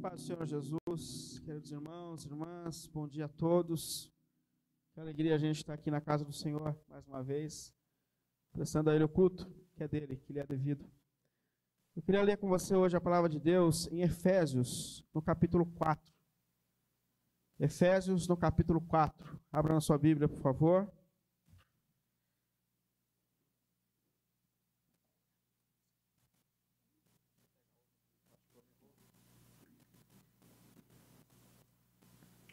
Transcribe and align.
Paz 0.00 0.20
do 0.20 0.26
Senhor 0.26 0.46
Jesus, 0.46 1.40
queridos 1.40 1.72
irmãos, 1.72 2.24
irmãs, 2.24 2.86
bom 2.86 3.08
dia 3.08 3.24
a 3.24 3.28
todos. 3.28 4.08
Que 4.94 5.00
alegria 5.00 5.34
a 5.34 5.38
gente 5.38 5.56
estar 5.56 5.74
aqui 5.74 5.90
na 5.90 6.00
casa 6.00 6.24
do 6.24 6.32
Senhor 6.32 6.78
mais 6.88 7.04
uma 7.08 7.20
vez, 7.20 7.74
prestando 8.52 8.90
a 8.90 8.94
Ele 8.94 9.02
o 9.02 9.08
culto 9.08 9.50
que 9.74 9.82
é 9.82 9.88
dele, 9.88 10.16
que 10.16 10.32
lhe 10.32 10.38
é 10.38 10.46
devido. 10.46 10.88
Eu 11.96 12.02
queria 12.02 12.22
ler 12.22 12.36
com 12.36 12.48
você 12.48 12.76
hoje 12.76 12.96
a 12.96 13.00
palavra 13.00 13.28
de 13.28 13.40
Deus 13.40 13.88
em 13.88 14.02
Efésios, 14.02 15.04
no 15.12 15.20
capítulo 15.20 15.66
4. 15.66 16.14
Efésios, 17.58 18.28
no 18.28 18.36
capítulo 18.36 18.80
4. 18.80 19.40
Abra 19.50 19.74
na 19.74 19.80
sua 19.80 19.98
Bíblia, 19.98 20.28
por 20.28 20.38
favor. 20.38 20.88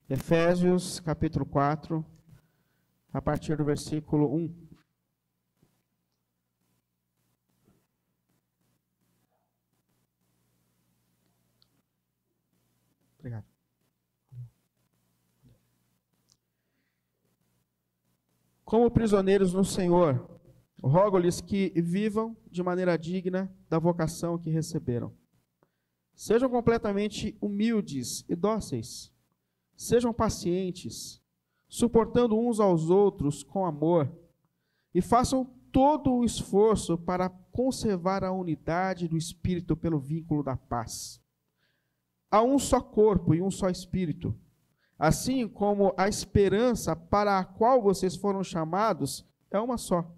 Efésios 0.07 0.99
capítulo 0.99 1.47
4, 1.47 2.05
a 3.11 3.19
partir 3.19 3.57
do 3.57 3.65
versículo 3.65 4.31
1. 4.35 4.67
Obrigado. 13.17 13.45
Como 18.63 18.91
prisioneiros 18.91 19.55
no 19.55 19.65
Senhor, 19.65 20.39
rogo-lhes 20.83 21.41
que 21.41 21.69
vivam 21.81 22.37
de 22.51 22.61
maneira 22.61 22.95
digna 22.95 23.51
da 23.67 23.79
vocação 23.79 24.37
que 24.37 24.51
receberam. 24.51 25.11
Sejam 26.13 26.47
completamente 26.47 27.35
humildes 27.41 28.23
e 28.29 28.35
dóceis 28.35 29.14
Sejam 29.75 30.13
pacientes, 30.13 31.21
suportando 31.67 32.37
uns 32.37 32.59
aos 32.59 32.89
outros 32.89 33.43
com 33.43 33.65
amor, 33.65 34.09
e 34.93 35.01
façam 35.01 35.45
todo 35.71 36.13
o 36.13 36.23
esforço 36.23 36.97
para 36.97 37.27
conservar 37.27 38.23
a 38.23 38.31
unidade 38.31 39.09
do 39.09 39.17
espírito 39.17 39.75
pelo 39.75 39.99
vínculo 39.99 40.41
da 40.41 40.55
paz. 40.55 41.21
Há 42.31 42.41
um 42.41 42.57
só 42.57 42.79
corpo 42.79 43.35
e 43.35 43.41
um 43.41 43.51
só 43.51 43.69
espírito, 43.69 44.33
assim 44.97 45.47
como 45.49 45.93
a 45.97 46.07
esperança 46.07 46.95
para 46.95 47.39
a 47.39 47.43
qual 47.43 47.81
vocês 47.81 48.15
foram 48.15 48.41
chamados 48.41 49.25
é 49.51 49.59
uma 49.59 49.77
só. 49.77 50.09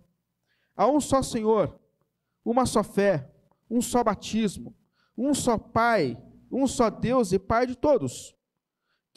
Há 0.75 0.87
um 0.87 1.01
só 1.01 1.23
Senhor, 1.23 1.79
uma 2.45 2.67
só 2.67 2.83
fé, 2.83 3.31
um 3.67 3.81
só 3.81 4.03
batismo, 4.03 4.75
um 5.17 5.33
só 5.33 5.57
Pai, 5.57 6.15
um 6.51 6.67
só 6.67 6.91
Deus 6.91 7.31
e 7.31 7.39
Pai 7.39 7.65
de 7.65 7.75
todos 7.75 8.37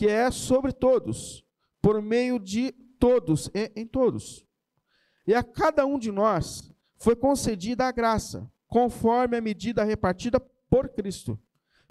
que 0.00 0.08
é 0.08 0.30
sobre 0.30 0.72
todos, 0.72 1.44
por 1.82 2.00
meio 2.00 2.38
de 2.38 2.72
todos 2.98 3.50
e 3.54 3.70
em 3.76 3.86
todos. 3.86 4.46
E 5.26 5.34
a 5.34 5.42
cada 5.42 5.84
um 5.84 5.98
de 5.98 6.10
nós 6.10 6.72
foi 6.96 7.14
concedida 7.14 7.84
a 7.84 7.92
graça, 7.92 8.50
conforme 8.66 9.36
a 9.36 9.42
medida 9.42 9.84
repartida 9.84 10.40
por 10.70 10.88
Cristo. 10.88 11.38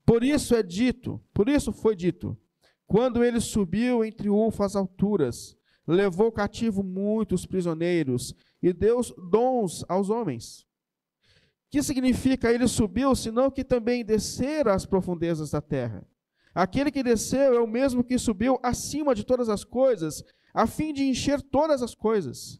Por 0.04 0.24
isso 0.24 0.56
é 0.56 0.64
dito, 0.64 1.24
por 1.32 1.48
isso 1.48 1.72
foi 1.72 1.96
dito, 1.96 2.36
quando 2.88 3.24
ele 3.24 3.40
subiu 3.40 4.04
em 4.04 4.12
triunfo 4.12 4.64
às 4.64 4.76
alturas, 4.76 5.56
levou 5.86 6.32
cativo 6.32 6.82
muitos 6.82 7.46
prisioneiros 7.46 8.34
e 8.60 8.74
deu 8.74 9.02
dons 9.30 9.86
aos 9.88 10.10
homens. 10.10 10.66
Que 11.70 11.84
significa 11.84 12.52
ele 12.52 12.68
subiu, 12.68 13.14
senão 13.14 13.52
que 13.52 13.64
também 13.64 14.04
desceram 14.04 14.72
às 14.72 14.84
profundezas 14.84 15.52
da 15.52 15.62
terra? 15.62 16.04
Aquele 16.53 16.92
que 16.92 17.03
desceu 17.03 17.55
é 17.55 17.59
o 17.59 17.67
mesmo 17.67 18.03
que 18.03 18.17
subiu 18.17 18.59
acima 18.63 19.13
de 19.13 19.24
todas 19.24 19.50
as 19.50 19.63
coisas, 19.63 20.24
a 20.53 20.66
fim 20.66 20.94
de 20.94 21.03
encher 21.03 21.41
todas 21.41 21.81
as 21.81 21.94
coisas. 21.94 22.59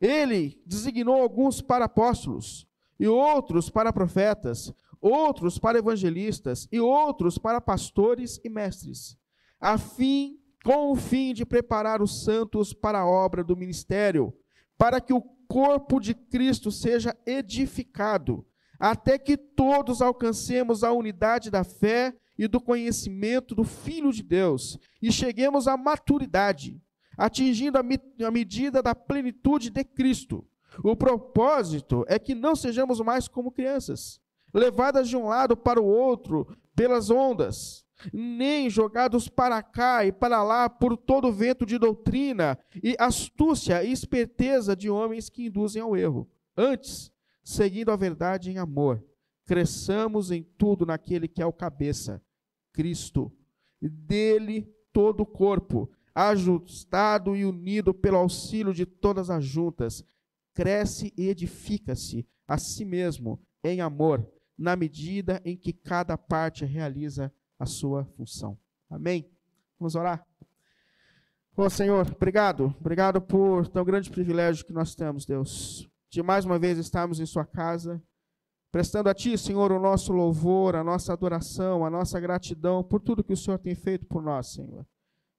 Ele 0.00 0.60
designou 0.66 1.20
alguns 1.22 1.60
para 1.60 1.84
apóstolos, 1.84 2.66
e 2.98 3.06
outros 3.06 3.70
para 3.70 3.92
profetas, 3.92 4.72
outros 5.00 5.58
para 5.58 5.78
evangelistas, 5.78 6.68
e 6.70 6.80
outros 6.80 7.38
para 7.38 7.60
pastores 7.60 8.38
e 8.44 8.48
mestres, 8.48 9.16
a 9.60 9.78
fim, 9.78 10.38
com 10.64 10.92
o 10.92 10.96
fim 10.96 11.32
de 11.32 11.46
preparar 11.46 12.02
os 12.02 12.24
santos 12.24 12.74
para 12.74 13.00
a 13.00 13.06
obra 13.06 13.42
do 13.42 13.56
ministério, 13.56 14.34
para 14.76 15.00
que 15.00 15.12
o 15.12 15.22
corpo 15.48 15.98
de 15.98 16.14
Cristo 16.14 16.70
seja 16.70 17.16
edificado, 17.26 18.46
até 18.78 19.18
que 19.18 19.36
todos 19.36 20.00
alcancemos 20.02 20.84
a 20.84 20.92
unidade 20.92 21.50
da 21.50 21.64
fé 21.64 22.14
e 22.40 22.48
do 22.48 22.58
conhecimento 22.58 23.54
do 23.54 23.64
Filho 23.64 24.10
de 24.10 24.22
Deus 24.22 24.78
e 25.02 25.12
cheguemos 25.12 25.68
à 25.68 25.76
maturidade, 25.76 26.82
atingindo 27.14 27.76
a, 27.76 27.82
a 28.26 28.30
medida 28.30 28.82
da 28.82 28.94
plenitude 28.94 29.68
de 29.68 29.84
Cristo. 29.84 30.42
O 30.82 30.96
propósito 30.96 32.02
é 32.08 32.18
que 32.18 32.34
não 32.34 32.56
sejamos 32.56 32.98
mais 33.02 33.28
como 33.28 33.52
crianças, 33.52 34.18
levadas 34.54 35.06
de 35.06 35.18
um 35.18 35.26
lado 35.26 35.54
para 35.54 35.82
o 35.82 35.84
outro 35.84 36.46
pelas 36.74 37.10
ondas, 37.10 37.84
nem 38.10 38.70
jogados 38.70 39.28
para 39.28 39.62
cá 39.62 40.06
e 40.06 40.10
para 40.10 40.42
lá 40.42 40.70
por 40.70 40.96
todo 40.96 41.28
o 41.28 41.32
vento 41.32 41.66
de 41.66 41.76
doutrina 41.76 42.58
e 42.82 42.96
astúcia 42.98 43.84
e 43.84 43.92
esperteza 43.92 44.74
de 44.74 44.88
homens 44.88 45.28
que 45.28 45.44
induzem 45.44 45.82
ao 45.82 45.94
erro. 45.94 46.26
Antes, 46.56 47.12
seguindo 47.44 47.90
a 47.90 47.96
verdade 47.96 48.50
em 48.50 48.56
amor, 48.56 49.04
cresçamos 49.44 50.30
em 50.30 50.42
tudo 50.42 50.86
naquele 50.86 51.28
que 51.28 51.42
é 51.42 51.44
o 51.44 51.52
cabeça, 51.52 52.22
Cristo. 52.72 53.32
Dele 53.80 54.72
todo 54.92 55.22
o 55.22 55.26
corpo, 55.26 55.90
ajustado 56.14 57.36
e 57.36 57.44
unido 57.44 57.94
pelo 57.94 58.18
auxílio 58.18 58.74
de 58.74 58.84
todas 58.84 59.30
as 59.30 59.44
juntas, 59.44 60.04
cresce 60.52 61.12
e 61.16 61.28
edifica-se 61.28 62.26
a 62.46 62.58
si 62.58 62.84
mesmo 62.84 63.40
em 63.62 63.80
amor, 63.80 64.26
na 64.58 64.76
medida 64.76 65.40
em 65.44 65.56
que 65.56 65.72
cada 65.72 66.18
parte 66.18 66.64
realiza 66.64 67.32
a 67.58 67.64
sua 67.64 68.04
função. 68.04 68.58
Amém? 68.88 69.30
Vamos 69.78 69.94
orar? 69.94 70.26
Ô 71.56 71.68
Senhor, 71.68 72.10
obrigado, 72.14 72.74
obrigado 72.80 73.20
por 73.20 73.68
tão 73.68 73.84
grande 73.84 74.10
privilégio 74.10 74.64
que 74.64 74.72
nós 74.72 74.94
temos, 74.94 75.26
Deus, 75.26 75.88
de 76.08 76.22
mais 76.22 76.44
uma 76.44 76.58
vez 76.58 76.78
estarmos 76.78 77.20
em 77.20 77.26
Sua 77.26 77.44
casa 77.44 78.02
prestando 78.70 79.08
a 79.08 79.14
Ti, 79.14 79.36
Senhor, 79.36 79.72
o 79.72 79.80
nosso 79.80 80.12
louvor, 80.12 80.76
a 80.76 80.84
nossa 80.84 81.12
adoração, 81.12 81.84
a 81.84 81.90
nossa 81.90 82.20
gratidão 82.20 82.82
por 82.84 83.00
tudo 83.00 83.24
que 83.24 83.32
o 83.32 83.36
Senhor 83.36 83.58
tem 83.58 83.74
feito 83.74 84.06
por 84.06 84.22
nós, 84.22 84.52
Senhor. 84.52 84.86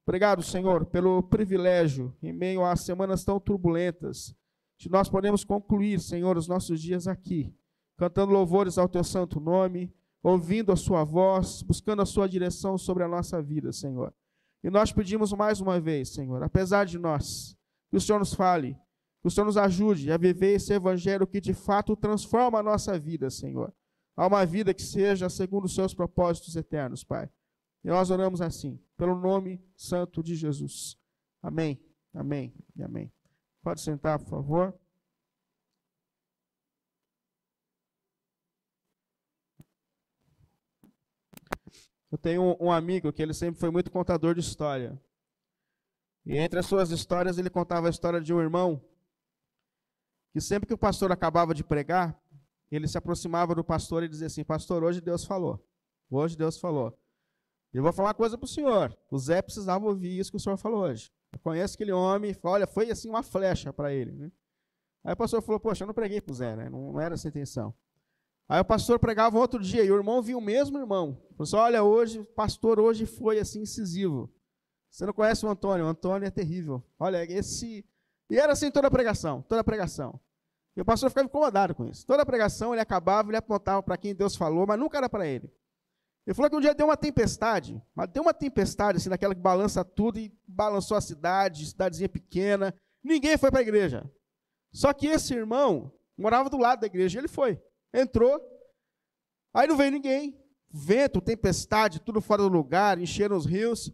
Obrigado, 0.05 0.43
Senhor, 0.43 0.85
pelo 0.85 1.23
privilégio, 1.23 2.15
em 2.21 2.33
meio 2.33 2.65
a 2.65 2.75
semanas 2.75 3.23
tão 3.23 3.39
turbulentas, 3.39 4.35
de 4.77 4.89
nós 4.89 5.07
podemos 5.07 5.43
concluir, 5.43 5.99
Senhor, 5.99 6.37
os 6.37 6.47
nossos 6.47 6.81
dias 6.81 7.07
aqui, 7.07 7.53
cantando 7.97 8.33
louvores 8.33 8.77
ao 8.77 8.89
Teu 8.89 9.03
santo 9.03 9.39
nome, 9.39 9.93
ouvindo 10.23 10.71
a 10.71 10.75
Sua 10.75 11.03
voz, 11.03 11.61
buscando 11.61 12.01
a 12.01 12.05
Sua 12.05 12.27
direção 12.27 12.77
sobre 12.77 13.03
a 13.03 13.07
nossa 13.07 13.41
vida, 13.41 13.71
Senhor. 13.71 14.13
E 14.63 14.69
nós 14.69 14.91
pedimos 14.91 15.31
mais 15.33 15.61
uma 15.61 15.79
vez, 15.79 16.09
Senhor, 16.09 16.43
apesar 16.43 16.85
de 16.85 16.97
nós, 16.97 17.55
que 17.89 17.97
o 17.97 18.01
Senhor 18.01 18.19
nos 18.19 18.33
fale, 18.33 18.75
que 19.21 19.27
o 19.27 19.31
Senhor 19.31 19.45
nos 19.45 19.57
ajude 19.57 20.11
a 20.11 20.17
viver 20.17 20.55
esse 20.55 20.73
evangelho 20.73 21.27
que 21.27 21.39
de 21.39 21.53
fato 21.53 21.95
transforma 21.95 22.59
a 22.59 22.63
nossa 22.63 22.97
vida, 22.97 23.29
Senhor. 23.29 23.71
A 24.17 24.25
uma 24.25 24.45
vida 24.45 24.73
que 24.73 24.81
seja 24.81 25.29
segundo 25.29 25.65
os 25.65 25.75
seus 25.75 25.93
propósitos 25.93 26.55
eternos, 26.55 27.03
Pai. 27.03 27.29
E 27.83 27.87
nós 27.87 28.09
oramos 28.09 28.41
assim, 28.41 28.79
pelo 28.97 29.15
nome 29.15 29.63
santo 29.75 30.23
de 30.23 30.35
Jesus. 30.35 30.97
Amém, 31.41 31.79
amém 32.13 32.53
e 32.75 32.83
amém. 32.83 33.11
Pode 33.61 33.81
sentar, 33.81 34.17
por 34.17 34.27
favor. 34.27 34.79
Eu 42.11 42.17
tenho 42.17 42.57
um, 42.59 42.71
amigo 42.71 43.13
que 43.13 43.21
ele 43.21 43.33
sempre 43.33 43.59
foi 43.59 43.69
muito 43.71 43.89
contador 43.89 44.33
de 44.33 44.41
história. 44.41 44.99
E 46.25 46.37
entre 46.37 46.59
as 46.59 46.65
suas 46.65 46.91
histórias, 46.91 47.37
ele 47.37 47.49
contava 47.49 47.87
a 47.87 47.89
história 47.89 48.19
de 48.19 48.33
um 48.33 48.41
irmão 48.41 48.83
que 50.31 50.41
sempre 50.41 50.67
que 50.67 50.73
o 50.73 50.77
pastor 50.77 51.11
acabava 51.11 51.53
de 51.53 51.63
pregar, 51.63 52.19
ele 52.71 52.87
se 52.87 52.97
aproximava 52.97 53.53
do 53.53 53.63
pastor 53.63 54.03
e 54.03 54.07
dizia 54.07 54.27
assim: 54.27 54.43
Pastor, 54.43 54.83
hoje 54.83 55.01
Deus 55.01 55.25
falou. 55.25 55.63
Hoje 56.09 56.37
Deus 56.37 56.57
falou. 56.57 56.97
Eu 57.73 57.83
vou 57.83 57.93
falar 57.93 58.09
uma 58.09 58.13
coisa 58.13 58.37
para 58.37 58.45
o 58.45 58.49
senhor. 58.49 58.97
O 59.09 59.17
Zé 59.17 59.41
precisava 59.41 59.85
ouvir 59.85 60.17
isso 60.17 60.31
que 60.31 60.37
o 60.37 60.39
senhor 60.39 60.57
falou 60.57 60.81
hoje. 60.83 61.11
Eu 61.31 61.39
conheço 61.39 61.75
aquele 61.75 61.91
homem, 61.91 62.35
olha, 62.43 62.67
foi 62.67 62.91
assim 62.91 63.09
uma 63.09 63.23
flecha 63.23 63.71
para 63.71 63.93
ele. 63.93 64.11
Né? 64.11 64.31
Aí 65.03 65.13
o 65.13 65.17
pastor 65.17 65.41
falou: 65.41 65.59
Poxa, 65.59 65.83
eu 65.83 65.87
não 65.87 65.93
preguei 65.93 66.21
para 66.21 66.31
o 66.31 66.35
Zé, 66.35 66.55
né? 66.55 66.69
não, 66.69 66.93
não 66.93 66.99
era 66.99 67.13
essa 67.13 67.27
a 67.27 67.29
intenção. 67.29 67.73
Aí 68.47 68.59
o 68.59 68.65
pastor 68.65 68.99
pregava 68.99 69.39
outro 69.39 69.61
dia 69.61 69.83
e 69.83 69.91
o 69.91 69.95
irmão 69.95 70.21
viu 70.21 70.37
o 70.37 70.41
mesmo 70.41 70.77
irmão. 70.77 71.15
Falou 71.31 71.43
assim: 71.43 71.55
Olha, 71.55 71.83
hoje, 71.83 72.23
pastor 72.35 72.79
hoje 72.79 73.05
foi 73.05 73.39
assim 73.39 73.61
incisivo. 73.61 74.29
Você 74.89 75.05
não 75.05 75.13
conhece 75.13 75.45
o 75.45 75.49
Antônio? 75.49 75.85
O 75.85 75.89
Antônio 75.89 76.27
é 76.27 76.31
terrível. 76.31 76.83
Olha, 76.99 77.23
esse 77.31 77.85
e 78.31 78.39
era 78.39 78.53
assim 78.53 78.71
toda 78.71 78.87
a 78.87 78.91
pregação, 78.91 79.41
toda 79.41 79.59
a 79.59 79.63
pregação. 79.63 80.17
E 80.73 80.79
o 80.79 80.85
pastor 80.85 81.09
ficava 81.09 81.25
incomodado 81.25 81.75
com 81.75 81.85
isso. 81.85 82.07
Toda 82.07 82.23
a 82.23 82.25
pregação 82.25 82.73
ele 82.73 82.79
acabava, 82.79 83.29
ele 83.29 83.35
apontava 83.35 83.83
para 83.83 83.97
quem 83.97 84.15
Deus 84.15 84.37
falou, 84.37 84.65
mas 84.65 84.79
nunca 84.79 84.97
era 84.97 85.09
para 85.09 85.27
ele. 85.27 85.53
Ele 86.25 86.33
falou 86.33 86.49
que 86.49 86.55
um 86.55 86.61
dia 86.61 86.73
deu 86.73 86.87
uma 86.87 86.95
tempestade, 86.95 87.83
mas 87.93 88.07
deu 88.07 88.23
uma 88.23 88.33
tempestade, 88.33 88.99
assim, 88.99 89.09
daquela 89.09 89.35
que 89.35 89.41
balança 89.41 89.83
tudo 89.83 90.17
e 90.17 90.33
balançou 90.47 90.95
a 90.95 91.01
cidade, 91.01 91.65
cidadezinha 91.65 92.07
pequena. 92.07 92.73
Ninguém 93.03 93.37
foi 93.37 93.51
para 93.51 93.59
a 93.59 93.63
igreja. 93.63 94.09
Só 94.71 94.93
que 94.93 95.07
esse 95.07 95.33
irmão 95.33 95.91
morava 96.17 96.49
do 96.49 96.57
lado 96.57 96.79
da 96.79 96.87
igreja. 96.87 97.19
Ele 97.19 97.27
foi, 97.27 97.61
entrou. 97.93 98.39
Aí 99.53 99.67
não 99.67 99.75
veio 99.75 99.91
ninguém. 99.91 100.41
Vento, 100.69 101.19
tempestade, 101.19 101.99
tudo 101.99 102.21
fora 102.21 102.43
do 102.43 102.47
lugar, 102.47 102.97
encheram 102.97 103.35
os 103.35 103.45
rios. 103.45 103.91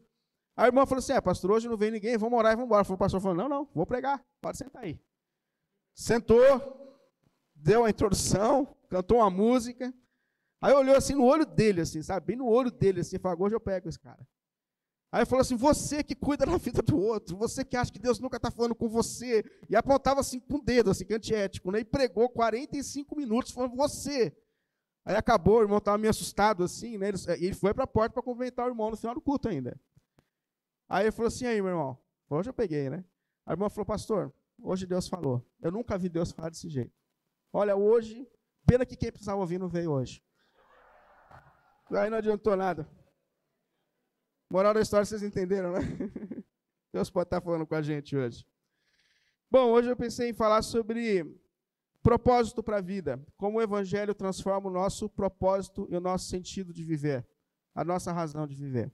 A 0.58 0.66
irmã 0.66 0.88
falou 0.88 1.00
assim: 1.00 1.14
é, 1.14 1.22
pastor, 1.22 1.52
hoje 1.52 1.70
não 1.70 1.78
vem 1.78 1.92
ninguém, 1.92 2.18
vamos 2.18 2.38
orar 2.38 2.54
e 2.54 2.56
vamos 2.56 2.66
embora. 2.66 2.92
O 2.92 2.98
pastor 2.98 3.22
falou: 3.22 3.38
não, 3.38 3.48
não, 3.48 3.70
vou 3.76 3.86
pregar, 3.86 4.26
pode 4.42 4.58
sentar 4.58 4.84
aí. 4.84 5.00
Sentou, 5.94 6.98
deu 7.56 7.86
a 7.86 7.90
introdução, 7.90 8.76
cantou 8.90 9.20
uma 9.20 9.30
música. 9.30 9.94
Aí 10.60 10.74
olhou 10.74 10.96
assim 10.96 11.14
no 11.14 11.24
olho 11.24 11.46
dele, 11.46 11.82
assim, 11.82 12.02
sabe? 12.02 12.26
Bem 12.26 12.36
no 12.36 12.48
olho 12.48 12.72
dele, 12.72 13.02
assim, 13.02 13.20
falou, 13.20 13.46
hoje 13.46 13.56
eu 13.56 13.60
pego 13.60 13.88
esse 13.88 14.00
cara. 14.00 14.28
Aí 15.12 15.26
falou 15.26 15.42
assim, 15.42 15.56
você 15.56 16.04
que 16.04 16.16
cuida 16.16 16.46
da 16.46 16.58
vida 16.58 16.82
do 16.82 17.00
outro, 17.00 17.38
você 17.38 17.64
que 17.64 17.78
acha 17.78 17.92
que 17.92 18.00
Deus 18.00 18.20
nunca 18.20 18.38
está 18.38 18.50
falando 18.50 18.74
com 18.74 18.90
você. 18.90 19.46
E 19.70 19.76
apontava 19.76 20.20
assim 20.20 20.40
com 20.40 20.56
o 20.56 20.62
dedo, 20.62 20.90
assim, 20.90 21.06
que 21.06 21.14
é 21.14 21.18
antiético, 21.18 21.72
né? 21.72 21.80
E 21.80 21.86
pregou 21.86 22.28
45 22.30 23.16
minutos 23.16 23.52
falando, 23.52 23.76
você. 23.76 24.36
Aí 25.06 25.16
acabou, 25.16 25.60
o 25.60 25.62
irmão 25.62 25.78
estava 25.78 25.98
meio 25.98 26.10
assustado, 26.10 26.64
assim, 26.64 26.98
né? 26.98 27.10
Ele, 27.10 27.46
ele 27.46 27.54
foi 27.54 27.74
para 27.74 27.84
a 27.84 27.88
porta 27.88 28.14
para 28.14 28.24
cumprimentar 28.24 28.66
o 28.66 28.70
irmão 28.70 28.90
no 28.90 28.98
final 28.98 29.14
do 29.14 29.22
culto 29.22 29.48
ainda. 29.48 29.80
Aí 30.90 31.06
ele 31.06 31.12
falou 31.12 31.28
assim, 31.28 31.46
aí, 31.46 31.62
meu 31.62 31.72
irmão, 31.72 31.98
hoje 32.30 32.50
eu 32.50 32.54
peguei, 32.54 32.90
né? 32.90 33.04
Aí 33.46 33.54
o 33.54 33.56
irmão 33.56 33.70
falou, 33.70 33.86
pastor, 33.86 34.34
hoje 34.62 34.86
Deus 34.86 35.08
falou. 35.08 35.46
Eu 35.62 35.72
nunca 35.72 35.98
vi 35.98 36.10
Deus 36.10 36.32
falar 36.32 36.50
desse 36.50 36.70
jeito. 36.70 36.96
Olha, 37.52 37.76
hoje, 37.76 38.28
pena 38.66 38.86
que 38.86 38.96
quem 38.96 39.12
precisava 39.12 39.40
ouvir 39.40 39.60
não 39.60 39.68
veio 39.68 39.92
hoje. 39.92 40.24
Aí 41.92 42.10
não 42.10 42.18
adiantou 42.18 42.56
nada. 42.56 42.88
Moral 44.50 44.74
da 44.74 44.82
história, 44.82 45.06
vocês 45.06 45.24
entenderam, 45.24 45.74
né? 45.74 45.80
Deus 46.94 47.10
pode 47.10 47.28
estar 47.28 47.42
falando 47.42 47.66
com 47.66 47.76
a 47.76 47.82
gente 47.82 48.16
hoje. 48.16 48.46
Bom, 49.52 49.72
hoje 49.72 49.90
eu 49.90 49.96
pensei 49.96 50.30
em 50.30 50.34
falar 50.34 50.62
sobre 50.62 51.26
propósito 52.02 52.64
para 52.64 52.78
a 52.78 52.82
vida. 52.82 53.22
Como 53.36 53.58
o 53.58 53.62
Evangelho 53.62 54.16
transforma 54.16 54.70
o 54.70 54.74
nosso 54.74 55.10
propósito 55.10 55.88
e 55.90 55.96
o 55.96 56.02
nosso 56.02 56.30
sentido 56.30 56.74
de 56.74 56.84
viver. 56.84 57.28
A 57.76 57.84
nossa 57.84 58.12
razão 58.12 58.48
de 58.48 58.56
viver. 58.56 58.92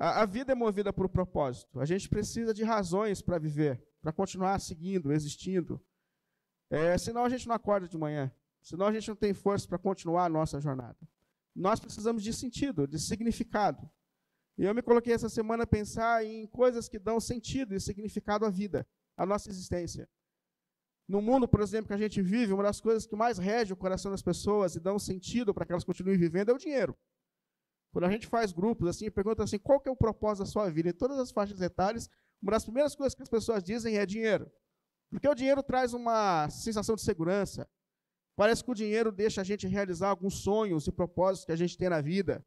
A, 0.00 0.22
a 0.22 0.26
vida 0.26 0.50
é 0.50 0.54
movida 0.56 0.92
por 0.92 1.08
propósito. 1.08 1.78
A 1.78 1.84
gente 1.84 2.08
precisa 2.08 2.52
de 2.52 2.64
razões 2.64 3.22
para 3.22 3.38
viver, 3.38 3.80
para 4.02 4.12
continuar 4.12 4.58
seguindo, 4.58 5.12
existindo. 5.12 5.80
É, 6.68 6.98
senão 6.98 7.24
a 7.24 7.28
gente 7.28 7.46
não 7.46 7.54
acorda 7.54 7.86
de 7.86 7.96
manhã. 7.96 8.32
Senão 8.60 8.86
a 8.86 8.92
gente 8.92 9.08
não 9.08 9.16
tem 9.16 9.32
força 9.32 9.68
para 9.68 9.78
continuar 9.78 10.24
a 10.24 10.28
nossa 10.28 10.60
jornada 10.60 10.98
nós 11.54 11.80
precisamos 11.80 12.22
de 12.22 12.32
sentido, 12.32 12.86
de 12.86 12.98
significado. 12.98 13.88
E 14.56 14.64
eu 14.64 14.74
me 14.74 14.82
coloquei 14.82 15.12
essa 15.12 15.28
semana 15.28 15.64
a 15.64 15.66
pensar 15.66 16.24
em 16.24 16.46
coisas 16.46 16.88
que 16.88 16.98
dão 16.98 17.20
sentido 17.20 17.74
e 17.74 17.80
significado 17.80 18.44
à 18.44 18.50
vida, 18.50 18.86
à 19.16 19.24
nossa 19.24 19.48
existência. 19.48 20.08
No 21.08 21.20
mundo, 21.20 21.48
por 21.48 21.60
exemplo, 21.60 21.88
que 21.88 21.94
a 21.94 21.98
gente 21.98 22.22
vive, 22.22 22.52
uma 22.52 22.62
das 22.62 22.80
coisas 22.80 23.06
que 23.06 23.16
mais 23.16 23.38
rege 23.38 23.72
o 23.72 23.76
coração 23.76 24.10
das 24.10 24.22
pessoas 24.22 24.76
e 24.76 24.80
dão 24.80 24.98
sentido 24.98 25.52
para 25.52 25.66
que 25.66 25.72
elas 25.72 25.84
continuem 25.84 26.16
vivendo 26.16 26.50
é 26.50 26.54
o 26.54 26.58
dinheiro. 26.58 26.96
Quando 27.92 28.04
a 28.04 28.10
gente 28.10 28.26
faz 28.26 28.52
grupos 28.52 28.88
assim, 28.88 29.10
pergunta 29.10 29.42
assim, 29.42 29.58
qual 29.58 29.80
que 29.80 29.88
é 29.88 29.92
o 29.92 29.96
propósito 29.96 30.44
da 30.44 30.50
sua 30.50 30.70
vida? 30.70 30.90
Em 30.90 30.92
todas 30.92 31.18
as 31.18 31.30
faixas 31.30 31.60
etárias, 31.60 32.08
uma 32.40 32.52
das 32.52 32.64
primeiras 32.64 32.94
coisas 32.94 33.14
que 33.14 33.22
as 33.22 33.28
pessoas 33.28 33.62
dizem 33.62 33.98
é 33.98 34.06
dinheiro. 34.06 34.50
Porque 35.10 35.28
o 35.28 35.34
dinheiro 35.34 35.62
traz 35.62 35.92
uma 35.92 36.48
sensação 36.50 36.94
de 36.94 37.02
segurança, 37.02 37.68
Parece 38.40 38.64
que 38.64 38.70
o 38.70 38.74
dinheiro 38.74 39.12
deixa 39.12 39.42
a 39.42 39.44
gente 39.44 39.66
realizar 39.66 40.08
alguns 40.08 40.42
sonhos 40.42 40.86
e 40.86 40.90
propósitos 40.90 41.44
que 41.44 41.52
a 41.52 41.56
gente 41.56 41.76
tem 41.76 41.90
na 41.90 42.00
vida. 42.00 42.42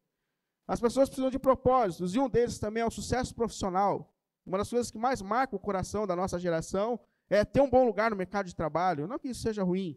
As 0.67 0.81
pessoas 0.81 1.07
precisam 1.07 1.29
de 1.29 1.37
propósitos, 1.37 2.15
e 2.15 2.19
um 2.19 2.27
deles 2.27 2.57
também 2.57 2.81
é 2.81 2.85
o 2.85 2.89
sucesso 2.89 3.35
profissional. 3.35 4.11
Uma 4.43 4.57
das 4.57 4.71
coisas 4.71 4.89
que 4.89 4.97
mais 4.97 5.21
marca 5.21 5.55
o 5.55 5.59
coração 5.59 6.07
da 6.07 6.15
nossa 6.15 6.39
geração 6.39 6.99
é 7.29 7.45
ter 7.45 7.61
um 7.61 7.69
bom 7.69 7.85
lugar 7.85 8.09
no 8.09 8.17
mercado 8.17 8.47
de 8.47 8.55
trabalho. 8.55 9.05
Não 9.05 9.19
que 9.19 9.27
isso 9.27 9.41
seja 9.41 9.61
ruim, 9.61 9.95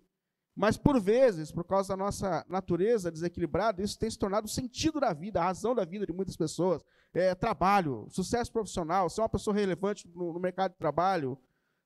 mas 0.56 0.79
por 0.79 0.99
vezes, 0.99 1.53
por 1.53 1.64
causa 1.64 1.91
da 1.91 1.97
nossa 1.99 2.43
natureza 2.49 3.12
desequilibrada, 3.12 3.82
isso 3.82 3.99
tem 3.99 4.08
se 4.08 4.19
tornado 4.19 4.47
o 4.47 4.49
sentido 4.49 4.99
da 4.99 5.12
vida, 5.12 5.38
a 5.38 5.44
razão 5.44 5.75
da 5.75 5.85
vida 5.85 6.06
de 6.06 6.14
muitas 6.14 6.35
pessoas. 6.35 6.82
É, 7.12 7.35
trabalho, 7.35 8.06
sucesso 8.08 8.50
profissional, 8.50 9.11
ser 9.11 9.20
uma 9.20 9.29
pessoa 9.29 9.55
relevante 9.55 10.08
no, 10.08 10.32
no 10.32 10.41
mercado 10.41 10.73
de 10.73 10.79
trabalho. 10.79 11.38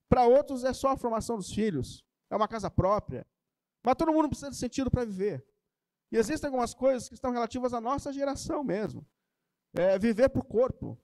Para 0.08 0.24
outros 0.24 0.62
é 0.62 0.72
só 0.72 0.90
a 0.90 0.96
formação 0.96 1.36
dos 1.36 1.52
filhos, 1.52 2.04
é 2.30 2.36
uma 2.36 2.46
casa 2.46 2.70
própria, 2.70 3.26
mas 3.84 3.96
todo 3.96 4.12
mundo 4.12 4.28
precisa 4.28 4.50
de 4.50 4.56
sentido 4.56 4.88
para 4.88 5.04
viver. 5.04 5.44
E 6.12 6.16
existem 6.16 6.46
algumas 6.46 6.72
coisas 6.72 7.08
que 7.08 7.14
estão 7.14 7.32
relativas 7.32 7.74
à 7.74 7.80
nossa 7.80 8.12
geração 8.12 8.62
mesmo. 8.62 9.04
É, 9.74 9.98
viver 9.98 10.30
o 10.32 10.44
corpo. 10.44 10.96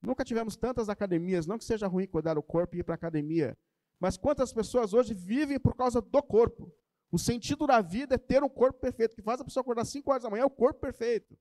Nunca 0.00 0.24
tivemos 0.24 0.56
tantas 0.56 0.88
academias, 0.88 1.46
não 1.46 1.58
que 1.58 1.64
seja 1.64 1.86
ruim 1.86 2.08
cuidar 2.08 2.34
do 2.34 2.42
corpo 2.42 2.74
e 2.74 2.80
ir 2.80 2.82
para 2.82 2.94
a 2.94 2.96
academia, 2.96 3.56
mas 4.02 4.16
quantas 4.16 4.52
pessoas 4.52 4.92
hoje 4.92 5.14
vivem 5.14 5.60
por 5.60 5.76
causa 5.76 6.02
do 6.02 6.22
corpo. 6.24 6.74
O 7.12 7.16
sentido 7.16 7.68
da 7.68 7.80
vida 7.80 8.16
é 8.16 8.18
ter 8.18 8.42
um 8.42 8.48
corpo 8.48 8.80
perfeito, 8.80 9.14
que 9.14 9.22
faz 9.22 9.40
a 9.40 9.44
pessoa 9.44 9.62
acordar 9.62 9.84
5 9.84 10.10
horas 10.10 10.24
da 10.24 10.28
manhã, 10.28 10.42
é 10.42 10.44
o 10.44 10.50
corpo 10.50 10.80
perfeito. 10.80 11.38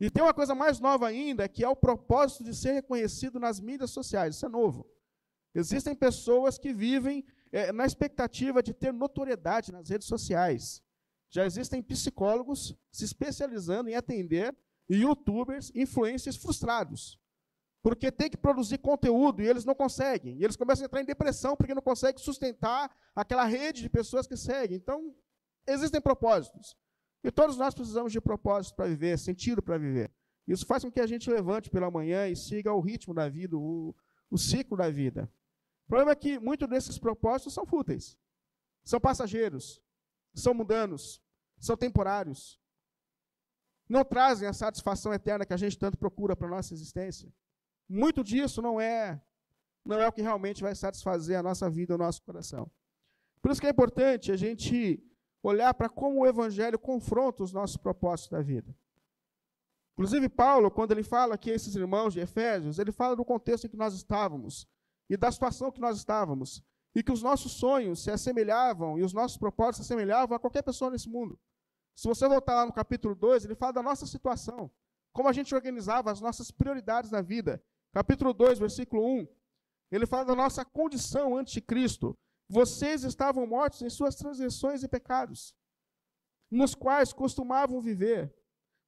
E 0.00 0.08
tem 0.08 0.22
uma 0.22 0.32
coisa 0.32 0.54
mais 0.54 0.80
nova 0.80 1.06
ainda, 1.06 1.46
que 1.46 1.62
é 1.62 1.68
o 1.68 1.76
propósito 1.76 2.42
de 2.42 2.54
ser 2.54 2.72
reconhecido 2.72 3.38
nas 3.38 3.60
mídias 3.60 3.90
sociais. 3.90 4.36
Isso 4.36 4.46
é 4.46 4.48
novo. 4.48 4.90
Existem 5.54 5.94
pessoas 5.94 6.56
que 6.56 6.72
vivem 6.72 7.22
é, 7.52 7.70
na 7.70 7.84
expectativa 7.84 8.62
de 8.62 8.72
ter 8.72 8.90
notoriedade 8.90 9.70
nas 9.70 9.90
redes 9.90 10.08
sociais. 10.08 10.82
Já 11.28 11.44
existem 11.44 11.82
psicólogos 11.82 12.74
se 12.90 13.04
especializando 13.04 13.90
em 13.90 13.94
atender 13.94 14.56
youtubers, 14.88 15.70
influencers 15.74 16.36
frustrados. 16.36 17.20
Porque 17.84 18.10
tem 18.10 18.30
que 18.30 18.36
produzir 18.38 18.78
conteúdo 18.78 19.42
e 19.42 19.46
eles 19.46 19.66
não 19.66 19.74
conseguem. 19.74 20.38
E 20.38 20.42
eles 20.42 20.56
começam 20.56 20.84
a 20.84 20.86
entrar 20.86 21.02
em 21.02 21.04
depressão 21.04 21.54
porque 21.54 21.74
não 21.74 21.82
conseguem 21.82 22.18
sustentar 22.18 22.90
aquela 23.14 23.44
rede 23.44 23.82
de 23.82 23.90
pessoas 23.90 24.26
que 24.26 24.38
seguem. 24.38 24.78
Então, 24.78 25.14
existem 25.66 26.00
propósitos. 26.00 26.74
E 27.22 27.30
todos 27.30 27.58
nós 27.58 27.74
precisamos 27.74 28.10
de 28.10 28.22
propósitos 28.22 28.74
para 28.74 28.86
viver, 28.86 29.18
sentido 29.18 29.62
para 29.62 29.76
viver. 29.76 30.10
Isso 30.48 30.64
faz 30.64 30.82
com 30.82 30.90
que 30.90 30.98
a 30.98 31.06
gente 31.06 31.28
levante 31.28 31.68
pela 31.68 31.90
manhã 31.90 32.26
e 32.26 32.34
siga 32.34 32.72
o 32.72 32.80
ritmo 32.80 33.12
da 33.12 33.28
vida, 33.28 33.54
o, 33.54 33.94
o 34.30 34.38
ciclo 34.38 34.78
da 34.78 34.88
vida. 34.88 35.30
O 35.84 35.88
problema 35.88 36.12
é 36.12 36.16
que 36.16 36.38
muitos 36.38 36.66
desses 36.66 36.98
propósitos 36.98 37.52
são 37.52 37.66
fúteis, 37.66 38.18
são 38.82 38.98
passageiros, 38.98 39.78
são 40.34 40.54
mundanos, 40.54 41.22
são 41.58 41.76
temporários. 41.76 42.58
Não 43.86 44.06
trazem 44.06 44.48
a 44.48 44.54
satisfação 44.54 45.12
eterna 45.12 45.44
que 45.44 45.52
a 45.52 45.58
gente 45.58 45.78
tanto 45.78 45.98
procura 45.98 46.34
para 46.34 46.46
a 46.46 46.50
nossa 46.50 46.72
existência. 46.72 47.30
Muito 47.88 48.24
disso 48.24 48.62
não 48.62 48.80
é 48.80 49.20
não 49.84 50.00
é 50.00 50.08
o 50.08 50.12
que 50.12 50.22
realmente 50.22 50.62
vai 50.62 50.74
satisfazer 50.74 51.38
a 51.38 51.42
nossa 51.42 51.68
vida, 51.68 51.94
o 51.94 51.98
nosso 51.98 52.22
coração. 52.22 52.70
Por 53.42 53.50
isso 53.50 53.60
que 53.60 53.66
é 53.66 53.70
importante 53.70 54.32
a 54.32 54.36
gente 54.36 55.04
olhar 55.42 55.74
para 55.74 55.90
como 55.90 56.20
o 56.20 56.26
evangelho 56.26 56.78
confronta 56.78 57.42
os 57.42 57.52
nossos 57.52 57.76
propósitos 57.76 58.30
da 58.30 58.40
vida. 58.40 58.74
Inclusive 59.92 60.28
Paulo, 60.28 60.70
quando 60.70 60.92
ele 60.92 61.02
fala 61.02 61.36
que 61.36 61.50
esses 61.50 61.76
irmãos 61.76 62.14
de 62.14 62.20
Efésios, 62.20 62.78
ele 62.78 62.90
fala 62.90 63.14
do 63.14 63.24
contexto 63.24 63.66
em 63.66 63.70
que 63.70 63.76
nós 63.76 63.94
estávamos 63.94 64.66
e 65.08 65.16
da 65.16 65.30
situação 65.30 65.70
que 65.70 65.80
nós 65.80 65.98
estávamos. 65.98 66.62
E 66.94 67.02
que 67.02 67.12
os 67.12 67.22
nossos 67.22 67.52
sonhos 67.52 68.02
se 68.02 68.10
assemelhavam 68.10 68.98
e 68.98 69.02
os 69.02 69.12
nossos 69.12 69.36
propósitos 69.36 69.86
se 69.86 69.92
assemelhavam 69.92 70.36
a 70.36 70.38
qualquer 70.40 70.62
pessoa 70.62 70.90
nesse 70.90 71.08
mundo. 71.08 71.38
Se 71.94 72.08
você 72.08 72.28
voltar 72.28 72.54
lá 72.54 72.66
no 72.66 72.72
capítulo 72.72 73.14
2, 73.14 73.44
ele 73.44 73.54
fala 73.54 73.72
da 73.72 73.82
nossa 73.82 74.06
situação, 74.06 74.70
como 75.12 75.28
a 75.28 75.32
gente 75.32 75.54
organizava 75.54 76.10
as 76.10 76.20
nossas 76.20 76.50
prioridades 76.50 77.10
na 77.10 77.20
vida. 77.20 77.62
Capítulo 77.94 78.34
2, 78.34 78.58
versículo 78.58 79.06
1, 79.20 79.28
ele 79.92 80.04
fala 80.04 80.24
da 80.24 80.34
nossa 80.34 80.64
condição 80.64 81.36
ante 81.36 81.60
Cristo. 81.60 82.18
Vocês 82.48 83.04
estavam 83.04 83.46
mortos 83.46 83.82
em 83.82 83.88
suas 83.88 84.16
transgressões 84.16 84.82
e 84.82 84.88
pecados, 84.88 85.54
nos 86.50 86.74
quais 86.74 87.12
costumavam 87.12 87.80
viver, 87.80 88.34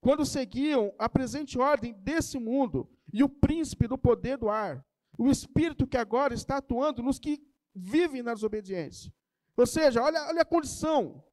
quando 0.01 0.27
seguiam 0.27 0.93
a 0.99 1.09
presente 1.09 1.57
ordem 1.57 1.93
desse 1.95 2.37
mundo 2.37 2.91
e 3.13 3.23
o 3.23 3.29
príncipe 3.29 3.87
do 3.87 3.97
poder 3.97 4.39
do 4.39 4.49
ar, 4.49 4.85
o 5.17 5.31
Espírito 5.31 5.87
que 5.87 5.97
agora 5.97 6.35
está 6.35 6.57
atuando 6.57 7.01
nos 7.01 7.21
que 7.21 7.41
vivem 7.73 8.25
na 8.25 8.35
desobediência. 8.35 9.15
Ou 9.57 9.69
seja, 9.69 10.03
olha, 10.03 10.21
olha 10.27 10.43
a 10.43 10.45
condição 10.45 11.25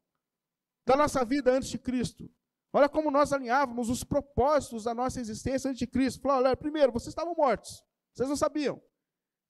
da 0.85 0.95
nossa 0.95 1.25
vida 1.25 1.51
antes 1.51 1.69
de 1.69 1.79
Cristo. 1.79 2.29
Olha 2.75 2.89
como 2.89 3.11
nós 3.11 3.31
alinhávamos 3.31 3.87
os 3.89 4.03
propósitos 4.03 4.85
da 4.85 4.95
nossa 4.95 5.21
existência 5.21 5.69
antes 5.69 5.77
de 5.77 5.85
Cristo. 5.85 6.21
Falou, 6.21 6.37
olha, 6.37 6.57
primeiro, 6.57 6.91
vocês 6.91 7.09
estavam 7.09 7.35
mortos. 7.35 7.83
Vocês 8.11 8.27
não 8.27 8.35
sabiam. 8.35 8.81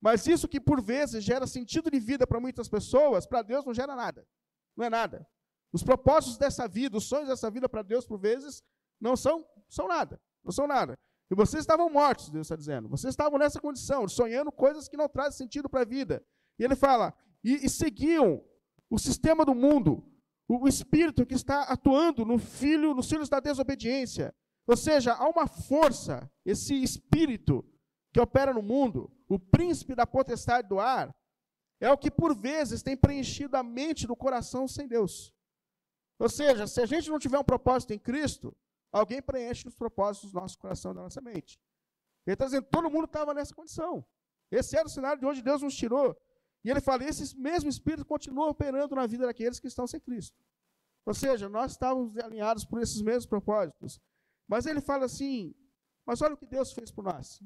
Mas 0.01 0.27
isso 0.27 0.50
que 0.50 0.60
por 0.60 0.82
vezes 0.82 1.24
gera 1.24 1.48
sentido 1.48 1.89
de 1.89 1.98
vida 1.98 2.27
para 2.27 2.42
muitas 2.42 2.68
pessoas, 2.68 3.25
para 3.25 3.42
Deus 3.42 3.65
não 3.65 3.74
gera 3.74 3.96
nada. 3.96 4.27
Não 4.75 4.86
é 4.86 4.89
nada. 4.89 5.25
Os 5.72 5.82
propósitos 5.82 6.38
dessa 6.38 6.68
vida, 6.68 6.98
os 6.98 7.06
sonhos 7.06 7.30
dessa 7.30 7.50
vida 7.50 7.70
para 7.70 7.82
Deus, 7.82 8.06
por 8.06 8.20
vezes, 8.20 8.62
não 9.00 9.15
são, 9.15 9.48
são 9.70 9.88
nada. 9.88 10.22
Não 10.44 10.51
são 10.51 10.68
nada. 10.68 11.00
E 11.32 11.36
vocês 11.36 11.63
estavam 11.63 11.89
mortos, 11.89 12.30
Deus 12.30 12.48
está 12.48 12.58
dizendo. 12.58 12.89
Vocês 12.89 13.13
estavam 13.13 13.39
nessa 13.39 13.62
condição, 13.62 14.06
sonhando 14.08 14.51
coisas 14.51 14.89
que 14.89 14.98
não 14.98 15.08
trazem 15.08 15.38
sentido 15.38 15.70
para 15.70 15.82
a 15.82 15.86
vida. 15.86 16.22
E 16.60 16.63
ele 16.63 16.75
fala, 16.75 17.13
e, 17.42 17.65
e 17.65 17.70
seguiam 17.70 18.44
o 18.89 19.00
sistema 19.00 19.46
do 19.46 19.56
mundo, 19.56 20.12
o 20.47 20.67
espírito 20.67 21.25
que 21.25 21.33
está 21.33 21.63
atuando 21.63 22.25
no 22.25 22.38
filho, 22.38 22.93
nos 22.93 23.09
filhos 23.09 23.29
da 23.29 23.39
desobediência. 23.39 24.33
Ou 24.67 24.77
seja, 24.77 25.13
há 25.13 25.27
uma 25.27 25.47
força, 25.47 26.29
esse 26.45 26.73
espírito 26.81 27.65
que 28.13 28.19
opera 28.19 28.53
no 28.53 28.62
mundo, 28.62 29.12
o 29.27 29.39
príncipe 29.39 29.95
da 29.95 30.05
potestade 30.05 30.67
do 30.67 30.79
ar, 30.79 31.13
é 31.79 31.89
o 31.91 31.97
que 31.97 32.12
por 32.12 32.35
vezes 32.35 32.81
tem 32.81 32.95
preenchido 32.95 33.57
a 33.57 33.63
mente 33.63 34.07
do 34.07 34.15
coração 34.15 34.67
sem 34.67 34.88
Deus. 34.88 35.33
Ou 36.19 36.29
seja, 36.29 36.67
se 36.67 36.79
a 36.81 36.85
gente 36.85 37.09
não 37.09 37.19
tiver 37.19 37.38
um 37.39 37.43
propósito 37.43 37.91
em 37.91 38.00
Cristo, 38.00 38.55
alguém 38.91 39.21
preenche 39.21 39.67
os 39.67 39.75
propósitos 39.75 40.31
do 40.31 40.39
nosso 40.39 40.57
coração 40.57 40.91
e 40.91 40.95
da 40.95 41.01
nossa 41.01 41.19
mente. 41.19 41.59
Ele 42.25 42.35
está 42.35 42.45
dizendo, 42.45 42.67
todo 42.71 42.89
mundo 42.89 43.05
estava 43.05 43.33
nessa 43.33 43.53
condição. 43.53 44.05
Esse 44.50 44.77
era 44.77 44.88
o 44.88 44.89
cenário 44.89 45.19
de 45.19 45.25
onde 45.25 45.41
Deus 45.41 45.62
nos 45.62 45.75
tirou. 45.75 46.15
E 46.63 46.70
ele 46.70 46.79
fala, 46.79 47.03
esse 47.03 47.38
mesmo 47.38 47.70
Espírito 47.70 48.05
continua 48.05 48.48
operando 48.48 48.96
na 48.96 49.05
vida 49.05 49.25
daqueles 49.25 49.60
que 49.60 49.67
estão 49.67 49.86
sem 49.86 50.00
Cristo. 50.00 50.38
Ou 51.05 51.13
seja, 51.13 51.50
nós 51.50 51.72
estávamos 51.72 52.17
alinhados 52.17 52.63
por 52.63 52.82
esses 52.82 53.01
mesmos 53.01 53.25
propósitos. 53.25 54.00
Mas 54.48 54.65
ele 54.65 54.79
fala 54.79 55.05
assim, 55.05 55.53
mas 56.05 56.22
olha 56.22 56.36
o 56.36 56.38
que 56.38 56.46
Deus 56.46 56.72
fez 56.72 56.91
por 56.91 57.03
nós. 57.03 57.41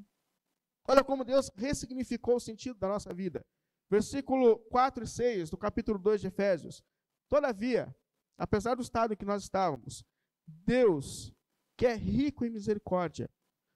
Olha 0.86 1.02
como 1.02 1.24
Deus 1.24 1.50
ressignificou 1.56 2.36
o 2.36 2.40
sentido 2.40 2.78
da 2.78 2.88
nossa 2.88 3.12
vida. 3.12 3.44
Versículo 3.90 4.58
4 4.70 5.04
e 5.04 5.06
6 5.06 5.50
do 5.50 5.56
capítulo 5.56 5.98
2 5.98 6.20
de 6.20 6.28
Efésios. 6.28 6.82
Todavia, 7.28 7.94
apesar 8.36 8.74
do 8.74 8.82
estado 8.82 9.12
em 9.12 9.16
que 9.16 9.24
nós 9.24 9.42
estávamos, 9.42 10.04
Deus, 10.46 11.34
que 11.76 11.86
é 11.86 11.94
rico 11.94 12.44
em 12.44 12.50
misericórdia, 12.50 13.30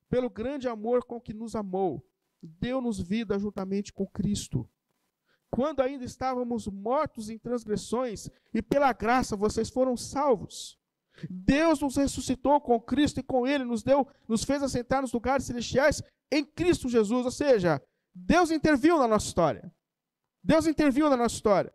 pelo 0.08 0.30
grande 0.30 0.68
amor 0.68 1.04
com 1.04 1.20
que 1.20 1.32
nos 1.32 1.54
amou, 1.54 2.06
deu-nos 2.42 3.00
vida 3.00 3.38
juntamente 3.38 3.92
com 3.92 4.06
Cristo. 4.06 4.68
Quando 5.54 5.80
ainda 5.80 6.02
estávamos 6.02 6.66
mortos 6.66 7.28
em 7.28 7.36
transgressões, 7.38 8.30
e 8.54 8.62
pela 8.62 8.90
graça 8.94 9.36
vocês 9.36 9.68
foram 9.68 9.98
salvos. 9.98 10.78
Deus 11.28 11.78
nos 11.78 11.96
ressuscitou 11.96 12.58
com 12.58 12.80
Cristo 12.80 13.20
e 13.20 13.22
com 13.22 13.46
Ele 13.46 13.62
nos 13.62 13.82
deu, 13.82 14.08
nos 14.26 14.44
fez 14.44 14.62
assentar 14.62 15.02
nos 15.02 15.12
lugares 15.12 15.44
celestiais 15.44 16.02
em 16.30 16.42
Cristo 16.42 16.88
Jesus. 16.88 17.26
Ou 17.26 17.30
seja, 17.30 17.82
Deus 18.14 18.50
interviu 18.50 18.98
na 18.98 19.06
nossa 19.06 19.26
história. 19.26 19.70
Deus 20.42 20.66
interviu 20.66 21.10
na 21.10 21.18
nossa 21.18 21.34
história. 21.34 21.70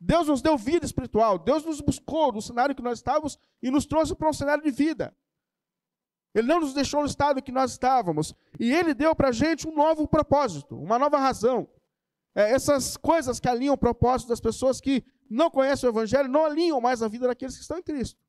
Deus 0.00 0.26
nos 0.26 0.40
deu 0.40 0.56
vida 0.56 0.86
espiritual. 0.86 1.38
Deus 1.38 1.66
nos 1.66 1.82
buscou 1.82 2.32
no 2.32 2.40
cenário 2.40 2.74
que 2.74 2.82
nós 2.82 2.98
estávamos 2.98 3.38
e 3.62 3.70
nos 3.70 3.84
trouxe 3.84 4.14
para 4.14 4.30
um 4.30 4.32
cenário 4.32 4.64
de 4.64 4.70
vida. 4.70 5.14
Ele 6.34 6.48
não 6.48 6.60
nos 6.60 6.72
deixou 6.72 7.00
no 7.00 7.06
estado 7.06 7.42
que 7.42 7.52
nós 7.52 7.72
estávamos. 7.72 8.34
E 8.58 8.72
Ele 8.72 8.94
deu 8.94 9.14
para 9.14 9.28
a 9.28 9.32
gente 9.32 9.68
um 9.68 9.74
novo 9.74 10.08
propósito, 10.08 10.78
uma 10.78 10.98
nova 10.98 11.18
razão. 11.18 11.68
É, 12.34 12.52
essas 12.52 12.96
coisas 12.96 13.40
que 13.40 13.48
alinham 13.48 13.74
o 13.74 13.78
propósito 13.78 14.28
das 14.28 14.40
pessoas 14.40 14.80
que 14.80 15.04
não 15.30 15.50
conhecem 15.50 15.88
o 15.88 15.92
Evangelho 15.92 16.28
não 16.28 16.44
alinham 16.44 16.80
mais 16.80 17.02
a 17.02 17.08
vida 17.08 17.26
daqueles 17.26 17.56
que 17.56 17.62
estão 17.62 17.78
em 17.78 17.82
Cristo. 17.82 18.20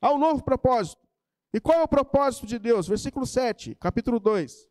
Há 0.00 0.12
um 0.12 0.18
novo 0.18 0.42
propósito. 0.42 1.06
E 1.52 1.60
qual 1.60 1.80
é 1.80 1.82
o 1.82 1.88
propósito 1.88 2.46
de 2.46 2.58
Deus? 2.58 2.86
Versículo 2.88 3.26
7, 3.26 3.74
capítulo 3.74 4.18
2. 4.18 4.68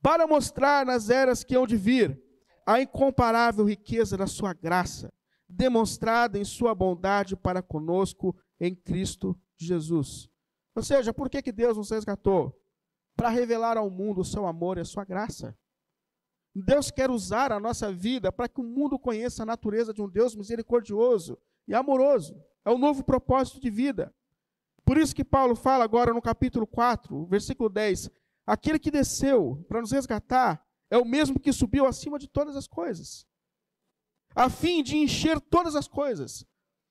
Para 0.00 0.26
mostrar 0.26 0.86
nas 0.86 1.10
eras 1.10 1.42
que 1.42 1.56
hão 1.56 1.66
de 1.66 1.76
vir 1.76 2.22
a 2.66 2.80
incomparável 2.80 3.64
riqueza 3.64 4.16
da 4.16 4.26
sua 4.26 4.52
graça, 4.52 5.12
demonstrada 5.48 6.38
em 6.38 6.44
sua 6.44 6.74
bondade 6.74 7.34
para 7.34 7.62
conosco 7.62 8.36
em 8.60 8.74
Cristo 8.74 9.38
Jesus. 9.56 10.28
Ou 10.74 10.82
seja, 10.82 11.12
por 11.12 11.28
que, 11.28 11.42
que 11.42 11.50
Deus 11.50 11.76
nos 11.76 11.90
resgatou? 11.90 12.54
Para 13.16 13.30
revelar 13.30 13.76
ao 13.76 13.90
mundo 13.90 14.20
o 14.20 14.24
seu 14.24 14.46
amor 14.46 14.78
e 14.78 14.82
a 14.82 14.84
sua 14.84 15.04
graça. 15.04 15.56
Deus 16.60 16.90
quer 16.90 17.10
usar 17.10 17.52
a 17.52 17.60
nossa 17.60 17.92
vida 17.92 18.32
para 18.32 18.48
que 18.48 18.60
o 18.60 18.64
mundo 18.64 18.98
conheça 18.98 19.42
a 19.42 19.46
natureza 19.46 19.92
de 19.92 20.00
um 20.00 20.08
Deus 20.08 20.34
misericordioso 20.34 21.38
e 21.66 21.74
amoroso. 21.74 22.42
É 22.64 22.70
um 22.70 22.78
novo 22.78 23.04
propósito 23.04 23.60
de 23.60 23.70
vida. 23.70 24.14
Por 24.84 24.96
isso 24.96 25.14
que 25.14 25.24
Paulo 25.24 25.54
fala 25.54 25.84
agora 25.84 26.14
no 26.14 26.22
capítulo 26.22 26.66
4, 26.66 27.26
versículo 27.26 27.68
10: 27.68 28.10
aquele 28.46 28.78
que 28.78 28.90
desceu 28.90 29.64
para 29.68 29.80
nos 29.80 29.92
resgatar 29.92 30.64
é 30.90 30.96
o 30.96 31.04
mesmo 31.04 31.38
que 31.38 31.52
subiu 31.52 31.86
acima 31.86 32.18
de 32.18 32.26
todas 32.26 32.56
as 32.56 32.66
coisas, 32.66 33.26
a 34.34 34.48
fim 34.48 34.82
de 34.82 34.96
encher 34.96 35.40
todas 35.40 35.76
as 35.76 35.86
coisas. 35.86 36.46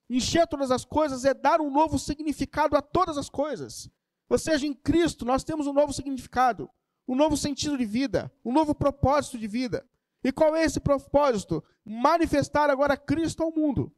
Encher 0.10 0.48
todas 0.48 0.72
as 0.72 0.86
coisas 0.86 1.26
é 1.26 1.34
dar 1.34 1.60
um 1.60 1.70
novo 1.70 2.00
significado 2.00 2.78
a 2.78 2.82
todas 2.82 3.18
as 3.18 3.30
coisas. 3.30 3.90
Ou 4.30 4.38
seja, 4.38 4.66
em 4.66 4.74
Cristo 4.74 5.26
nós 5.26 5.44
temos 5.44 5.68
um 5.68 5.74
novo 5.74 5.92
significado, 5.92 6.70
um 7.08 7.16
novo 7.16 7.38
sentido 7.38 7.78
de 7.78 7.86
vida, 7.86 8.32
um 8.44 8.52
novo 8.52 8.76
propósito 8.76 9.38
de 9.38 9.48
vida. 9.48 9.86
E 10.24 10.32
qual 10.32 10.56
é 10.56 10.64
esse 10.64 10.80
propósito? 10.80 11.64
Manifestar 11.86 12.70
agora 12.70 12.98
Cristo 12.98 13.44
ao 13.44 13.52
mundo. 13.52 13.94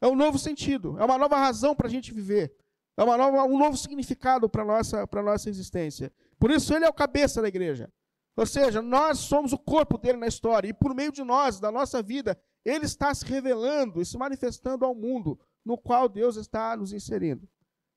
É 0.00 0.06
um 0.06 0.14
novo 0.14 0.38
sentido, 0.38 0.96
é 0.98 1.04
uma 1.04 1.18
nova 1.18 1.36
razão 1.36 1.74
para 1.74 1.88
a 1.88 1.90
gente 1.90 2.12
viver, 2.12 2.54
é 2.96 3.02
uma 3.02 3.16
nova, 3.16 3.44
um 3.44 3.58
novo 3.58 3.76
significado 3.76 4.48
para 4.48 4.62
a 4.62 4.64
nossa, 4.64 5.08
nossa 5.12 5.50
existência. 5.50 6.12
Por 6.38 6.50
isso, 6.50 6.72
ele 6.72 6.84
é 6.84 6.88
o 6.88 6.92
cabeça 6.92 7.42
da 7.42 7.48
igreja. 7.48 7.92
Ou 8.36 8.46
seja, 8.46 8.80
nós 8.80 9.18
somos 9.18 9.52
o 9.52 9.58
corpo 9.58 9.98
dele 9.98 10.16
na 10.16 10.28
história, 10.28 10.68
e 10.68 10.72
por 10.72 10.94
meio 10.94 11.10
de 11.10 11.24
nós, 11.24 11.58
da 11.58 11.72
nossa 11.72 12.00
vida, 12.00 12.40
ele 12.64 12.84
está 12.84 13.12
se 13.12 13.24
revelando 13.24 14.00
e 14.00 14.06
se 14.06 14.16
manifestando 14.16 14.84
ao 14.84 14.94
mundo 14.94 15.38
no 15.64 15.76
qual 15.76 16.08
Deus 16.08 16.36
está 16.36 16.76
nos 16.76 16.92
inserindo. 16.92 17.48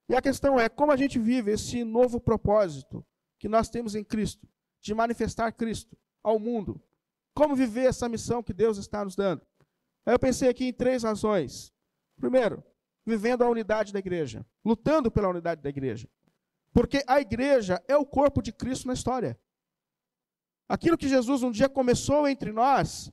E 0.09 0.15
a 0.15 0.21
questão 0.21 0.59
é 0.59 0.67
como 0.67 0.91
a 0.91 0.97
gente 0.97 1.19
vive 1.19 1.51
esse 1.51 1.83
novo 1.83 2.19
propósito 2.19 3.05
que 3.41 3.49
nós 3.49 3.69
temos 3.69 3.95
em 3.95 4.03
Cristo, 4.03 4.47
de 4.79 4.93
manifestar 4.93 5.51
Cristo 5.51 5.97
ao 6.23 6.37
mundo. 6.37 6.79
Como 7.33 7.55
viver 7.55 7.85
essa 7.85 8.07
missão 8.07 8.43
que 8.43 8.53
Deus 8.53 8.77
está 8.77 9.03
nos 9.03 9.15
dando? 9.15 9.41
Aí 10.05 10.13
eu 10.13 10.19
pensei 10.19 10.47
aqui 10.47 10.65
em 10.65 10.73
três 10.73 11.01
razões. 11.01 11.73
Primeiro, 12.19 12.63
vivendo 13.03 13.41
a 13.41 13.49
unidade 13.49 13.91
da 13.91 13.97
igreja, 13.97 14.45
lutando 14.63 15.09
pela 15.09 15.27
unidade 15.27 15.59
da 15.59 15.69
igreja. 15.69 16.07
Porque 16.71 17.03
a 17.07 17.19
igreja 17.19 17.83
é 17.87 17.97
o 17.97 18.05
corpo 18.05 18.43
de 18.43 18.53
Cristo 18.53 18.87
na 18.87 18.93
história. 18.93 19.35
Aquilo 20.69 20.95
que 20.95 21.09
Jesus 21.09 21.41
um 21.41 21.49
dia 21.49 21.67
começou 21.67 22.27
entre 22.27 22.51
nós 22.51 23.11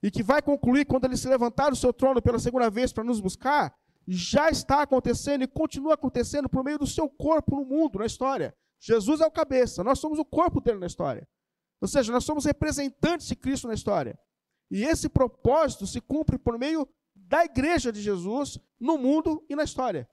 e 0.00 0.12
que 0.12 0.22
vai 0.22 0.40
concluir 0.40 0.84
quando 0.84 1.06
ele 1.06 1.16
se 1.16 1.28
levantar 1.28 1.70
do 1.70 1.76
seu 1.76 1.92
trono 1.92 2.22
pela 2.22 2.38
segunda 2.38 2.70
vez 2.70 2.92
para 2.92 3.02
nos 3.02 3.18
buscar, 3.18 3.76
já 4.06 4.48
está 4.48 4.82
acontecendo 4.82 5.42
e 5.42 5.48
continua 5.48 5.94
acontecendo 5.94 6.48
por 6.48 6.62
meio 6.62 6.78
do 6.78 6.86
seu 6.86 7.08
corpo 7.08 7.56
no 7.56 7.64
mundo, 7.64 7.98
na 7.98 8.06
história. 8.06 8.56
Jesus 8.78 9.20
é 9.20 9.26
o 9.26 9.30
cabeça, 9.30 9.82
nós 9.82 9.98
somos 9.98 10.18
o 10.18 10.24
corpo 10.24 10.60
dele 10.60 10.78
na 10.78 10.86
história. 10.86 11.26
Ou 11.80 11.88
seja, 11.88 12.12
nós 12.12 12.24
somos 12.24 12.44
representantes 12.44 13.26
de 13.26 13.36
Cristo 13.36 13.68
na 13.68 13.74
história. 13.74 14.18
E 14.70 14.84
esse 14.84 15.08
propósito 15.08 15.86
se 15.86 16.00
cumpre 16.00 16.38
por 16.38 16.58
meio 16.58 16.88
da 17.14 17.44
igreja 17.44 17.92
de 17.92 18.00
Jesus 18.00 18.58
no 18.78 18.98
mundo 18.98 19.44
e 19.48 19.56
na 19.56 19.64
história. 19.64 20.08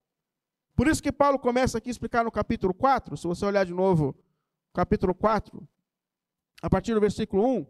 Por 0.75 0.88
isso 0.88 1.03
que 1.03 1.12
Paulo 1.12 1.38
começa 1.38 1.77
aqui 1.77 1.89
a 1.89 1.91
explicar 1.91 2.24
no 2.24 2.32
capítulo 2.32 2.74
4, 2.74 3.15
se 3.15 3.27
você 3.27 3.46
olhar 3.46 3.65
de 3.65 3.74
novo, 3.74 4.17
capítulo 4.74 5.13
4, 5.13 5.67
a 6.62 6.70
partir 6.70 6.93
do 6.93 7.00
versículo 7.00 7.46
1, 7.46 7.67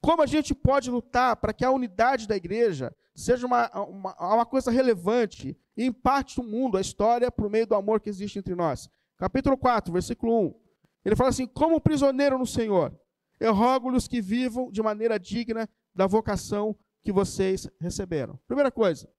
como 0.00 0.22
a 0.22 0.26
gente 0.26 0.54
pode 0.54 0.90
lutar 0.90 1.36
para 1.36 1.52
que 1.52 1.64
a 1.64 1.70
unidade 1.70 2.28
da 2.28 2.36
igreja 2.36 2.94
seja 3.14 3.46
uma, 3.46 3.68
uma, 3.80 4.34
uma 4.34 4.46
coisa 4.46 4.70
relevante 4.70 5.58
e 5.76 5.86
impacte 5.86 6.38
o 6.40 6.44
mundo, 6.44 6.78
a 6.78 6.80
história, 6.80 7.32
por 7.32 7.50
meio 7.50 7.66
do 7.66 7.74
amor 7.74 8.00
que 8.00 8.08
existe 8.08 8.38
entre 8.38 8.54
nós. 8.54 8.88
Capítulo 9.18 9.58
4, 9.58 9.92
versículo 9.92 10.48
1. 10.48 10.60
Ele 11.04 11.16
fala 11.16 11.30
assim: 11.30 11.46
Como 11.46 11.80
prisioneiro 11.80 12.38
no 12.38 12.46
Senhor, 12.46 12.98
eu 13.40 13.52
rogo-lhes 13.52 14.06
que 14.06 14.20
vivam 14.22 14.70
de 14.70 14.82
maneira 14.82 15.18
digna 15.18 15.68
da 15.94 16.06
vocação 16.06 16.78
que 17.02 17.12
vocês 17.12 17.68
receberam. 17.80 18.38
Primeira 18.46 18.70
coisa, 18.70 19.10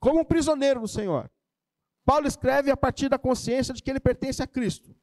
como 0.00 0.24
prisioneiro 0.24 0.80
no 0.80 0.88
Senhor. 0.88 1.30
Paulo 2.04 2.28
escreve 2.28 2.70
a 2.70 2.76
partir 2.76 3.08
da 3.08 3.18
consciência 3.18 3.74
de 3.74 3.82
que 3.82 3.90
ele 3.90 3.98
pertence 3.98 4.40
a 4.40 4.46
Cristo. 4.46 4.94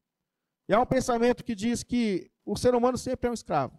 E 0.66 0.72
há 0.72 0.80
um 0.80 0.86
pensamento 0.86 1.44
que 1.44 1.54
diz 1.54 1.82
que 1.82 2.30
o 2.46 2.56
ser 2.56 2.74
humano 2.74 2.96
sempre 2.96 3.28
é 3.28 3.30
um 3.30 3.34
escravo. 3.34 3.78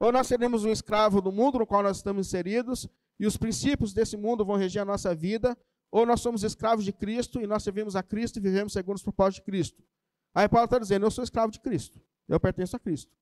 Ou 0.00 0.10
nós 0.10 0.26
seremos 0.26 0.64
um 0.64 0.72
escravo 0.72 1.20
do 1.20 1.30
mundo 1.30 1.60
no 1.60 1.66
qual 1.66 1.82
nós 1.82 1.98
estamos 1.98 2.26
inseridos, 2.26 2.88
e 3.20 3.26
os 3.26 3.36
princípios 3.36 3.94
desse 3.94 4.16
mundo 4.16 4.44
vão 4.44 4.56
reger 4.56 4.82
a 4.82 4.84
nossa 4.84 5.14
vida, 5.14 5.56
ou 5.94 6.04
nós 6.04 6.20
somos 6.20 6.42
escravos 6.42 6.84
de 6.84 6.92
Cristo 6.92 7.40
e 7.40 7.46
nós 7.46 7.62
servimos 7.62 7.94
a 7.94 8.02
Cristo 8.02 8.38
e 8.38 8.40
vivemos 8.40 8.72
segundo 8.72 8.96
os 8.96 9.02
propósitos 9.04 9.36
de 9.36 9.42
Cristo. 9.42 9.80
Aí 10.34 10.48
Paulo 10.48 10.64
está 10.64 10.76
dizendo: 10.76 11.06
Eu 11.06 11.10
sou 11.10 11.22
escravo 11.22 11.52
de 11.52 11.60
Cristo, 11.60 12.00
eu 12.28 12.40
pertenço 12.40 12.74
a 12.74 12.80
Cristo. 12.80 13.16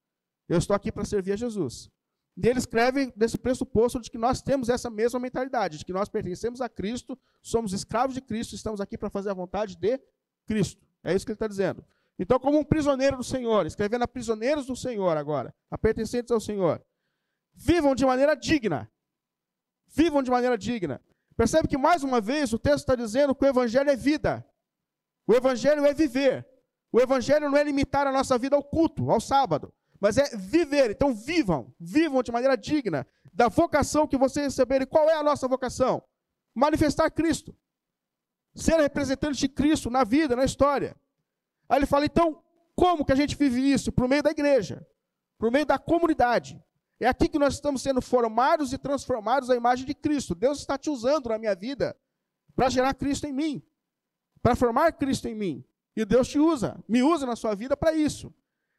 Eu 0.49 0.57
estou 0.57 0.75
aqui 0.75 0.91
para 0.91 1.05
servir 1.05 1.33
a 1.33 1.37
Jesus. 1.37 1.91
E 2.35 2.49
ele 2.49 2.59
escreve 2.59 3.13
desse 3.15 3.37
pressuposto 3.37 4.01
de 4.01 4.11
que 4.11 4.17
nós 4.17 4.41
temos 4.41 4.71
essa 4.71 4.89
mesma 4.89 5.21
mentalidade, 5.21 5.77
de 5.77 5.85
que 5.85 5.93
nós 5.93 6.09
pertencemos 6.09 6.63
a 6.63 6.69
Cristo, 6.69 7.19
somos 7.43 7.75
escravos 7.75 8.15
de 8.15 8.23
Cristo, 8.23 8.55
estamos 8.55 8.81
aqui 8.81 8.97
para 8.97 9.11
fazer 9.11 9.29
a 9.29 9.35
vontade 9.35 9.77
de 9.77 10.01
Cristo. 10.47 10.83
É 11.05 11.15
isso 11.15 11.27
que 11.27 11.33
ele 11.33 11.37
está 11.37 11.47
dizendo. 11.47 11.85
Então, 12.19 12.41
como 12.41 12.59
um 12.59 12.65
prisioneiro 12.65 13.19
do 13.19 13.25
Senhor, 13.25 13.67
escrevendo 13.67 14.05
a 14.05 14.09
prisioneiros 14.09 14.65
do 14.65 14.75
Senhor 14.75 15.15
agora, 15.15 15.55
a 15.71 15.77
pertencentes 15.77 16.33
ao 16.33 16.41
Senhor, 16.41 16.83
vivam 17.53 17.95
de 17.95 18.07
maneira 18.07 18.35
digna. 18.35 18.91
Vivam 19.95 20.23
de 20.23 20.31
maneira 20.31 20.57
digna. 20.57 21.03
Percebe 21.37 21.69
que, 21.69 21.79
mais 21.79 22.03
uma 22.03 22.21
vez, 22.21 22.53
o 22.53 22.59
texto 22.59 22.81
está 22.81 22.95
dizendo 22.95 23.35
que 23.35 23.45
o 23.45 23.49
Evangelho 23.49 23.91
é 23.91 23.97
vida. 23.97 24.47
O 25.27 25.35
Evangelho 25.35 25.85
é 25.87 25.95
viver. 25.95 26.47
O 26.91 27.01
Evangelho 27.01 27.51
não 27.51 27.57
é 27.57 27.65
limitar 27.65 28.07
a 28.07 28.13
nossa 28.13 28.37
vida 28.37 28.55
ao 28.57 28.63
culto, 28.63 29.11
ao 29.11 29.21
sábado 29.21 29.73
mas 30.03 30.19
é 30.19 30.37
viver. 30.37 30.91
Então 30.91 31.15
vivam, 31.15 31.73
vivam 31.79 32.25
de 32.25 32.33
maneira 32.33 32.57
digna, 32.57 33.07
da 33.33 33.47
vocação 33.47 34.05
que 34.05 34.17
vocês 34.17 34.47
receberam. 34.47 34.83
E 34.83 34.87
qual 34.87 35.09
é 35.09 35.15
a 35.15 35.23
nossa 35.23 35.47
vocação? 35.47 36.03
Manifestar 36.53 37.09
Cristo. 37.09 37.57
Ser 38.53 38.81
representante 38.81 39.39
de 39.39 39.49
Cristo 39.49 39.89
na 39.89 40.03
vida, 40.03 40.35
na 40.35 40.45
história. 40.45 40.97
Aí 41.69 41.79
ele 41.79 41.87
fala, 41.87 42.05
então, 42.05 42.43
como 42.75 43.05
que 43.05 43.13
a 43.13 43.15
gente 43.15 43.37
vive 43.37 43.61
isso? 43.73 43.93
Por 43.93 44.09
meio 44.09 44.25
da 44.25 44.33
igreja, 44.33 44.85
por 45.39 45.53
meio 45.53 45.65
da 45.65 45.79
comunidade. 45.79 46.61
É 47.03 47.09
aqui 47.09 47.29
que 47.29 47.39
nós 47.39 47.55
estamos 47.55 47.83
sendo 47.83 48.01
formados 48.01 48.73
e 48.73 48.79
transformados 48.79 49.51
à 49.51 49.57
imagem 49.57 49.85
de 49.85 49.93
Cristo. 49.93 50.37
Deus 50.37 50.61
está 50.61 50.79
te 50.79 50.89
usando 50.89 51.31
na 51.31 51.37
minha 51.37 51.53
vida 51.53 51.97
para 52.55 52.71
gerar 52.71 52.95
Cristo 52.95 53.27
em 53.27 53.33
mim, 53.33 53.61
para 54.41 54.55
formar 54.55 54.93
Cristo 54.93 55.27
em 55.27 55.35
mim. 55.35 55.65
E 55.97 56.05
Deus 56.05 56.29
te 56.29 56.39
usa, 56.39 56.79
me 56.89 57.03
usa 57.03 57.27
na 57.27 57.35
sua 57.35 57.57
vida 57.57 57.77
para 57.77 57.93
isso. 57.93 58.33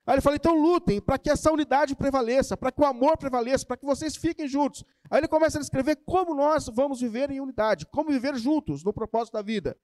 Aí 0.06 0.16
ele 0.16 0.22
fala, 0.22 0.38
então 0.38 0.58
lutem 0.58 1.02
para 1.02 1.18
que 1.18 1.30
essa 1.30 1.52
unidade 1.52 1.98
prevaleça, 1.98 2.56
para 2.56 2.72
que 2.72 2.82
o 2.82 2.86
amor 2.86 3.18
prevaleça, 3.18 3.66
para 3.66 3.76
que 3.76 3.86
vocês 3.86 4.16
fiquem 4.16 4.48
juntos. 4.48 4.86
Aí 5.10 5.20
ele 5.20 5.28
começa 5.28 5.58
a 5.58 5.62
descrever 5.62 5.98
como 6.06 6.34
nós 6.34 6.70
vamos 6.74 7.02
viver 7.02 7.30
em 7.30 7.42
unidade, 7.42 7.86
como 7.88 8.10
viver 8.10 8.38
juntos 8.38 8.86
no 8.86 8.94
propósito 8.94 9.34
da 9.34 9.42
vida. 9.42 9.78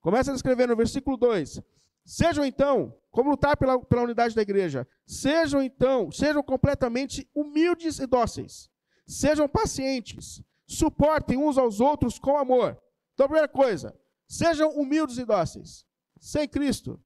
Começa 0.00 0.30
a 0.30 0.34
descrever 0.34 0.68
no 0.68 0.74
versículo 0.74 1.18
2. 1.18 1.60
Sejam 2.04 2.44
então, 2.44 2.98
como 3.10 3.30
lutar 3.30 3.56
pela, 3.56 3.82
pela 3.82 4.02
unidade 4.02 4.34
da 4.34 4.42
igreja, 4.42 4.86
sejam 5.06 5.62
então, 5.62 6.10
sejam 6.10 6.42
completamente 6.42 7.28
humildes 7.34 7.98
e 7.98 8.06
dóceis. 8.06 8.70
Sejam 9.06 9.48
pacientes, 9.48 10.42
suportem 10.66 11.38
uns 11.38 11.56
aos 11.56 11.80
outros 11.80 12.18
com 12.18 12.36
amor. 12.36 12.80
Então, 13.14 13.26
primeira 13.26 13.48
coisa, 13.48 13.98
sejam 14.28 14.70
humildes 14.70 15.18
e 15.18 15.24
dóceis. 15.24 15.84
Sem 16.18 16.48
Cristo, 16.48 17.02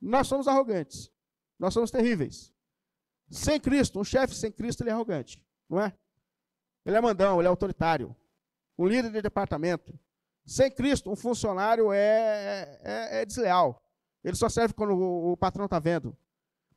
nós 0.00 0.26
somos 0.26 0.48
arrogantes. 0.48 1.10
Nós 1.58 1.74
somos 1.74 1.90
terríveis. 1.90 2.52
Sem 3.30 3.60
Cristo, 3.60 4.00
um 4.00 4.04
chefe 4.04 4.34
sem 4.34 4.50
Cristo, 4.50 4.82
ele 4.82 4.90
é 4.90 4.92
arrogante, 4.92 5.42
não 5.68 5.80
é? 5.80 5.96
Ele 6.84 6.96
é 6.96 7.00
mandão, 7.00 7.38
ele 7.38 7.46
é 7.46 7.50
autoritário. 7.50 8.14
Um 8.76 8.86
líder 8.86 9.10
de 9.10 9.22
departamento. 9.22 9.98
Sem 10.44 10.70
Cristo, 10.70 11.10
um 11.10 11.16
funcionário 11.16 11.92
é, 11.92 12.80
é, 12.82 13.20
é 13.22 13.24
desleal. 13.24 13.80
Ele 14.24 14.36
só 14.36 14.48
serve 14.48 14.74
quando 14.74 14.94
o, 14.94 15.32
o 15.32 15.36
patrão 15.36 15.64
está 15.64 15.78
vendo. 15.78 16.16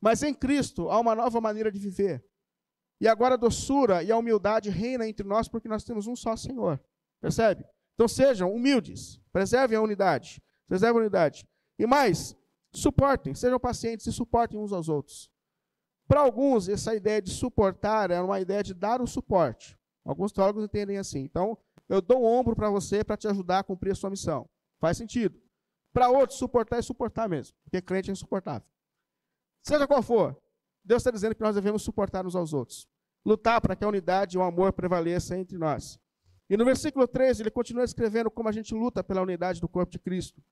Mas 0.00 0.22
em 0.22 0.34
Cristo 0.34 0.90
há 0.90 0.98
uma 1.00 1.14
nova 1.14 1.40
maneira 1.40 1.70
de 1.70 1.78
viver. 1.78 2.24
E 3.00 3.06
agora 3.06 3.34
a 3.34 3.38
doçura 3.38 4.02
e 4.02 4.10
a 4.10 4.16
humildade 4.16 4.70
reina 4.70 5.06
entre 5.06 5.26
nós 5.26 5.48
porque 5.48 5.68
nós 5.68 5.84
temos 5.84 6.06
um 6.06 6.16
só 6.16 6.36
Senhor. 6.36 6.80
Percebe? 7.20 7.64
Então 7.94 8.08
sejam 8.08 8.52
humildes, 8.52 9.20
preservem 9.32 9.78
a 9.78 9.82
unidade. 9.82 10.42
Preservem 10.66 10.98
a 10.98 11.02
unidade. 11.02 11.46
E 11.78 11.86
mais, 11.86 12.36
suportem, 12.72 13.34
sejam 13.34 13.58
pacientes 13.60 14.06
e 14.06 14.12
suportem 14.12 14.58
uns 14.58 14.72
aos 14.72 14.88
outros. 14.88 15.30
Para 16.08 16.20
alguns, 16.20 16.68
essa 16.68 16.94
ideia 16.94 17.20
de 17.20 17.30
suportar 17.30 18.10
é 18.10 18.20
uma 18.20 18.40
ideia 18.40 18.62
de 18.62 18.74
dar 18.74 19.00
o 19.00 19.06
suporte. 19.06 19.76
Alguns 20.04 20.32
teólogos 20.32 20.64
entendem 20.64 20.98
assim. 20.98 21.20
Então, 21.20 21.58
eu 21.88 22.00
dou 22.00 22.22
um 22.22 22.26
ombro 22.26 22.54
para 22.54 22.70
você 22.70 23.02
para 23.02 23.16
te 23.16 23.26
ajudar 23.26 23.60
a 23.60 23.64
cumprir 23.64 23.92
a 23.92 23.94
sua 23.94 24.10
missão. 24.10 24.48
Faz 24.78 24.96
sentido. 24.96 25.40
Para 25.96 26.10
outros, 26.10 26.38
suportar 26.38 26.78
é 26.78 26.82
suportar 26.82 27.26
mesmo, 27.26 27.56
porque 27.64 27.80
crente 27.80 28.10
é 28.10 28.12
insuportável. 28.12 28.68
Seja 29.62 29.86
qual 29.86 30.02
for, 30.02 30.36
Deus 30.84 31.00
está 31.00 31.10
dizendo 31.10 31.34
que 31.34 31.40
nós 31.40 31.54
devemos 31.54 31.80
suportar 31.80 32.26
uns 32.26 32.36
aos 32.36 32.52
outros. 32.52 32.86
Lutar 33.24 33.62
para 33.62 33.74
que 33.74 33.82
a 33.82 33.88
unidade 33.88 34.36
e 34.36 34.38
o 34.38 34.42
amor 34.42 34.74
prevaleça 34.74 35.38
entre 35.38 35.56
nós. 35.56 35.98
E 36.50 36.56
no 36.58 36.66
versículo 36.66 37.08
13, 37.08 37.44
ele 37.44 37.50
continua 37.50 37.82
escrevendo 37.82 38.30
como 38.30 38.46
a 38.46 38.52
gente 38.52 38.74
luta 38.74 39.02
pela 39.02 39.22
unidade 39.22 39.58
do 39.58 39.66
corpo 39.66 39.90
de 39.90 39.98
Cristo. 39.98 40.42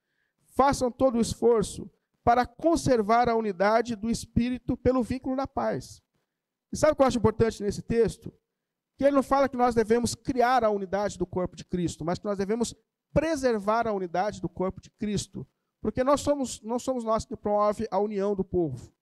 Façam 0.56 0.90
todo 0.90 1.18
o 1.18 1.20
esforço 1.20 1.90
para 2.24 2.46
conservar 2.46 3.28
a 3.28 3.36
unidade 3.36 3.94
do 3.94 4.10
Espírito 4.10 4.78
pelo 4.78 5.02
vínculo 5.02 5.36
da 5.36 5.46
paz. 5.46 6.02
E 6.72 6.76
sabe 6.78 6.94
o 6.94 6.96
que 6.96 7.02
eu 7.02 7.06
acho 7.06 7.18
importante 7.18 7.62
nesse 7.62 7.82
texto? 7.82 8.32
Que 8.96 9.04
ele 9.04 9.16
não 9.16 9.22
fala 9.22 9.46
que 9.46 9.58
nós 9.58 9.74
devemos 9.74 10.14
criar 10.14 10.64
a 10.64 10.70
unidade 10.70 11.18
do 11.18 11.26
corpo 11.26 11.54
de 11.54 11.66
Cristo, 11.66 12.02
mas 12.02 12.18
que 12.18 12.24
nós 12.24 12.38
devemos 12.38 12.74
preservar 13.14 13.86
a 13.86 13.92
unidade 13.92 14.40
do 14.40 14.48
corpo 14.48 14.80
de 14.80 14.90
Cristo. 14.90 15.46
Porque 15.80 16.02
nós 16.02 16.20
somos, 16.20 16.60
não 16.62 16.78
somos 16.78 17.04
nós 17.04 17.24
que 17.24 17.36
promove 17.36 17.86
a 17.90 17.98
união 17.98 18.34
do 18.34 18.44
povo. 18.44 18.92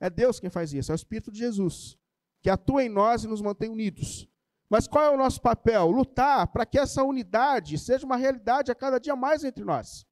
É 0.00 0.08
Deus 0.08 0.40
quem 0.40 0.50
faz 0.50 0.72
isso, 0.72 0.90
é 0.90 0.94
o 0.94 0.96
Espírito 0.96 1.30
de 1.30 1.38
Jesus, 1.38 1.98
que 2.42 2.50
atua 2.50 2.82
em 2.82 2.88
nós 2.88 3.24
e 3.24 3.28
nos 3.28 3.42
mantém 3.42 3.70
unidos. 3.70 4.28
Mas 4.68 4.88
qual 4.88 5.04
é 5.04 5.10
o 5.10 5.16
nosso 5.16 5.40
papel? 5.40 5.90
Lutar 5.90 6.48
para 6.48 6.66
que 6.66 6.78
essa 6.78 7.02
unidade 7.02 7.78
seja 7.78 8.06
uma 8.06 8.16
realidade 8.16 8.72
a 8.72 8.74
cada 8.74 8.98
dia 8.98 9.14
mais 9.14 9.44
entre 9.44 9.64
nós. 9.64 10.06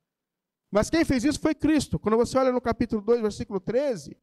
Mas 0.70 0.88
quem 0.88 1.04
fez 1.04 1.24
isso 1.24 1.40
foi 1.40 1.54
Cristo. 1.54 1.98
Quando 1.98 2.16
você 2.16 2.38
olha 2.38 2.52
no 2.52 2.61
capítulo 2.61 3.02
2, 3.02 3.20
versículo 3.20 3.61
13, 3.61 4.16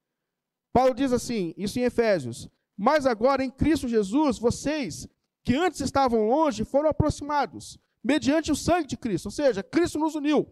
Paulo 0.72 0.94
diz 0.94 1.12
assim, 1.12 1.54
isso 1.58 1.80
em 1.80 1.84
Efésios: 1.84 2.48
Mas 2.78 3.06
agora 3.06 3.44
em 3.44 3.52
Cristo 3.52 3.88
Jesus, 3.88 4.40
vocês 4.40 5.08
que 5.44 5.56
antes 5.56 5.82
estavam 5.82 6.28
longe 6.28 6.64
foram 6.64 6.90
aproximados 6.90 7.78
mediante 8.04 8.52
o 8.52 8.56
sangue 8.56 8.88
de 8.88 8.98
Cristo. 8.98 9.28
Ou 9.28 9.32
seja, 9.32 9.64
Cristo 9.64 10.00
nos 10.00 10.16
uniu. 10.16 10.48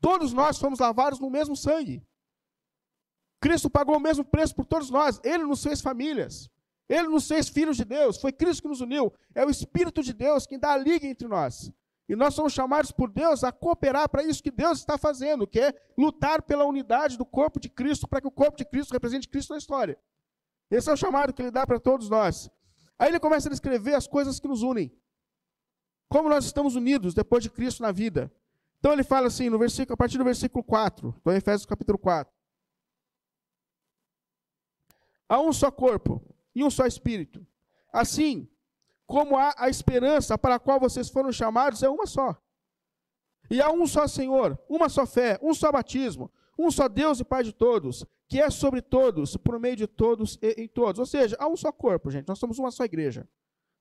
Todos 0.00 0.32
nós 0.32 0.58
fomos 0.58 0.78
lavados 0.78 1.18
no 1.18 1.30
mesmo 1.30 1.56
sangue. 1.56 2.02
Cristo 3.40 3.70
pagou 3.70 3.96
o 3.96 4.00
mesmo 4.00 4.24
preço 4.24 4.54
por 4.54 4.66
todos 4.66 4.90
nós. 4.90 5.20
Ele 5.24 5.44
nos 5.44 5.62
fez 5.62 5.80
famílias. 5.80 6.50
Ele 6.88 7.08
nos 7.08 7.26
fez 7.26 7.48
filhos 7.48 7.76
de 7.76 7.84
Deus. 7.84 8.20
Foi 8.20 8.32
Cristo 8.32 8.62
que 8.62 8.68
nos 8.68 8.80
uniu. 8.80 9.12
É 9.34 9.44
o 9.44 9.50
Espírito 9.50 10.02
de 10.02 10.12
Deus 10.12 10.46
quem 10.46 10.58
dá 10.58 10.72
a 10.72 10.76
liga 10.76 11.06
entre 11.06 11.26
nós. 11.26 11.70
E 12.08 12.14
nós 12.14 12.34
somos 12.34 12.52
chamados 12.52 12.92
por 12.92 13.10
Deus 13.10 13.42
a 13.42 13.50
cooperar 13.50 14.08
para 14.08 14.22
isso 14.22 14.42
que 14.42 14.50
Deus 14.50 14.78
está 14.78 14.96
fazendo, 14.96 15.46
que 15.46 15.58
é 15.58 15.74
lutar 15.98 16.40
pela 16.42 16.64
unidade 16.64 17.18
do 17.18 17.26
corpo 17.26 17.58
de 17.58 17.68
Cristo, 17.68 18.06
para 18.06 18.20
que 18.20 18.28
o 18.28 18.30
corpo 18.30 18.56
de 18.56 18.64
Cristo 18.64 18.92
represente 18.92 19.28
Cristo 19.28 19.50
na 19.50 19.58
história. 19.58 19.98
Esse 20.70 20.88
é 20.88 20.92
o 20.92 20.96
chamado 20.96 21.32
que 21.32 21.42
ele 21.42 21.50
dá 21.50 21.66
para 21.66 21.80
todos 21.80 22.08
nós. 22.08 22.48
Aí 22.98 23.08
ele 23.08 23.18
começa 23.18 23.48
a 23.48 23.50
descrever 23.50 23.94
as 23.94 24.06
coisas 24.06 24.38
que 24.38 24.46
nos 24.46 24.62
unem. 24.62 24.92
Como 26.08 26.28
nós 26.28 26.44
estamos 26.44 26.76
unidos 26.76 27.14
depois 27.14 27.42
de 27.42 27.50
Cristo 27.50 27.82
na 27.82 27.92
vida. 27.92 28.32
Então 28.78 28.92
ele 28.92 29.02
fala 29.02 29.26
assim, 29.26 29.50
no 29.50 29.58
versículo, 29.58 29.94
a 29.94 29.96
partir 29.96 30.18
do 30.18 30.24
versículo 30.24 30.62
4, 30.62 31.14
do 31.24 31.32
Efésios 31.32 31.66
capítulo 31.66 31.98
4. 31.98 32.32
Há 35.28 35.40
um 35.40 35.52
só 35.52 35.70
corpo 35.70 36.22
e 36.54 36.62
um 36.62 36.70
só 36.70 36.86
espírito. 36.86 37.44
Assim, 37.92 38.48
como 39.06 39.36
há 39.36 39.54
a 39.56 39.68
esperança 39.68 40.38
para 40.38 40.56
a 40.56 40.58
qual 40.58 40.78
vocês 40.78 41.08
foram 41.08 41.32
chamados, 41.32 41.82
é 41.82 41.88
uma 41.88 42.06
só. 42.06 42.36
E 43.50 43.60
há 43.60 43.70
um 43.70 43.86
só 43.86 44.06
Senhor, 44.06 44.58
uma 44.68 44.88
só 44.88 45.06
fé, 45.06 45.38
um 45.42 45.54
só 45.54 45.70
batismo, 45.70 46.30
um 46.58 46.70
só 46.70 46.88
Deus 46.88 47.20
e 47.20 47.24
Pai 47.24 47.44
de 47.44 47.52
todos, 47.52 48.04
que 48.28 48.40
é 48.40 48.50
sobre 48.50 48.82
todos, 48.82 49.36
por 49.36 49.58
meio 49.58 49.76
de 49.76 49.86
todos 49.86 50.38
e 50.42 50.62
em 50.62 50.68
todos. 50.68 50.98
Ou 50.98 51.06
seja, 51.06 51.36
há 51.38 51.48
um 51.48 51.56
só 51.56 51.70
corpo, 51.70 52.10
gente. 52.10 52.28
Nós 52.28 52.38
somos 52.38 52.58
uma 52.58 52.70
só 52.70 52.84
igreja. 52.84 53.28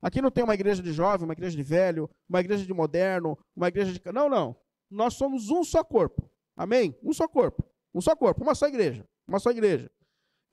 Aqui 0.05 0.21
não 0.21 0.29
tem 0.29 0.43
uma 0.43 0.53
igreja 0.53 0.83
de 0.83 0.93
jovem, 0.93 1.25
uma 1.25 1.33
igreja 1.33 1.57
de 1.57 1.63
velho, 1.63 2.07
uma 2.29 2.39
igreja 2.39 2.63
de 2.63 2.71
moderno, 2.71 3.35
uma 3.55 3.69
igreja 3.69 3.91
de. 3.91 3.99
Não, 4.13 4.29
não. 4.29 4.55
Nós 4.87 5.15
somos 5.15 5.49
um 5.49 5.63
só 5.63 5.83
corpo. 5.83 6.29
Amém? 6.55 6.95
Um 7.01 7.11
só 7.11 7.27
corpo. 7.27 7.65
Um 7.91 7.99
só 7.99 8.15
corpo, 8.15 8.43
uma 8.43 8.53
só 8.53 8.67
igreja. 8.67 9.03
Uma 9.27 9.39
só 9.39 9.49
igreja. 9.49 9.89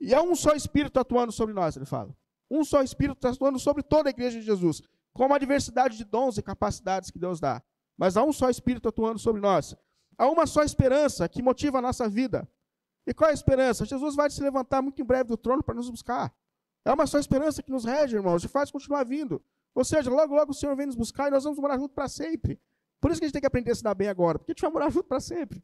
E 0.01 0.15
há 0.15 0.23
um 0.23 0.35
só 0.35 0.55
Espírito 0.55 0.99
atuando 0.99 1.33
sobre 1.33 1.55
nós, 1.55 1.77
ele 1.77 1.85
fala. 1.85 2.17
Um 2.51 2.65
só 2.65 2.83
Espírito 2.83 3.29
atuando 3.29 3.59
sobre 3.59 3.83
toda 3.83 4.09
a 4.09 4.11
igreja 4.11 4.41
de 4.41 4.47
Jesus. 4.47 4.81
Com 5.13 5.27
uma 5.27 5.39
diversidade 5.39 5.99
de 5.99 6.05
dons 6.07 6.39
e 6.39 6.43
capacidades 6.43 7.11
que 7.11 7.19
Deus 7.19 7.39
dá. 7.39 7.63
Mas 7.99 8.17
há 8.17 8.25
um 8.25 8.33
só 8.33 8.49
Espírito 8.49 8.89
atuando 8.89 9.19
sobre 9.19 9.43
nós. 9.43 9.77
Há 10.17 10.31
uma 10.31 10.47
só 10.47 10.63
esperança 10.63 11.29
que 11.29 11.43
motiva 11.43 11.77
a 11.77 11.83
nossa 11.83 12.09
vida. 12.09 12.49
E 13.07 13.13
qual 13.13 13.29
é 13.29 13.33
a 13.33 13.35
esperança? 13.35 13.85
Jesus 13.85 14.15
vai 14.15 14.31
se 14.31 14.43
levantar 14.43 14.81
muito 14.81 15.03
em 15.03 15.05
breve 15.05 15.25
do 15.25 15.37
trono 15.37 15.63
para 15.63 15.75
nos 15.75 15.91
buscar. 15.91 16.35
É 16.85 16.93
uma 16.93 17.07
só 17.07 17.19
esperança 17.19 17.63
que 17.63 17.71
nos 17.71 17.85
rege, 17.85 18.17
irmãos, 18.17 18.43
e 18.45 18.49
faz 18.49 18.71
continuar 18.71 19.05
vindo. 19.05 19.43
Ou 19.75 19.85
seja, 19.85 20.11
logo, 20.11 20.35
logo 20.35 20.51
o 20.51 20.55
Senhor 20.55 20.77
vem 20.77 20.87
nos 20.87 20.97
buscar 20.97 21.29
e 21.29 21.31
nós 21.31 21.45
vamos 21.45 21.59
morar 21.59 21.79
junto 21.79 21.95
para 21.95 22.09
sempre. 22.09 22.61
Por 23.01 23.11
isso 23.11 23.21
que 23.21 23.25
a 23.25 23.29
gente 23.29 23.33
tem 23.33 23.41
que 23.41 23.47
aprender 23.47 23.71
a 23.71 23.75
se 23.75 23.83
dar 23.83 23.95
bem 23.95 24.09
agora, 24.09 24.39
porque 24.39 24.53
a 24.53 24.55
gente 24.55 24.63
vai 24.63 24.71
morar 24.71 24.91
junto 24.91 25.09
para 25.09 25.21
sempre. 25.21 25.63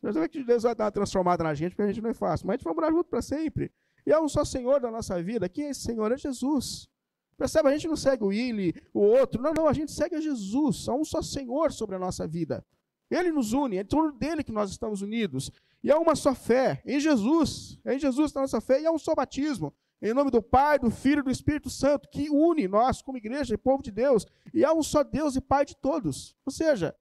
Nós 0.00 0.14
ver 0.14 0.28
que 0.28 0.44
Deus 0.44 0.62
vai 0.62 0.74
dar 0.74 0.84
uma 0.84 0.92
transformada 0.92 1.42
na 1.42 1.54
gente, 1.54 1.72
porque 1.72 1.82
a 1.82 1.86
gente 1.86 2.00
não 2.00 2.10
é 2.10 2.14
fácil, 2.14 2.46
mas 2.46 2.54
a 2.54 2.56
gente 2.56 2.64
vai 2.64 2.74
morar 2.74 2.90
junto 2.90 3.10
para 3.10 3.20
sempre. 3.20 3.72
E 4.06 4.12
é 4.12 4.20
um 4.20 4.28
só 4.28 4.44
Senhor 4.44 4.80
da 4.80 4.90
nossa 4.90 5.20
vida. 5.22 5.48
Quem 5.48 5.66
é 5.66 5.70
esse 5.70 5.80
Senhor? 5.80 6.10
É 6.12 6.16
Jesus. 6.16 6.88
Percebe? 7.36 7.68
A 7.68 7.72
gente 7.72 7.88
não 7.88 7.96
segue 7.96 8.24
o 8.24 8.28
Willi, 8.28 8.74
o 8.94 9.00
outro. 9.00 9.42
Não, 9.42 9.52
não, 9.52 9.68
a 9.68 9.72
gente 9.72 9.92
segue 9.92 10.14
a 10.14 10.20
Jesus. 10.20 10.88
Há 10.88 10.94
um 10.94 11.04
só 11.04 11.20
Senhor 11.20 11.72
sobre 11.72 11.96
a 11.96 11.98
nossa 11.98 12.26
vida. 12.26 12.64
Ele 13.10 13.32
nos 13.32 13.52
une, 13.52 13.78
é 13.78 13.80
em 13.80 13.84
torno 13.84 14.12
dele 14.12 14.44
que 14.44 14.52
nós 14.52 14.70
estamos 14.70 15.02
unidos. 15.02 15.50
E 15.82 15.90
há 15.90 15.98
uma 15.98 16.14
só 16.14 16.34
fé 16.34 16.82
em 16.86 17.00
Jesus. 17.00 17.78
É 17.84 17.94
em 17.94 17.98
Jesus 17.98 18.36
a 18.36 18.40
nossa 18.40 18.60
fé. 18.60 18.80
E 18.80 18.86
há 18.86 18.92
um 18.92 18.98
só 18.98 19.14
batismo. 19.14 19.74
Em 20.00 20.14
nome 20.14 20.30
do 20.30 20.42
Pai, 20.42 20.78
do 20.78 20.90
Filho 20.90 21.20
e 21.20 21.24
do 21.24 21.30
Espírito 21.30 21.68
Santo, 21.68 22.08
que 22.08 22.30
une 22.30 22.68
nós 22.68 23.02
como 23.02 23.18
igreja 23.18 23.54
e 23.54 23.58
povo 23.58 23.82
de 23.82 23.90
Deus, 23.90 24.24
e 24.54 24.64
há 24.64 24.72
um 24.72 24.82
só 24.82 25.02
Deus 25.02 25.34
e 25.34 25.40
Pai 25.40 25.64
de 25.64 25.76
todos. 25.76 26.36
Ou 26.46 26.52
seja, 26.52 26.96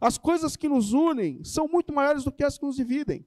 as 0.00 0.18
coisas 0.18 0.56
que 0.56 0.68
nos 0.68 0.92
unem 0.92 1.42
são 1.44 1.66
muito 1.66 1.92
maiores 1.92 2.24
do 2.24 2.32
que 2.32 2.44
as 2.44 2.58
que 2.58 2.66
nos 2.66 2.76
dividem. 2.76 3.26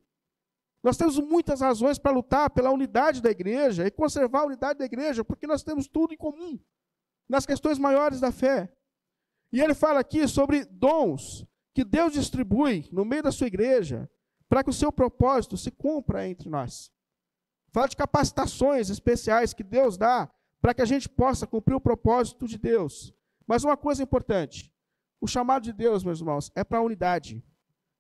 Nós 0.84 0.98
temos 0.98 1.18
muitas 1.18 1.62
razões 1.62 1.98
para 1.98 2.12
lutar 2.12 2.52
pela 2.52 2.70
unidade 2.70 3.20
da 3.20 3.32
igreja 3.32 3.88
e 3.88 3.92
conservar 3.92 4.42
a 4.42 4.46
unidade 4.46 4.78
da 4.78 4.86
igreja, 4.86 5.24
porque 5.24 5.48
nós 5.48 5.64
temos 5.64 5.88
tudo 5.88 6.14
em 6.14 6.18
comum 6.18 6.60
nas 7.28 7.46
questões 7.46 7.80
maiores 7.80 8.20
da 8.20 8.32
fé. 8.32 8.72
E 9.52 9.60
ele 9.60 9.74
fala 9.74 10.00
aqui 10.00 10.28
sobre 10.28 10.66
dons 10.66 11.44
que 11.74 11.84
Deus 11.84 12.14
distribui 12.14 12.88
no 12.92 13.04
meio 13.04 13.24
da 13.24 13.32
sua 13.32 13.48
igreja 13.48 14.10
para 14.48 14.64
que 14.64 14.70
o 14.70 14.74
seu 14.74 14.92
propósito 14.92 15.58
se 15.58 15.72
cumpra 15.72 16.28
entre 16.28 16.50
nós. 16.50 16.92
Fala 17.76 17.90
de 17.90 17.98
capacitações 17.98 18.90
especiais 18.90 19.54
que 19.54 19.62
Deus 19.62 19.98
dá 19.98 20.32
para 20.62 20.74
que 20.74 20.82
a 20.82 20.86
gente 20.86 21.10
possa 21.10 21.46
cumprir 21.46 21.76
o 21.76 21.82
propósito 21.82 22.48
de 22.48 22.58
Deus. 22.58 23.14
Mas 23.46 23.66
uma 23.66 23.76
coisa 23.76 24.02
importante: 24.02 24.74
o 25.20 25.28
chamado 25.28 25.64
de 25.64 25.74
Deus, 25.74 26.02
meus 26.02 26.22
irmãos, 26.22 26.50
é 26.56 26.64
para 26.64 26.78
a 26.78 26.82
unidade. 26.82 27.44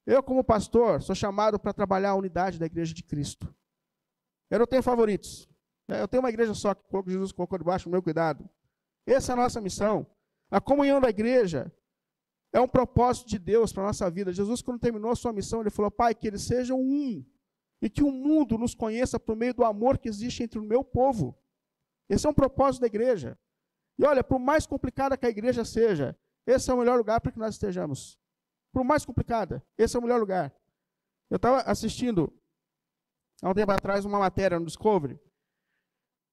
Eu, 0.05 0.23
como 0.23 0.45
pastor, 0.45 1.01
sou 1.01 1.13
chamado 1.13 1.59
para 1.59 1.73
trabalhar 1.73 2.11
a 2.11 2.15
unidade 2.15 2.57
da 2.57 2.65
igreja 2.65 2.93
de 2.93 3.03
Cristo. 3.03 3.53
Eu 4.49 4.59
não 4.59 4.65
tenho 4.65 4.81
favoritos. 4.81 5.45
É, 5.89 6.01
eu 6.01 6.07
tenho 6.07 6.23
uma 6.23 6.29
igreja 6.29 6.53
só 6.53 6.73
que 6.73 6.87
Jesus 7.07 7.33
colocou 7.33 7.57
debaixo 7.57 7.89
do 7.89 7.91
meu 7.91 8.01
cuidado. 8.01 8.49
Essa 9.05 9.33
é 9.33 9.33
a 9.33 9.35
nossa 9.35 9.59
missão. 9.59 10.07
A 10.49 10.61
comunhão 10.61 11.01
da 11.01 11.09
igreja 11.09 11.69
é 12.53 12.61
um 12.61 12.67
propósito 12.67 13.27
de 13.27 13.37
Deus 13.37 13.73
para 13.73 13.83
a 13.83 13.87
nossa 13.87 14.09
vida. 14.09 14.31
Jesus, 14.31 14.61
quando 14.61 14.79
terminou 14.79 15.11
a 15.11 15.17
sua 15.17 15.33
missão, 15.33 15.59
ele 15.59 15.69
falou: 15.69 15.91
Pai, 15.91 16.15
que 16.15 16.27
eles 16.27 16.43
sejam 16.43 16.79
um. 16.79 17.25
E 17.81 17.89
que 17.89 18.03
o 18.03 18.11
mundo 18.11 18.57
nos 18.57 18.73
conheça 18.73 19.19
por 19.19 19.35
meio 19.35 19.53
do 19.53 19.63
amor 19.63 19.97
que 19.97 20.07
existe 20.07 20.43
entre 20.43 20.59
o 20.59 20.63
meu 20.63 20.83
povo. 20.83 21.37
Esse 22.09 22.25
é 22.25 22.29
um 22.29 22.33
propósito 22.33 22.81
da 22.81 22.87
igreja. 22.87 23.37
E 23.97 24.05
olha, 24.05 24.23
por 24.23 24.39
mais 24.39 24.65
complicada 24.65 25.17
que 25.17 25.25
a 25.25 25.29
igreja 25.29 25.63
seja, 25.63 26.17
esse 26.45 26.69
é 26.69 26.73
o 26.73 26.77
melhor 26.77 26.97
lugar 26.97 27.21
para 27.21 27.31
que 27.31 27.39
nós 27.39 27.55
estejamos. 27.55 28.19
Por 28.71 28.83
mais 28.83 29.05
complicada, 29.05 29.65
esse 29.77 29.95
é 29.95 29.99
o 29.99 30.01
melhor 30.01 30.19
lugar. 30.19 30.53
Eu 31.29 31.37
estava 31.37 31.61
assistindo, 31.61 32.31
há 33.41 33.49
um 33.49 33.53
tempo 33.53 33.71
atrás, 33.71 34.05
uma 34.05 34.19
matéria 34.19 34.59
no 34.59 34.65
Discovery, 34.65 35.19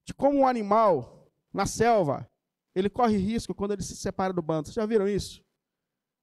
de 0.05 0.13
como 0.13 0.39
um 0.39 0.47
animal, 0.47 1.31
na 1.53 1.67
selva, 1.67 2.29
ele 2.75 2.91
corre 2.91 3.17
risco 3.17 3.55
quando 3.55 3.73
ele 3.73 3.83
se 3.83 3.97
separa 3.97 4.33
do 4.33 4.43
bando. 4.43 4.67
Vocês 4.67 4.75
já 4.75 4.87
viram 4.87 5.09
isso? 5.09 5.45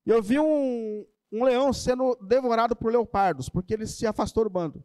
E 0.06 0.10
eu 0.10 0.22
vi 0.22 0.40
um, 0.40 1.06
um 1.32 1.44
leão 1.44 1.72
sendo 1.72 2.16
devorado 2.16 2.76
por 2.76 2.92
leopardos, 2.92 3.48
porque 3.50 3.74
ele 3.74 3.88
se 3.88 4.06
afastou 4.06 4.44
do 4.44 4.50
bando. 4.50 4.84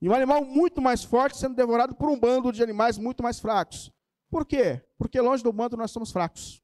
E 0.00 0.08
um 0.08 0.14
animal 0.14 0.44
muito 0.44 0.80
mais 0.80 1.04
forte 1.04 1.36
sendo 1.36 1.54
devorado 1.54 1.94
por 1.94 2.08
um 2.08 2.18
bando 2.18 2.52
de 2.52 2.62
animais 2.62 2.96
muito 2.96 3.22
mais 3.22 3.38
fracos. 3.38 3.92
Por 4.30 4.46
quê? 4.46 4.82
Porque 4.96 5.20
longe 5.20 5.42
do 5.42 5.52
bando 5.52 5.76
nós 5.76 5.90
somos 5.90 6.10
fracos. 6.10 6.62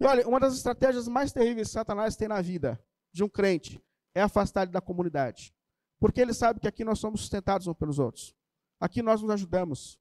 E 0.00 0.06
olha, 0.06 0.26
uma 0.26 0.38
das 0.38 0.54
estratégias 0.54 1.08
mais 1.08 1.32
terríveis 1.32 1.68
que 1.68 1.74
Satanás 1.74 2.16
tem 2.16 2.28
na 2.28 2.40
vida 2.40 2.78
de 3.12 3.24
um 3.24 3.28
crente 3.28 3.82
é 4.14 4.22
afastar 4.22 4.62
ele 4.62 4.72
da 4.72 4.80
comunidade. 4.80 5.54
Porque 5.98 6.20
ele 6.20 6.34
sabe 6.34 6.60
que 6.60 6.68
aqui 6.68 6.84
nós 6.84 6.98
somos 6.98 7.20
sustentados 7.20 7.66
uns 7.66 7.74
pelos 7.74 7.98
outros. 7.98 8.34
Aqui 8.78 9.02
nós 9.02 9.22
nos 9.22 9.30
ajudamos. 9.30 9.98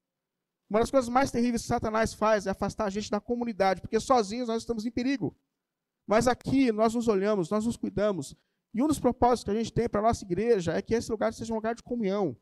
Uma 0.69 0.79
das 0.79 0.91
coisas 0.91 1.09
mais 1.09 1.31
terríveis 1.31 1.61
que 1.61 1.67
Satanás 1.67 2.13
faz 2.13 2.47
é 2.47 2.49
afastar 2.49 2.85
a 2.85 2.89
gente 2.89 3.09
da 3.09 3.21
comunidade, 3.21 3.81
porque 3.81 3.99
sozinhos 3.99 4.47
nós 4.47 4.63
estamos 4.63 4.85
em 4.85 4.91
perigo. 4.91 5.35
Mas 6.05 6.27
aqui 6.27 6.71
nós 6.71 6.93
nos 6.93 7.07
olhamos, 7.07 7.49
nós 7.49 7.65
nos 7.65 7.77
cuidamos. 7.77 8.35
E 8.73 8.81
um 8.81 8.87
dos 8.87 8.99
propósitos 8.99 9.43
que 9.43 9.51
a 9.51 9.55
gente 9.55 9.71
tem 9.71 9.87
para 9.87 9.99
a 9.99 10.03
nossa 10.03 10.23
igreja 10.23 10.73
é 10.73 10.81
que 10.81 10.95
esse 10.95 11.11
lugar 11.11 11.33
seja 11.33 11.53
um 11.53 11.57
lugar 11.57 11.75
de 11.75 11.83
comunhão. 11.83 12.35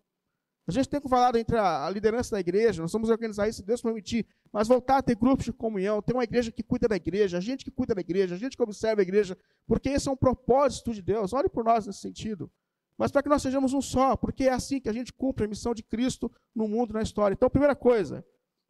A 0.68 0.72
gente 0.72 0.88
tem 0.88 1.02
falar 1.02 1.36
entre 1.36 1.58
a, 1.58 1.90
liderança 1.90 2.32
da 2.32 2.40
igreja, 2.40 2.82
nós 2.82 2.92
vamos 2.94 3.10
organizar 3.10 3.48
isso 3.48 3.58
se 3.58 3.66
Deus 3.66 3.82
permitir, 3.82 4.26
mas 4.54 4.68
voltar 4.68 4.98
a 4.98 5.02
ter 5.02 5.16
grupos 5.16 5.46
de 5.46 5.52
comunhão, 5.52 6.02
ter 6.02 6.14
uma 6.14 6.24
igreja 6.24 6.52
que 6.52 6.62
cuida 6.62 6.88
da 6.88 6.96
igreja, 6.96 7.38
a 7.38 7.42
gente 7.42 7.66
que 7.66 7.72
cuida 7.72 7.96
da 7.96 8.02
igreja, 8.02 8.36
a 8.36 8.38
gente 8.38 8.56
que 8.56 8.64
observa 8.64 9.02
a 9.02 9.04
igreja, 9.04 9.38
porque 9.68 9.90
esse 9.90 10.08
é 10.08 10.12
um 10.12 10.16
propósito 10.16 10.94
de 10.94 11.02
Deus. 11.02 11.34
Olhe 11.34 11.50
por 11.50 11.64
nós 11.64 11.88
nesse 11.88 12.00
sentido. 12.00 12.50
Mas 12.98 13.12
para 13.12 13.24
que 13.24 13.30
nós 13.30 13.42
sejamos 13.42 13.74
um 13.74 13.82
só, 13.82 14.16
porque 14.16 14.44
é 14.44 14.54
assim 14.54 14.80
que 14.80 14.88
a 14.88 14.94
gente 14.94 15.12
cumpre 15.12 15.46
a 15.46 15.48
missão 15.48 15.74
de 15.74 15.82
Cristo 15.82 16.32
no 16.54 16.68
mundo, 16.68 16.94
na 16.94 17.02
história. 17.02 17.34
Então, 17.34 17.50
primeira 17.50 17.76
coisa, 17.76 18.24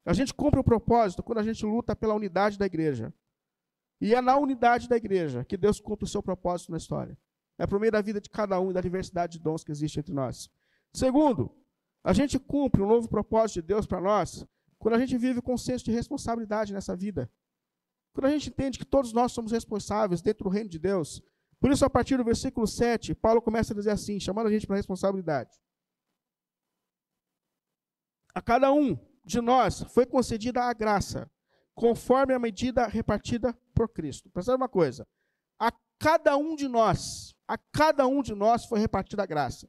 a 0.06 0.14
gente 0.14 0.34
cumpre 0.34 0.60
o 0.60 0.64
propósito 0.64 1.22
quando 1.22 1.40
a 1.40 1.44
gente 1.44 1.66
luta 1.66 1.96
pela 1.96 2.16
unidade 2.16 2.58
da 2.58 2.66
igreja. 2.66 3.14
E 4.00 4.16
é 4.16 4.22
na 4.22 4.38
unidade 4.38 4.88
da 4.88 4.96
igreja 4.96 5.44
que 5.44 5.58
Deus 5.58 5.80
cumpre 5.80 6.06
o 6.06 6.08
seu 6.08 6.24
propósito 6.24 6.72
na 6.72 6.78
história. 6.78 7.18
É 7.58 7.68
por 7.68 7.80
meio 7.80 7.92
da 7.92 8.02
vida 8.02 8.20
de 8.20 8.30
cada 8.30 8.60
um 8.60 8.72
e 8.72 8.74
da 8.74 8.82
diversidade 8.82 9.34
de 9.34 9.44
dons 9.44 9.64
que 9.64 9.72
existe 9.72 10.00
entre 10.00 10.14
nós. 10.14 10.50
Segundo, 10.94 11.56
a 12.04 12.14
gente 12.14 12.40
cumpre 12.40 12.82
um 12.82 12.88
novo 12.88 13.08
propósito 13.08 13.62
de 13.62 13.68
Deus 13.68 13.86
para 13.86 14.02
nós 14.02 14.46
quando 14.80 14.96
a 14.96 15.00
gente 15.00 15.16
vive 15.18 15.42
com 15.42 15.54
um 15.54 15.58
senso 15.58 15.86
de 15.86 15.92
responsabilidade 15.92 16.74
nessa 16.74 16.96
vida. 16.96 17.32
Quando 18.14 18.26
a 18.26 18.32
gente 18.32 18.50
entende 18.50 18.80
que 18.80 18.86
todos 18.86 19.14
nós 19.14 19.32
somos 19.32 19.52
responsáveis 19.52 20.22
dentro 20.22 20.46
do 20.46 20.50
reino 20.50 20.70
de 20.70 20.80
Deus. 20.80 21.22
Por 21.60 21.72
isso, 21.72 21.86
a 21.86 21.90
partir 21.90 22.18
do 22.18 22.24
versículo 22.24 22.66
7, 22.66 23.14
Paulo 23.14 23.42
começa 23.42 23.74
a 23.74 23.76
dizer 23.76 23.92
assim, 23.92 24.20
chamando 24.20 24.48
a 24.48 24.52
gente 24.52 24.66
para 24.66 24.76
responsabilidade. 24.76 25.52
A 28.34 28.42
cada 28.42 28.74
um 28.74 28.98
de 29.24 29.40
nós 29.40 29.84
foi 29.94 30.06
concedida 30.06 30.64
a 30.64 30.74
graça, 30.74 31.30
conforme 31.76 32.34
a 32.34 32.40
medida 32.40 32.88
repartida 32.88 33.54
por 33.76 33.90
Cristo. 33.90 34.30
Pensando 34.32 34.56
uma 34.56 34.70
coisa, 34.70 35.08
a 35.60 35.72
cada 36.00 36.36
um 36.36 36.56
de 36.56 36.68
nós, 36.68 37.36
a 37.52 37.58
cada 37.58 38.08
um 38.08 38.22
de 38.22 38.34
nós 38.34 38.66
foi 38.66 38.80
repartida 38.80 39.24
a 39.24 39.26
graça 39.26 39.68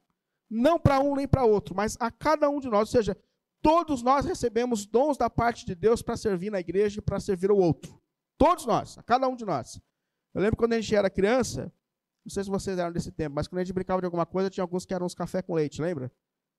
não 0.52 0.78
para 0.78 1.00
um 1.00 1.16
nem 1.16 1.26
para 1.26 1.44
outro, 1.44 1.74
mas 1.74 1.96
a 1.98 2.10
cada 2.10 2.50
um 2.50 2.60
de 2.60 2.68
nós, 2.68 2.80
ou 2.80 2.86
seja, 2.86 3.16
todos 3.62 4.02
nós 4.02 4.26
recebemos 4.26 4.84
dons 4.84 5.16
da 5.16 5.30
parte 5.30 5.64
de 5.64 5.74
Deus 5.74 6.02
para 6.02 6.14
servir 6.14 6.50
na 6.50 6.60
igreja 6.60 6.98
e 6.98 7.02
para 7.02 7.18
servir 7.18 7.50
ao 7.50 7.56
outro. 7.56 7.98
Todos 8.36 8.66
nós, 8.66 8.98
a 8.98 9.02
cada 9.02 9.26
um 9.26 9.34
de 9.34 9.46
nós. 9.46 9.80
Eu 10.34 10.42
lembro 10.42 10.58
quando 10.58 10.74
a 10.74 10.80
gente 10.80 10.94
era 10.94 11.08
criança, 11.08 11.72
não 12.22 12.30
sei 12.30 12.44
se 12.44 12.50
vocês 12.50 12.78
eram 12.78 12.92
desse 12.92 13.10
tempo, 13.10 13.34
mas 13.34 13.48
quando 13.48 13.60
a 13.60 13.64
gente 13.64 13.72
brincava 13.72 14.02
de 14.02 14.04
alguma 14.04 14.26
coisa, 14.26 14.50
tinha 14.50 14.62
alguns 14.62 14.84
que 14.84 14.92
eram 14.92 15.06
uns 15.06 15.14
café 15.14 15.40
com 15.40 15.54
leite, 15.54 15.80
lembra? 15.80 16.12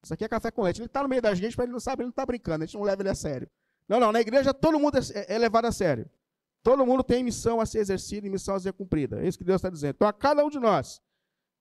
Isso 0.03 0.11
aqui 0.11 0.25
é 0.25 0.27
café 0.27 0.49
com 0.49 0.63
leite. 0.63 0.81
Ele 0.81 0.87
está 0.87 1.03
no 1.03 1.07
meio 1.07 1.21
da 1.21 1.33
gente, 1.35 1.55
mas 1.55 1.65
ele 1.65 1.73
não 1.73 1.79
sabe, 1.79 2.01
ele 2.01 2.07
não 2.07 2.11
está 2.11 2.25
brincando, 2.25 2.63
a 2.63 2.65
gente 2.65 2.75
não 2.75 2.83
leva 2.83 3.01
ele 3.03 3.09
a 3.09 3.15
sério. 3.15 3.47
Não, 3.87 3.99
não, 3.99 4.11
na 4.11 4.21
igreja 4.21 4.55
todo 4.55 4.79
mundo 4.79 4.97
é, 4.97 5.35
é 5.35 5.37
levado 5.37 5.65
a 5.65 5.71
sério. 5.71 6.09
Todo 6.63 6.83
mundo 6.83 7.03
tem 7.03 7.23
missão 7.23 7.61
a 7.61 7.65
ser 7.65 7.79
exercida 7.79 8.25
e 8.25 8.29
missão 8.29 8.55
a 8.55 8.59
ser 8.59 8.73
cumprida. 8.73 9.21
É 9.21 9.27
isso 9.27 9.37
que 9.37 9.43
Deus 9.43 9.57
está 9.57 9.69
dizendo. 9.69 9.95
Então, 9.95 10.07
a 10.07 10.13
cada 10.13 10.43
um 10.43 10.49
de 10.49 10.59
nós, 10.59 10.99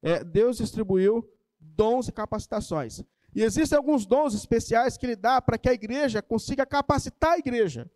é, 0.02 0.24
Deus 0.24 0.56
distribuiu 0.56 1.26
dons 1.60 2.08
e 2.08 2.12
capacitações. 2.12 3.02
E 3.34 3.42
existem 3.42 3.76
alguns 3.76 4.04
dons 4.04 4.34
especiais 4.34 4.98
que 4.98 5.06
ele 5.06 5.16
dá 5.16 5.40
para 5.40 5.56
que 5.56 5.68
a 5.68 5.72
igreja 5.72 6.20
consiga 6.20 6.66
capacitar 6.66 7.32
a 7.32 7.38
igreja. 7.38 7.90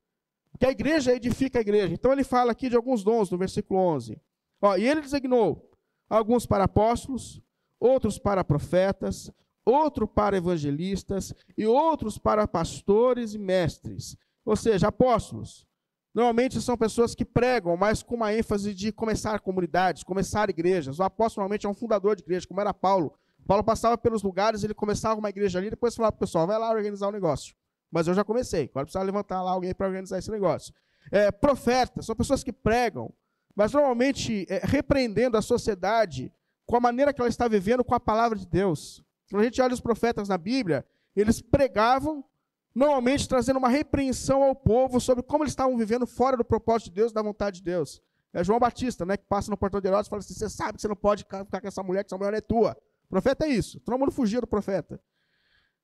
Que 0.58 0.66
a 0.66 0.70
igreja 0.70 1.14
edifica 1.14 1.58
a 1.58 1.60
igreja. 1.60 1.92
Então 1.92 2.12
ele 2.12 2.24
fala 2.24 2.52
aqui 2.52 2.70
de 2.70 2.76
alguns 2.76 3.04
dons 3.04 3.30
no 3.30 3.36
versículo 3.36 3.78
11. 3.80 4.18
Ó, 4.62 4.76
e 4.76 4.86
ele 4.86 5.02
designou 5.02 5.70
alguns 6.08 6.46
para 6.46 6.64
apóstolos, 6.64 7.42
outros 7.78 8.18
para 8.18 8.42
profetas, 8.42 9.30
outro 9.64 10.08
para 10.08 10.36
evangelistas 10.36 11.34
e 11.58 11.66
outros 11.66 12.16
para 12.16 12.48
pastores 12.48 13.34
e 13.34 13.38
mestres. 13.38 14.16
Ou 14.44 14.56
seja, 14.56 14.88
apóstolos. 14.88 15.66
Normalmente 16.16 16.62
são 16.62 16.78
pessoas 16.78 17.14
que 17.14 17.26
pregam, 17.26 17.76
mas 17.76 18.02
com 18.02 18.14
uma 18.14 18.32
ênfase 18.32 18.72
de 18.72 18.90
começar 18.90 19.38
comunidades, 19.38 20.02
começar 20.02 20.48
igrejas. 20.48 20.98
O 20.98 21.02
apóstolo 21.02 21.42
normalmente 21.42 21.66
é 21.66 21.68
um 21.68 21.74
fundador 21.74 22.16
de 22.16 22.22
igreja, 22.22 22.46
como 22.48 22.58
era 22.58 22.72
Paulo. 22.72 23.12
Paulo 23.46 23.62
passava 23.62 23.98
pelos 23.98 24.22
lugares, 24.22 24.64
ele 24.64 24.72
começava 24.72 25.20
uma 25.20 25.28
igreja 25.28 25.58
ali, 25.58 25.68
depois 25.68 25.94
falava 25.94 26.12
para 26.12 26.16
o 26.16 26.26
pessoal, 26.26 26.46
vai 26.46 26.58
lá 26.58 26.70
organizar 26.70 27.08
o 27.08 27.12
negócio. 27.12 27.54
Mas 27.90 28.08
eu 28.08 28.14
já 28.14 28.24
comecei, 28.24 28.62
agora 28.62 28.86
precisa 28.86 29.04
levantar 29.04 29.42
lá 29.42 29.50
alguém 29.50 29.74
para 29.74 29.88
organizar 29.88 30.18
esse 30.18 30.30
negócio. 30.30 30.72
É, 31.12 31.30
profetas, 31.30 32.06
são 32.06 32.16
pessoas 32.16 32.42
que 32.42 32.50
pregam, 32.50 33.12
mas 33.54 33.74
normalmente 33.74 34.46
é, 34.48 34.62
repreendendo 34.64 35.36
a 35.36 35.42
sociedade 35.42 36.32
com 36.64 36.76
a 36.76 36.80
maneira 36.80 37.12
que 37.12 37.20
ela 37.20 37.28
está 37.28 37.46
vivendo 37.46 37.84
com 37.84 37.94
a 37.94 38.00
palavra 38.00 38.38
de 38.38 38.46
Deus. 38.46 39.04
Quando 39.30 39.42
a 39.42 39.44
gente 39.44 39.60
olha 39.60 39.74
os 39.74 39.82
profetas 39.82 40.30
na 40.30 40.38
Bíblia, 40.38 40.82
eles 41.14 41.42
pregavam, 41.42 42.24
normalmente 42.76 43.26
trazendo 43.26 43.56
uma 43.56 43.70
repreensão 43.70 44.42
ao 44.42 44.54
povo 44.54 45.00
sobre 45.00 45.24
como 45.24 45.42
eles 45.42 45.52
estavam 45.52 45.74
vivendo 45.78 46.06
fora 46.06 46.36
do 46.36 46.44
propósito 46.44 46.90
de 46.90 46.96
Deus, 46.96 47.10
da 47.10 47.22
vontade 47.22 47.56
de 47.56 47.62
Deus. 47.62 48.02
É 48.34 48.44
João 48.44 48.58
Batista, 48.58 49.06
né, 49.06 49.16
que 49.16 49.24
passa 49.24 49.50
no 49.50 49.56
portão 49.56 49.80
de 49.80 49.88
Herodes 49.88 50.08
e 50.08 50.10
fala 50.10 50.20
assim: 50.20 50.34
você 50.34 50.50
sabe 50.50 50.74
que 50.74 50.82
você 50.82 50.88
não 50.88 50.94
pode 50.94 51.22
ficar 51.22 51.46
com 51.46 51.66
essa 51.66 51.82
mulher, 51.82 52.04
que 52.04 52.08
essa 52.08 52.18
mulher 52.18 52.34
é 52.34 52.40
tua. 52.42 52.76
O 53.06 53.08
profeta 53.08 53.46
é 53.46 53.48
isso. 53.48 53.80
Todo 53.80 53.98
mundo 53.98 54.12
fugia 54.12 54.42
do 54.42 54.46
profeta. 54.46 55.00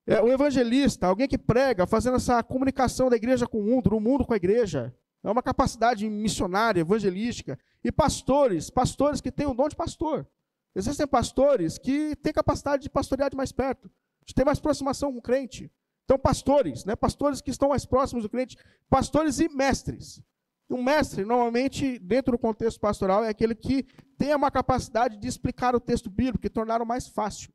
É, 0.07 0.21
o 0.21 0.31
evangelista, 0.31 1.07
alguém 1.07 1.27
que 1.27 1.39
prega, 1.39 1.87
fazendo 1.87 2.17
essa 2.17 2.43
comunicação 2.43 3.09
da 3.09 3.17
igreja 3.17 3.47
com 3.47 3.61
o 3.61 3.65
mundo, 3.65 3.89
do 3.89 3.99
mundo 3.99 4.27
com 4.27 4.35
a 4.35 4.37
igreja. 4.37 4.95
É 5.25 5.31
uma 5.31 5.43
capacidade 5.43 6.07
missionária, 6.11 6.81
evangelística. 6.81 7.59
E 7.83 7.91
pastores, 7.91 8.69
pastores 8.69 9.23
que 9.23 9.33
têm 9.33 9.47
o 9.47 9.55
dom 9.55 9.69
de 9.69 9.77
pastor. 9.77 10.27
Existem 10.75 11.07
pastores 11.07 11.79
que 11.79 12.15
têm 12.17 12.35
capacidade 12.35 12.83
de 12.83 12.91
pastorear 12.91 13.31
de 13.31 13.37
mais 13.37 13.51
perto, 13.51 13.91
de 14.27 14.35
ter 14.35 14.45
mais 14.45 14.59
aproximação 14.59 15.11
com 15.11 15.21
o 15.21 15.23
crente. 15.23 15.71
Então, 16.05 16.19
pastores, 16.19 16.85
né? 16.85 16.97
pastores 16.97 17.41
que 17.41 17.51
estão 17.51 17.71
mais 17.71 17.87
próximos 17.87 18.25
do 18.25 18.31
crente, 18.31 18.57
pastores 18.89 19.39
e 19.39 19.49
mestres. 19.49 20.23
Um 20.69 20.83
mestre, 20.83 21.25
normalmente, 21.25 21.99
dentro 21.99 22.33
do 22.33 22.39
contexto 22.39 22.81
pastoral, 22.81 23.25
é 23.25 23.29
aquele 23.29 23.55
que 23.55 23.85
tem 24.17 24.35
uma 24.35 24.51
capacidade 24.51 25.17
de 25.17 25.29
explicar 25.29 25.75
o 25.75 25.81
texto 25.81 26.11
bíblico 26.11 26.47
e 26.47 26.51
torná-lo 26.51 26.87
mais 26.87 27.09
fácil. 27.09 27.53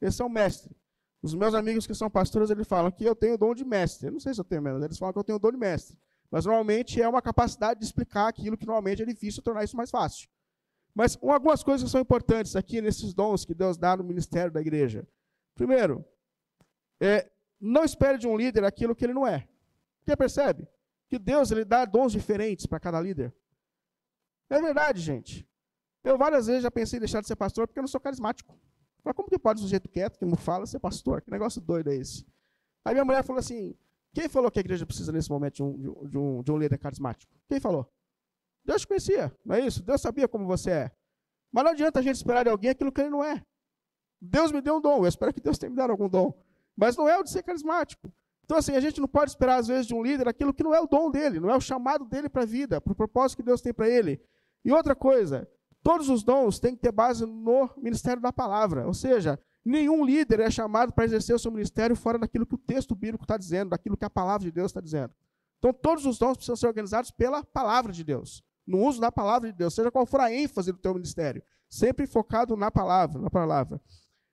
Esse 0.00 0.22
é 0.22 0.24
o 0.24 0.30
mestre. 0.30 0.74
Os 1.22 1.34
meus 1.34 1.54
amigos 1.54 1.86
que 1.86 1.94
são 1.94 2.08
pastores, 2.08 2.48
eles 2.50 2.66
falam 2.66 2.90
que 2.90 3.04
eu 3.04 3.14
tenho 3.14 3.34
o 3.34 3.38
dom 3.38 3.54
de 3.54 3.64
mestre. 3.64 4.08
Eu 4.08 4.12
não 4.12 4.20
sei 4.20 4.32
se 4.32 4.40
eu 4.40 4.44
tenho 4.44 4.62
mesmo, 4.62 4.82
eles 4.82 4.98
falam 4.98 5.12
que 5.12 5.18
eu 5.18 5.24
tenho 5.24 5.36
o 5.36 5.40
dom 5.40 5.50
de 5.50 5.58
mestre. 5.58 5.98
Mas 6.30 6.46
normalmente 6.46 7.02
é 7.02 7.08
uma 7.08 7.20
capacidade 7.20 7.80
de 7.80 7.86
explicar 7.86 8.28
aquilo 8.28 8.56
que 8.56 8.66
normalmente 8.66 9.02
é 9.02 9.04
difícil 9.04 9.42
tornar 9.42 9.64
isso 9.64 9.76
mais 9.76 9.90
fácil. 9.90 10.28
Mas 10.94 11.18
algumas 11.22 11.62
coisas 11.62 11.84
que 11.84 11.90
são 11.90 12.00
importantes 12.00 12.56
aqui 12.56 12.80
nesses 12.80 13.12
dons 13.12 13.44
que 13.44 13.54
Deus 13.54 13.76
dá 13.76 13.96
no 13.96 14.04
ministério 14.04 14.52
da 14.52 14.60
igreja. 14.60 15.06
Primeiro, 15.54 16.04
é, 17.00 17.30
não 17.60 17.84
espere 17.84 18.18
de 18.18 18.26
um 18.26 18.36
líder 18.36 18.64
aquilo 18.64 18.94
que 18.94 19.04
ele 19.04 19.14
não 19.14 19.26
é. 19.26 19.46
Você 20.04 20.16
percebe? 20.16 20.66
que 21.10 21.18
Deus 21.18 21.50
ele 21.50 21.64
dá 21.64 21.84
dons 21.84 22.12
diferentes 22.12 22.66
para 22.66 22.78
cada 22.78 23.00
líder. 23.00 23.34
É 24.48 24.62
verdade, 24.62 25.00
gente. 25.00 25.46
Eu 26.04 26.16
várias 26.16 26.46
vezes 26.46 26.62
já 26.62 26.70
pensei 26.70 26.98
em 26.98 27.00
deixar 27.00 27.20
de 27.20 27.26
ser 27.26 27.34
pastor 27.34 27.66
porque 27.66 27.80
eu 27.80 27.82
não 27.82 27.88
sou 27.88 28.00
carismático. 28.00 28.56
Mas 29.02 29.14
como 29.14 29.28
que 29.28 29.38
pode 29.38 29.58
um 29.58 29.64
sujeito 29.64 29.88
quieto, 29.88 30.18
que 30.18 30.24
não 30.24 30.36
fala, 30.36 30.66
ser 30.66 30.78
pastor? 30.78 31.20
Que 31.20 31.30
negócio 31.30 31.60
doido 31.60 31.90
é 31.90 31.96
esse? 31.96 32.24
Aí 32.84 32.94
minha 32.94 33.04
mulher 33.04 33.24
falou 33.24 33.40
assim: 33.40 33.74
Quem 34.14 34.28
falou 34.28 34.50
que 34.52 34.60
a 34.60 34.62
igreja 34.62 34.86
precisa 34.86 35.10
nesse 35.10 35.28
momento 35.28 35.54
de 35.54 35.62
um, 35.64 36.08
de 36.08 36.18
um, 36.18 36.42
de 36.44 36.52
um 36.52 36.56
líder 36.56 36.78
carismático? 36.78 37.32
Quem 37.48 37.58
falou? 37.58 37.92
Deus 38.64 38.82
te 38.82 38.86
conhecia, 38.86 39.34
não 39.44 39.56
é 39.56 39.66
isso? 39.66 39.82
Deus 39.82 40.00
sabia 40.00 40.28
como 40.28 40.46
você 40.46 40.70
é. 40.70 40.92
Mas 41.50 41.64
não 41.64 41.72
adianta 41.72 41.98
a 41.98 42.02
gente 42.02 42.14
esperar 42.14 42.44
de 42.44 42.50
alguém 42.50 42.70
aquilo 42.70 42.92
que 42.92 43.00
ele 43.00 43.10
não 43.10 43.24
é. 43.24 43.44
Deus 44.20 44.52
me 44.52 44.60
deu 44.60 44.76
um 44.76 44.80
dom, 44.80 44.98
eu 44.98 45.08
espero 45.08 45.34
que 45.34 45.40
Deus 45.40 45.58
tenha 45.58 45.70
me 45.70 45.76
dado 45.76 45.90
algum 45.90 46.08
dom. 46.08 46.32
Mas 46.80 46.96
não 46.96 47.06
é 47.06 47.18
o 47.18 47.22
de 47.22 47.28
ser 47.28 47.42
carismático. 47.42 48.10
Então, 48.42 48.56
assim, 48.56 48.74
a 48.74 48.80
gente 48.80 49.02
não 49.02 49.06
pode 49.06 49.30
esperar, 49.30 49.58
às 49.58 49.68
vezes, 49.68 49.86
de 49.86 49.94
um 49.94 50.02
líder 50.02 50.26
aquilo 50.26 50.54
que 50.54 50.64
não 50.64 50.74
é 50.74 50.80
o 50.80 50.86
dom 50.86 51.10
dele, 51.10 51.38
não 51.38 51.50
é 51.50 51.56
o 51.56 51.60
chamado 51.60 52.06
dele 52.06 52.26
para 52.26 52.42
a 52.42 52.46
vida, 52.46 52.80
para 52.80 52.92
o 52.94 52.96
propósito 52.96 53.36
que 53.36 53.42
Deus 53.42 53.60
tem 53.60 53.74
para 53.74 53.86
ele. 53.86 54.18
E 54.64 54.72
outra 54.72 54.96
coisa, 54.96 55.46
todos 55.82 56.08
os 56.08 56.22
dons 56.22 56.58
têm 56.58 56.74
que 56.74 56.80
ter 56.80 56.90
base 56.90 57.26
no 57.26 57.68
ministério 57.76 58.22
da 58.22 58.32
palavra. 58.32 58.86
Ou 58.86 58.94
seja, 58.94 59.38
nenhum 59.62 60.02
líder 60.02 60.40
é 60.40 60.50
chamado 60.50 60.90
para 60.90 61.04
exercer 61.04 61.36
o 61.36 61.38
seu 61.38 61.52
ministério 61.52 61.94
fora 61.94 62.18
daquilo 62.18 62.46
que 62.46 62.54
o 62.54 62.58
texto 62.58 62.94
bíblico 62.94 63.24
está 63.24 63.36
dizendo, 63.36 63.70
daquilo 63.70 63.96
que 63.96 64.06
a 64.06 64.10
palavra 64.10 64.46
de 64.46 64.50
Deus 64.50 64.70
está 64.70 64.80
dizendo. 64.80 65.12
Então, 65.58 65.70
todos 65.74 66.06
os 66.06 66.18
dons 66.18 66.38
precisam 66.38 66.56
ser 66.56 66.66
organizados 66.66 67.10
pela 67.10 67.44
palavra 67.44 67.92
de 67.92 68.02
Deus, 68.02 68.42
no 68.66 68.78
uso 68.78 69.02
da 69.02 69.12
palavra 69.12 69.52
de 69.52 69.56
Deus, 69.56 69.74
seja 69.74 69.90
qual 69.90 70.06
for 70.06 70.20
a 70.20 70.32
ênfase 70.32 70.72
do 70.72 70.78
teu 70.78 70.94
ministério, 70.94 71.42
sempre 71.68 72.06
focado 72.06 72.56
na 72.56 72.70
palavra, 72.70 73.20
na 73.20 73.28
palavra. 73.28 73.78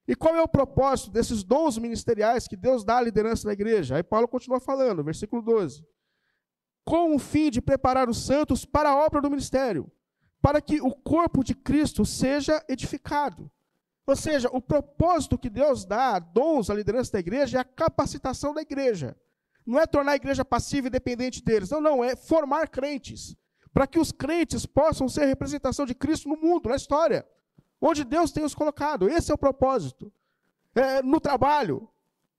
E 0.08 0.16
qual 0.16 0.36
é 0.36 0.42
o 0.42 0.48
propósito 0.48 1.12
desses 1.12 1.44
dons 1.44 1.78
ministeriais 1.78 2.48
que 2.48 2.56
Deus 2.56 2.86
dá 2.86 2.98
à 2.98 3.02
liderança 3.02 3.46
da 3.46 3.54
igreja? 3.54 3.98
Aí 3.98 4.04
Paulo 4.04 4.28
continua 4.28 4.60
falando, 4.60 5.04
versículo 5.04 5.42
12. 5.42 5.86
Com 6.86 7.14
o 7.14 7.20
fim 7.20 7.52
de 7.52 7.62
preparar 7.62 8.08
os 8.08 8.26
santos 8.26 8.64
para 8.64 8.90
a 8.90 8.96
obra 8.96 9.22
do 9.22 9.30
ministério, 9.30 9.92
para 10.42 10.62
que 10.62 10.80
o 10.80 10.92
corpo 10.92 11.44
de 11.44 11.54
Cristo 11.54 12.06
seja 12.06 12.64
edificado. 12.70 13.52
Ou 14.06 14.16
seja, 14.16 14.48
o 14.54 14.62
propósito 14.62 15.38
que 15.38 15.50
Deus 15.50 15.84
dá, 15.84 16.18
dons 16.20 16.70
à 16.70 16.74
liderança 16.74 17.12
da 17.12 17.20
igreja, 17.20 17.58
é 17.58 17.62
a 17.62 17.66
capacitação 17.66 18.54
da 18.54 18.62
igreja. 18.62 19.18
Não 19.66 19.78
é 19.78 19.86
tornar 19.86 20.14
a 20.14 20.16
igreja 20.16 20.46
passiva 20.46 20.88
e 20.88 20.90
dependente 20.90 21.44
deles. 21.44 21.70
Não, 21.70 21.82
não, 21.82 22.02
é 22.02 22.16
formar 22.16 22.70
crentes. 22.70 23.36
Para 23.74 23.86
que 23.86 24.00
os 24.00 24.14
crentes 24.14 24.66
possam 24.66 25.10
ser 25.10 25.26
representação 25.26 25.86
de 25.86 25.94
Cristo 25.94 26.30
no 26.30 26.38
mundo, 26.38 26.70
na 26.70 26.78
história 26.78 27.28
onde 27.82 28.04
Deus 28.04 28.32
tem 28.32 28.44
os 28.44 28.56
colocado. 28.56 29.10
Esse 29.10 29.32
é 29.32 29.34
o 29.36 29.38
propósito. 29.38 30.12
É, 30.76 31.02
no 31.02 31.20
trabalho, 31.20 31.88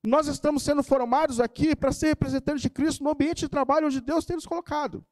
nós 0.04 0.26
estamos 0.26 0.62
sendo 0.62 0.82
formados 0.82 1.40
aqui 1.40 1.74
para 1.74 1.92
ser 1.92 2.08
representantes 2.08 2.62
de 2.62 2.70
Cristo 2.70 3.02
no 3.02 3.10
ambiente 3.10 3.40
de 3.40 3.48
trabalho 3.48 3.86
onde 3.86 4.00
Deus 4.00 4.24
tem 4.24 4.36
nos 4.36 4.46
colocado. 4.46 5.04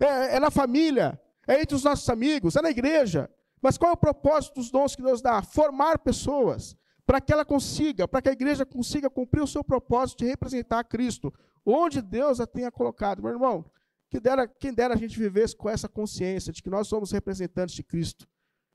É, 0.00 0.36
é 0.36 0.40
na 0.40 0.50
família, 0.50 1.20
é 1.46 1.60
entre 1.60 1.76
os 1.76 1.84
nossos 1.84 2.08
amigos, 2.08 2.56
é 2.56 2.62
na 2.62 2.70
igreja. 2.70 3.30
Mas 3.60 3.76
qual 3.76 3.90
é 3.90 3.94
o 3.94 3.96
propósito 3.96 4.54
dos 4.54 4.70
dons 4.70 4.94
que 4.94 5.02
Deus 5.02 5.20
dá? 5.20 5.42
Formar 5.42 5.98
pessoas 5.98 6.76
para 7.04 7.20
que 7.20 7.32
ela 7.32 7.44
consiga, 7.44 8.06
para 8.06 8.20
que 8.22 8.28
a 8.28 8.32
igreja 8.32 8.66
consiga 8.66 9.08
cumprir 9.08 9.42
o 9.42 9.46
seu 9.46 9.64
propósito 9.64 10.18
de 10.18 10.26
representar 10.26 10.84
Cristo, 10.84 11.32
onde 11.64 12.02
Deus 12.02 12.38
a 12.38 12.46
tenha 12.46 12.70
colocado. 12.70 13.22
Meu 13.22 13.32
irmão, 13.32 13.64
que 14.10 14.20
dera, 14.20 14.46
quem 14.46 14.72
dera 14.72 14.94
a 14.94 14.96
gente 14.96 15.18
vivesse 15.18 15.56
com 15.56 15.68
essa 15.68 15.88
consciência 15.88 16.52
de 16.52 16.62
que 16.62 16.70
nós 16.70 16.86
somos 16.86 17.10
representantes 17.10 17.74
de 17.74 17.82
Cristo 17.82 18.28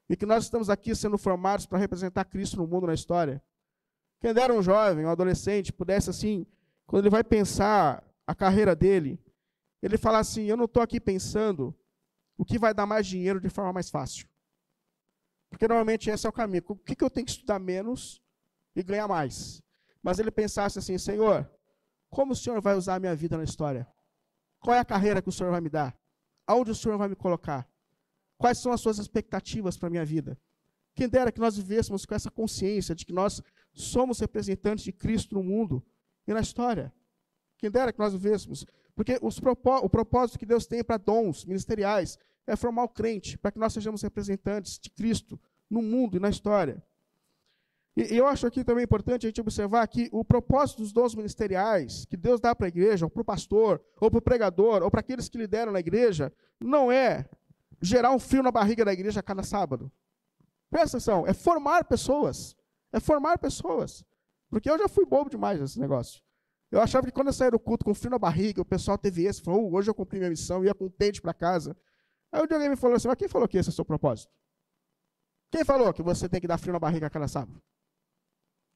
e 0.10 0.16
que 0.16 0.26
nós 0.26 0.44
estamos 0.44 0.70
aqui 0.70 0.96
sendo 0.96 1.18
formados 1.18 1.66
para 1.66 1.78
representar 1.78 2.26
Cristo 2.26 2.58
no 2.58 2.68
mundo, 2.68 2.88
na 2.88 2.94
história. 2.94 3.42
Quem 4.20 4.34
dera 4.34 4.54
um 4.54 4.62
jovem, 4.62 5.06
um 5.06 5.10
adolescente, 5.10 5.74
pudesse 5.74 6.10
assim, 6.10 6.46
quando 6.86 7.04
ele 7.04 7.10
vai 7.10 7.24
pensar 7.24 8.04
a 8.26 8.34
carreira 8.36 8.76
dele, 8.76 9.20
ele 9.82 9.98
falar 9.98 10.20
assim: 10.20 10.44
Eu 10.44 10.58
não 10.58 10.66
estou 10.66 10.82
aqui 10.82 11.00
pensando 11.00 11.76
o 12.38 12.46
que 12.46 12.58
vai 12.58 12.74
dar 12.74 12.86
mais 12.86 13.06
dinheiro 13.06 13.40
de 13.40 13.50
forma 13.50 13.74
mais 13.74 13.90
fácil. 13.90 14.28
Porque 15.50 15.68
normalmente 15.68 16.10
esse 16.10 16.26
é 16.26 16.30
o 16.30 16.34
caminho. 16.34 16.64
O 16.68 16.76
que, 16.76 16.96
que 16.96 17.04
eu 17.04 17.10
tenho 17.10 17.26
que 17.26 17.32
estudar 17.32 17.60
menos 17.60 18.22
e 18.76 18.82
ganhar 18.82 19.08
mais? 19.08 19.62
Mas 20.02 20.20
ele 20.20 20.32
pensasse 20.32 20.80
assim: 20.80 20.98
Senhor, 20.98 21.50
como 22.10 22.34
o 22.34 22.36
Senhor 22.36 22.62
vai 22.62 22.76
usar 22.76 22.96
a 22.96 23.00
minha 23.00 23.16
vida 23.16 23.38
na 23.38 23.44
história? 23.44 23.88
Qual 24.60 24.76
é 24.76 24.80
a 24.80 24.86
carreira 24.86 25.22
que 25.22 25.30
o 25.30 25.32
Senhor 25.32 25.52
vai 25.52 25.62
me 25.62 25.70
dar? 25.70 25.96
Aonde 26.48 26.72
o 26.72 26.76
Senhor 26.76 26.98
vai 26.98 27.10
me 27.10 27.16
colocar? 27.16 27.68
Quais 28.44 28.58
são 28.58 28.74
as 28.74 28.82
suas 28.82 28.98
expectativas 28.98 29.78
para 29.78 29.88
a 29.88 29.90
minha 29.90 30.04
vida? 30.04 30.38
Quem 30.94 31.08
dera 31.08 31.32
que 31.32 31.40
nós 31.40 31.56
vivêssemos 31.56 32.06
com 32.06 32.14
essa 32.14 32.30
consciência 32.30 32.94
de 32.94 33.06
que 33.06 33.14
nós 33.14 33.42
somos 33.72 34.20
representantes 34.20 34.84
de 34.84 34.92
Cristo 34.92 35.36
no 35.36 35.42
mundo 35.42 35.82
e 36.28 36.34
na 36.34 36.42
história. 36.42 36.94
Quem 37.58 37.72
dera 37.72 37.94
que 37.94 38.00
nós 38.00 38.12
vivêssemos. 38.12 38.66
Porque 38.94 39.18
propó 39.40 39.78
o 39.78 39.90
propósito 39.90 40.38
que 40.38 40.46
Deus 40.46 40.68
tem 40.68 40.84
para 40.84 40.98
dons 40.98 41.46
ministeriais 41.46 42.20
é 42.46 42.58
formar 42.58 42.84
o 42.84 42.90
crente, 42.90 43.38
para 43.38 43.50
que 43.50 43.58
nós 43.58 43.72
sejamos 43.72 44.02
representantes 44.02 44.78
de 44.78 44.90
Cristo 44.90 45.40
no 45.70 45.82
mundo 45.82 46.18
e 46.18 46.20
na 46.20 46.30
história. 46.30 46.84
E, 47.96 48.14
e 48.14 48.18
eu 48.18 48.28
acho 48.28 48.46
aqui 48.46 48.62
também 48.62 48.84
importante 48.84 49.26
a 49.26 49.30
gente 49.30 49.40
observar 49.40 49.88
que 49.88 50.10
o 50.12 50.26
propósito 50.26 50.82
dos 50.82 50.92
dons 50.92 51.16
ministeriais 51.16 52.04
que 52.04 52.18
Deus 52.18 52.42
dá 52.42 52.54
para 52.54 52.68
a 52.68 52.68
igreja, 52.68 53.06
ou 53.06 53.10
para 53.10 53.22
o 53.22 53.26
pastor, 53.26 53.82
ou 54.02 54.12
para 54.12 54.20
o 54.20 54.22
pregador, 54.22 54.84
ou 54.84 54.92
para 54.92 55.00
aqueles 55.00 55.30
que 55.30 55.38
lideram 55.38 55.72
na 55.72 55.80
igreja, 55.80 56.30
não 56.60 56.92
é 56.92 57.30
gerar 57.84 58.12
um 58.12 58.20
frio 58.20 58.42
na 58.42 58.52
barriga 58.52 58.86
da 58.86 58.94
igreja 58.94 59.20
a 59.20 59.24
cada 59.24 59.44
sábado. 59.44 59.92
Presta 60.70 60.98
atenção, 60.98 61.28
é 61.28 61.34
formar 61.34 61.84
pessoas. 61.84 62.56
É 62.92 63.00
formar 63.00 63.38
pessoas. 63.38 64.04
Porque 64.50 64.70
eu 64.70 64.78
já 64.78 64.88
fui 64.88 65.06
bobo 65.06 65.30
demais 65.30 65.60
nesse 65.60 65.80
negócio. 65.80 66.22
Eu 66.72 66.82
achava 66.82 67.06
que 67.06 67.12
quando 67.12 67.28
eu 67.28 67.34
saía 67.34 67.52
do 67.52 67.60
culto 67.60 67.86
com 67.86 67.94
frio 67.94 68.12
na 68.12 68.18
barriga, 68.18 68.62
o 68.62 68.66
pessoal 68.66 68.98
teve 68.98 69.26
esse, 69.26 69.42
falou, 69.42 69.70
oh, 69.70 69.76
hoje 69.76 69.90
eu 69.90 69.94
cumpri 69.94 70.18
minha 70.18 70.30
missão, 70.30 70.64
ia 70.64 70.74
contente 70.74 71.22
para 71.22 71.34
casa. 71.34 71.78
Aí 72.32 72.40
o 72.40 72.52
alguém 72.52 72.70
me 72.70 72.76
falou 72.76 72.96
assim, 72.96 73.08
mas 73.08 73.18
quem 73.18 73.28
falou 73.28 73.48
que 73.48 73.58
esse 73.58 73.70
é 73.70 73.72
o 73.72 73.76
seu 73.76 73.86
propósito? 73.86 74.32
Quem 75.52 75.64
falou 75.64 75.94
que 75.94 76.02
você 76.02 76.28
tem 76.28 76.42
que 76.42 76.48
dar 76.48 76.58
frio 76.58 76.74
na 76.74 76.80
barriga 76.80 77.06
a 77.06 77.10
cada 77.10 77.28
sábado? 77.28 77.62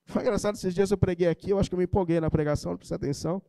Foi 0.06 0.22
engraçado, 0.22 0.56
esses 0.56 0.74
dias 0.76 0.91
eu 0.91 0.98
preguei 0.98 1.28
aqui, 1.28 1.50
eu 1.50 1.60
acho 1.60 1.70
que 1.70 1.76
eu 1.76 1.80
me 1.80 1.86
empolguei 1.86 2.20
na 2.20 2.30
pregação, 2.30 2.72
não 2.72 2.78
precisa 2.78 2.96
atenção. 2.96 3.41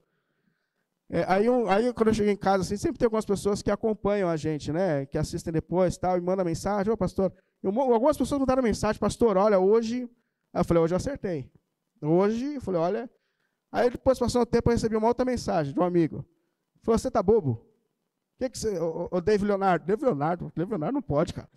É, 1.11 1.25
aí, 1.27 1.49
um, 1.49 1.69
aí, 1.71 1.93
quando 1.95 2.09
eu 2.09 2.15
cheguei 2.15 2.33
em 2.35 2.37
casa, 2.37 2.63
assim, 2.63 2.77
sempre 2.77 2.99
tem 2.99 3.07
algumas 3.07 3.25
pessoas 3.25 3.63
que 3.63 3.71
acompanham 3.71 4.29
a 4.29 4.37
gente, 4.37 4.71
né? 4.71 5.07
Que 5.07 5.17
assistem 5.17 5.53
depois 5.53 5.97
tal, 5.97 6.19
e 6.19 6.21
mandam 6.21 6.45
mensagem, 6.45 6.93
ô 6.93 6.97
pastor. 6.97 7.33
Eu, 7.63 7.71
algumas 7.81 8.17
pessoas 8.17 8.39
mandaram 8.39 8.63
mensagem, 8.63 9.01
pastor, 9.01 9.37
olha, 9.37 9.59
hoje. 9.59 10.09
Aí 10.53 10.61
eu 10.61 10.65
falei, 10.65 10.83
hoje 10.83 10.95
eu 10.95 10.97
acertei. 10.97 11.51
Hoje, 12.03 12.55
eu 12.55 12.61
falei, 12.61 12.81
olha. 12.81 13.11
Aí 13.73 13.91
depois 13.91 14.19
passou 14.19 14.43
um 14.43 14.47
tempo, 14.47 14.69
eu 14.69 14.75
recebi 14.75 14.97
uma 14.97 15.09
outra 15.09 15.25
mensagem 15.25 15.73
de 15.73 15.81
um 15.81 15.83
amigo. 15.83 16.25
Falou, 16.83 16.99
você 16.99 17.11
tá 17.11 17.23
bobo? 17.23 17.53
O 17.53 18.39
que, 18.39 18.51
que 18.51 18.59
você. 18.59 18.79
O, 18.79 19.09
o 19.11 19.45
Leonardo. 19.45 19.87
Dave 19.87 20.05
Leonardo, 20.05 20.53
Dave 20.55 20.71
Leonardo 20.71 20.95
não 20.95 21.03
pode, 21.03 21.33
cara. 21.35 21.49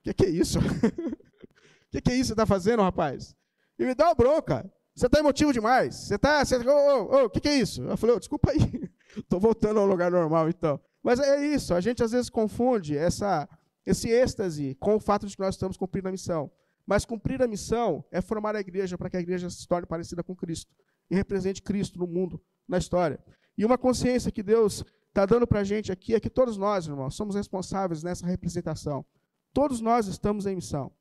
O 0.00 0.04
que, 0.04 0.14
que 0.14 0.24
é 0.26 0.30
isso? 0.30 0.58
O 0.58 0.62
que, 1.90 2.00
que 2.00 2.10
é 2.10 2.14
isso 2.14 2.22
que 2.22 2.26
você 2.26 2.32
está 2.32 2.46
fazendo, 2.46 2.82
rapaz? 2.82 3.36
E 3.78 3.84
me 3.84 3.94
dá 3.94 4.06
uma 4.06 4.14
bronca. 4.14 4.70
Você 4.94 5.06
está 5.06 5.18
emotivo 5.18 5.52
demais. 5.52 5.94
Você 5.94 6.14
está. 6.14 6.42
Oh, 6.66 7.24
o 7.24 7.30
que, 7.30 7.40
que 7.40 7.48
é 7.48 7.56
isso? 7.56 7.82
Eu 7.82 7.96
falei, 7.96 8.16
oh, 8.16 8.18
desculpa 8.18 8.52
aí. 8.52 8.83
Estou 9.16 9.40
voltando 9.40 9.80
ao 9.80 9.86
lugar 9.86 10.10
normal, 10.10 10.48
então. 10.48 10.80
Mas 11.02 11.20
é 11.20 11.46
isso. 11.46 11.74
A 11.74 11.80
gente 11.80 12.02
às 12.02 12.12
vezes 12.12 12.30
confunde 12.30 12.96
essa, 12.96 13.48
esse 13.84 14.08
êxtase 14.08 14.74
com 14.76 14.96
o 14.96 15.00
fato 15.00 15.26
de 15.26 15.36
que 15.36 15.42
nós 15.42 15.54
estamos 15.54 15.76
cumprindo 15.76 16.08
a 16.08 16.12
missão. 16.12 16.50
Mas 16.86 17.04
cumprir 17.04 17.42
a 17.42 17.46
missão 17.46 18.04
é 18.10 18.20
formar 18.20 18.54
a 18.56 18.60
igreja 18.60 18.98
para 18.98 19.08
que 19.08 19.16
a 19.16 19.20
igreja 19.20 19.48
se 19.48 19.66
torne 19.66 19.86
parecida 19.86 20.22
com 20.22 20.34
Cristo 20.34 20.70
e 21.10 21.14
represente 21.14 21.62
Cristo 21.62 21.98
no 21.98 22.06
mundo, 22.06 22.40
na 22.68 22.78
história. 22.78 23.18
E 23.56 23.64
uma 23.64 23.78
consciência 23.78 24.30
que 24.30 24.42
Deus 24.42 24.84
está 25.08 25.24
dando 25.24 25.46
para 25.46 25.60
a 25.60 25.64
gente 25.64 25.92
aqui 25.92 26.14
é 26.14 26.20
que 26.20 26.28
todos 26.28 26.56
nós, 26.56 26.86
irmãos, 26.86 27.14
somos 27.14 27.36
responsáveis 27.36 28.02
nessa 28.02 28.26
representação. 28.26 29.04
Todos 29.52 29.80
nós 29.80 30.08
estamos 30.08 30.44
em 30.46 30.56
missão. 30.56 30.92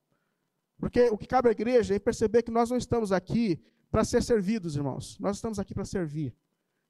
Porque 0.78 1.10
o 1.10 1.18
que 1.18 1.26
cabe 1.26 1.50
à 1.50 1.52
igreja 1.52 1.96
é 1.96 2.00
perceber 2.00 2.44
que 2.44 2.52
nós 2.52 2.70
não 2.70 2.78
estamos 2.78 3.12
aqui 3.12 3.62
para 3.90 4.04
ser 4.04 4.22
servidos, 4.22 4.76
irmãos. 4.76 5.18
Nós 5.20 5.38
estamos 5.38 5.60
aqui 5.60 5.74
para 5.74 5.86
servir. 5.86 6.36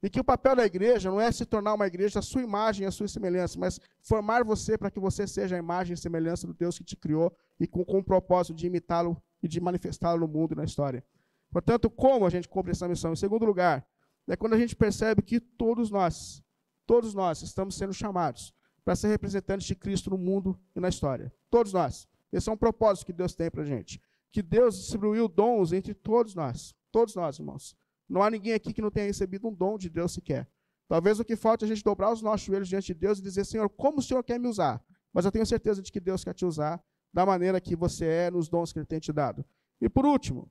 E 0.03 0.09
que 0.09 0.19
o 0.19 0.23
papel 0.23 0.57
da 0.57 0.65
igreja 0.65 1.09
não 1.09 1.19
é 1.19 1.31
se 1.31 1.45
tornar 1.45 1.73
uma 1.73 1.87
igreja 1.87 2.19
a 2.19 2.21
sua 2.21 2.41
imagem 2.41 2.85
a 2.85 2.91
sua 2.91 3.07
semelhança, 3.07 3.57
mas 3.57 3.79
formar 4.01 4.43
você 4.43 4.77
para 4.77 4.91
que 4.91 4.99
você 4.99 5.25
seja 5.25 5.55
a 5.55 5.57
imagem 5.57 5.93
e 5.93 5.97
semelhança 5.97 6.45
do 6.45 6.53
Deus 6.53 6.77
que 6.77 6.83
te 6.83 6.97
criou 6.97 7.33
e 7.57 7.65
com, 7.65 7.85
com 7.85 7.99
o 7.99 8.03
propósito 8.03 8.53
de 8.53 8.67
imitá-lo 8.67 9.15
e 9.41 9.47
de 9.47 9.61
manifestá-lo 9.61 10.19
no 10.19 10.27
mundo 10.27 10.51
e 10.51 10.57
na 10.57 10.65
história. 10.65 11.01
Portanto, 11.49 11.89
como 11.89 12.25
a 12.25 12.29
gente 12.29 12.49
cumpre 12.49 12.71
essa 12.71 12.85
missão? 12.85 13.13
Em 13.13 13.15
segundo 13.15 13.45
lugar, 13.45 13.87
é 14.27 14.35
quando 14.35 14.53
a 14.53 14.59
gente 14.59 14.75
percebe 14.75 15.21
que 15.21 15.39
todos 15.39 15.89
nós, 15.89 16.43
todos 16.85 17.13
nós 17.13 17.41
estamos 17.41 17.75
sendo 17.75 17.93
chamados 17.93 18.53
para 18.83 18.97
ser 18.97 19.07
representantes 19.07 19.65
de 19.65 19.75
Cristo 19.75 20.09
no 20.09 20.17
mundo 20.17 20.59
e 20.75 20.81
na 20.81 20.89
história. 20.89 21.33
Todos 21.49 21.71
nós. 21.71 22.09
Esse 22.31 22.49
é 22.49 22.51
um 22.51 22.57
propósito 22.57 23.05
que 23.05 23.13
Deus 23.13 23.33
tem 23.33 23.49
para 23.49 23.61
a 23.61 23.65
gente. 23.65 24.01
Que 24.31 24.41
Deus 24.41 24.75
distribuiu 24.75 25.29
dons 25.29 25.71
entre 25.71 25.93
todos 25.93 26.35
nós. 26.35 26.75
Todos 26.91 27.15
nós, 27.15 27.39
irmãos. 27.39 27.75
Não 28.07 28.21
há 28.21 28.29
ninguém 28.29 28.53
aqui 28.53 28.73
que 28.73 28.81
não 28.81 28.91
tenha 28.91 29.07
recebido 29.07 29.47
um 29.47 29.53
dom 29.53 29.77
de 29.77 29.89
Deus 29.89 30.13
sequer. 30.13 30.47
Talvez 30.87 31.19
o 31.19 31.25
que 31.25 31.35
falta 31.35 31.63
é 31.63 31.65
a 31.65 31.69
gente 31.69 31.83
dobrar 31.83 32.11
os 32.11 32.21
nossos 32.21 32.45
joelhos 32.45 32.67
diante 32.67 32.87
de 32.87 32.93
Deus 32.93 33.19
e 33.19 33.21
dizer, 33.21 33.45
Senhor, 33.45 33.69
como 33.69 33.99
o 33.99 34.01
Senhor 34.01 34.23
quer 34.23 34.39
me 34.39 34.47
usar? 34.47 34.83
Mas 35.13 35.25
eu 35.25 35.31
tenho 35.31 35.45
certeza 35.45 35.81
de 35.81 35.91
que 35.91 35.99
Deus 35.99 36.23
quer 36.23 36.33
te 36.33 36.45
usar 36.45 36.83
da 37.13 37.25
maneira 37.25 37.61
que 37.61 37.75
você 37.75 38.05
é, 38.05 38.31
nos 38.31 38.49
dons 38.49 38.73
que 38.73 38.79
Ele 38.79 38.85
tem 38.85 38.99
te 38.99 39.13
dado. 39.13 39.45
E 39.79 39.87
por 39.87 40.05
último, 40.05 40.49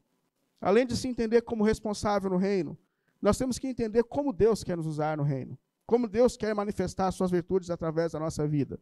além 0.61 0.87
de 0.87 0.97
se 0.97 1.09
entender 1.09 1.43
como 1.43 1.65
responsável 1.65 2.31
no 2.31 2.37
reino, 2.37 2.79
nós 3.21 3.38
temos 3.38 3.59
que 3.59 3.67
entender 3.67 4.03
como 4.05 4.33
Deus 4.33 4.65
quer 4.65 4.77
nos 4.77 4.87
usar 4.87 5.17
no 5.17 5.23
reino. 5.23 5.59
Como 5.87 6.09
Deus 6.09 6.37
quer 6.37 6.55
manifestar 6.55 7.09
as 7.09 7.15
suas 7.15 7.31
virtudes 7.31 7.71
através 7.71 8.12
da 8.12 8.19
nossa 8.19 8.47
vida. 8.47 8.81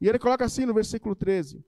E 0.00 0.08
ele 0.08 0.18
coloca 0.18 0.44
assim 0.44 0.66
no 0.66 0.74
versículo 0.74 1.14
13: 1.14 1.64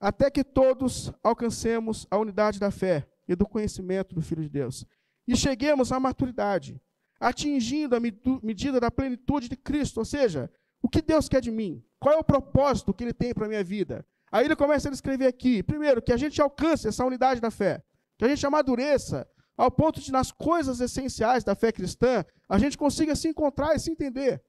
Até 0.00 0.30
que 0.30 0.44
todos 0.44 1.12
alcancemos 1.22 2.06
a 2.10 2.18
unidade 2.18 2.58
da 2.58 2.70
fé 2.70 3.08
e 3.28 3.34
do 3.34 3.46
conhecimento 3.46 4.14
do 4.14 4.22
Filho 4.22 4.42
de 4.42 4.48
Deus, 4.48 4.86
e 5.26 5.36
cheguemos 5.36 5.92
à 5.92 6.00
maturidade, 6.00 6.80
atingindo 7.20 7.96
a 7.96 8.00
medida 8.00 8.80
da 8.80 8.90
plenitude 8.90 9.48
de 9.48 9.56
Cristo. 9.56 9.98
Ou 9.98 10.04
seja, 10.04 10.50
o 10.82 10.88
que 10.88 11.00
Deus 11.00 11.28
quer 11.28 11.40
de 11.40 11.50
mim? 11.50 11.84
Qual 11.98 12.14
é 12.14 12.18
o 12.18 12.24
propósito 12.24 12.92
que 12.92 13.04
Ele 13.04 13.12
tem 13.12 13.32
para 13.32 13.46
a 13.46 13.48
minha 13.48 13.64
vida? 13.64 14.04
Aí 14.32 14.46
ele 14.46 14.56
começa 14.56 14.88
a 14.88 14.92
escrever 14.92 15.26
aqui, 15.26 15.62
primeiro, 15.62 16.00
que 16.00 16.10
a 16.10 16.16
gente 16.16 16.40
alcance 16.40 16.88
essa 16.88 17.04
unidade 17.04 17.38
da 17.38 17.50
fé, 17.50 17.84
que 18.16 18.24
a 18.24 18.28
gente 18.28 18.46
amadureça 18.46 19.28
ao 19.58 19.70
ponto 19.70 20.00
de, 20.00 20.10
nas 20.10 20.32
coisas 20.32 20.80
essenciais 20.80 21.44
da 21.44 21.54
fé 21.54 21.70
cristã, 21.70 22.24
a 22.48 22.58
gente 22.58 22.78
consiga 22.78 23.14
se 23.14 23.28
encontrar 23.28 23.76
e 23.76 23.78
se 23.78 23.90
entender. 23.90 24.42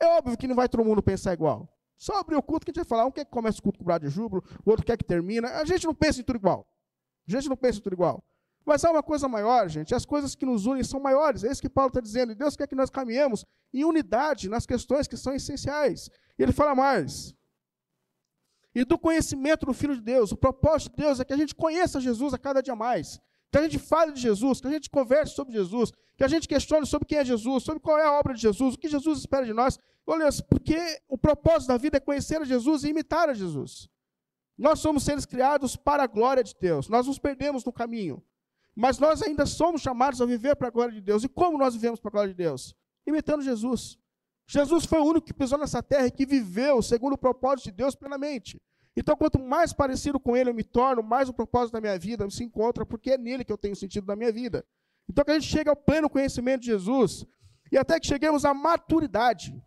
É 0.00 0.06
óbvio 0.06 0.36
que 0.36 0.48
não 0.48 0.56
vai 0.56 0.68
todo 0.68 0.84
mundo 0.84 1.00
pensar 1.00 1.32
igual. 1.32 1.72
Só 1.96 2.18
abrir 2.18 2.34
o 2.34 2.42
culto 2.42 2.66
que 2.66 2.70
a 2.70 2.72
gente 2.72 2.84
vai 2.84 2.88
falar, 2.88 3.06
um 3.06 3.12
quer 3.12 3.24
que 3.24 3.30
comece 3.30 3.60
o 3.60 3.62
culto 3.62 3.78
com 3.78 3.84
o 3.84 3.86
brado 3.86 4.08
de 4.08 4.12
júbilo, 4.12 4.42
o 4.64 4.70
outro 4.70 4.84
quer 4.84 4.96
que 4.96 5.04
termina. 5.04 5.48
A 5.50 5.64
gente 5.64 5.86
não 5.86 5.94
pensa 5.94 6.20
em 6.20 6.24
tudo 6.24 6.36
igual. 6.36 6.66
A 7.28 7.30
gente 7.30 7.48
não 7.48 7.56
pensa 7.56 7.78
em 7.78 7.82
tudo 7.82 7.92
igual. 7.92 8.24
Mas 8.68 8.84
há 8.84 8.90
uma 8.90 9.02
coisa 9.02 9.26
maior, 9.26 9.66
gente. 9.66 9.94
As 9.94 10.04
coisas 10.04 10.34
que 10.34 10.44
nos 10.44 10.66
unem 10.66 10.84
são 10.84 11.00
maiores. 11.00 11.42
É 11.42 11.50
isso 11.50 11.62
que 11.62 11.70
Paulo 11.70 11.88
está 11.88 12.02
dizendo. 12.02 12.32
E 12.32 12.34
Deus 12.34 12.54
quer 12.54 12.66
que 12.66 12.74
nós 12.74 12.90
caminhemos 12.90 13.42
em 13.72 13.82
unidade 13.82 14.46
nas 14.46 14.66
questões 14.66 15.08
que 15.08 15.16
são 15.16 15.34
essenciais. 15.34 16.10
E 16.38 16.42
ele 16.42 16.52
fala 16.52 16.74
mais. 16.74 17.34
E 18.74 18.84
do 18.84 18.98
conhecimento 18.98 19.64
do 19.64 19.72
Filho 19.72 19.94
de 19.94 20.02
Deus. 20.02 20.32
O 20.32 20.36
propósito 20.36 20.90
de 20.90 21.02
Deus 21.02 21.18
é 21.18 21.24
que 21.24 21.32
a 21.32 21.36
gente 21.38 21.54
conheça 21.54 21.98
Jesus 21.98 22.34
a 22.34 22.38
cada 22.38 22.60
dia 22.60 22.76
mais. 22.76 23.18
Que 23.50 23.56
a 23.56 23.62
gente 23.62 23.78
fale 23.78 24.12
de 24.12 24.20
Jesus, 24.20 24.60
que 24.60 24.66
a 24.66 24.70
gente 24.70 24.90
converse 24.90 25.34
sobre 25.34 25.54
Jesus, 25.54 25.90
que 26.14 26.24
a 26.24 26.28
gente 26.28 26.46
questione 26.46 26.84
sobre 26.84 27.08
quem 27.08 27.16
é 27.16 27.24
Jesus, 27.24 27.62
sobre 27.62 27.80
qual 27.80 27.98
é 27.98 28.04
a 28.04 28.12
obra 28.12 28.34
de 28.34 28.42
Jesus, 28.42 28.74
o 28.74 28.78
que 28.78 28.88
Jesus 28.88 29.20
espera 29.20 29.46
de 29.46 29.54
nós. 29.54 29.78
Olha, 30.06 30.28
porque 30.46 30.76
o 31.08 31.16
propósito 31.16 31.68
da 31.68 31.78
vida 31.78 31.96
é 31.96 32.00
conhecer 32.00 32.38
a 32.42 32.44
Jesus 32.44 32.84
e 32.84 32.90
imitar 32.90 33.30
a 33.30 33.34
Jesus. 33.34 33.88
Nós 34.58 34.78
somos 34.78 35.04
seres 35.04 35.24
criados 35.24 35.74
para 35.74 36.02
a 36.02 36.06
glória 36.06 36.44
de 36.44 36.54
Deus. 36.60 36.90
Nós 36.90 37.06
nos 37.06 37.18
perdemos 37.18 37.64
no 37.64 37.72
caminho. 37.72 38.22
Mas 38.78 38.96
nós 39.00 39.20
ainda 39.22 39.44
somos 39.44 39.80
chamados 39.82 40.22
a 40.22 40.24
viver 40.24 40.54
para 40.54 40.68
a 40.68 40.70
glória 40.70 40.94
de 40.94 41.00
Deus. 41.00 41.24
E 41.24 41.28
como 41.28 41.58
nós 41.58 41.74
vivemos 41.74 41.98
para 41.98 42.10
a 42.10 42.12
glória 42.12 42.28
de 42.28 42.36
Deus? 42.36 42.76
Imitando 43.04 43.42
Jesus. 43.42 43.98
Jesus 44.46 44.84
foi 44.84 45.00
o 45.00 45.04
único 45.04 45.26
que 45.26 45.34
pisou 45.34 45.58
nessa 45.58 45.82
terra 45.82 46.06
e 46.06 46.12
que 46.12 46.24
viveu 46.24 46.80
segundo 46.80 47.14
o 47.14 47.18
propósito 47.18 47.64
de 47.64 47.72
Deus 47.72 47.96
plenamente. 47.96 48.56
Então, 48.96 49.16
quanto 49.16 49.36
mais 49.36 49.72
parecido 49.72 50.20
com 50.20 50.36
Ele 50.36 50.50
eu 50.50 50.54
me 50.54 50.62
torno, 50.62 51.02
mais 51.02 51.28
o 51.28 51.34
propósito 51.34 51.72
da 51.72 51.80
minha 51.80 51.98
vida 51.98 52.30
se 52.30 52.44
encontra, 52.44 52.86
porque 52.86 53.10
é 53.10 53.18
nele 53.18 53.44
que 53.44 53.52
eu 53.52 53.58
tenho 53.58 53.74
sentido 53.74 54.06
da 54.06 54.14
minha 54.14 54.30
vida. 54.30 54.64
Então, 55.10 55.24
que 55.24 55.32
a 55.32 55.34
gente 55.34 55.50
chegue 55.50 55.68
ao 55.68 55.74
pleno 55.74 56.08
conhecimento 56.08 56.60
de 56.60 56.68
Jesus 56.68 57.26
e 57.72 57.76
até 57.76 57.98
que 57.98 58.06
cheguemos 58.06 58.44
à 58.44 58.54
maturidade. 58.54 59.60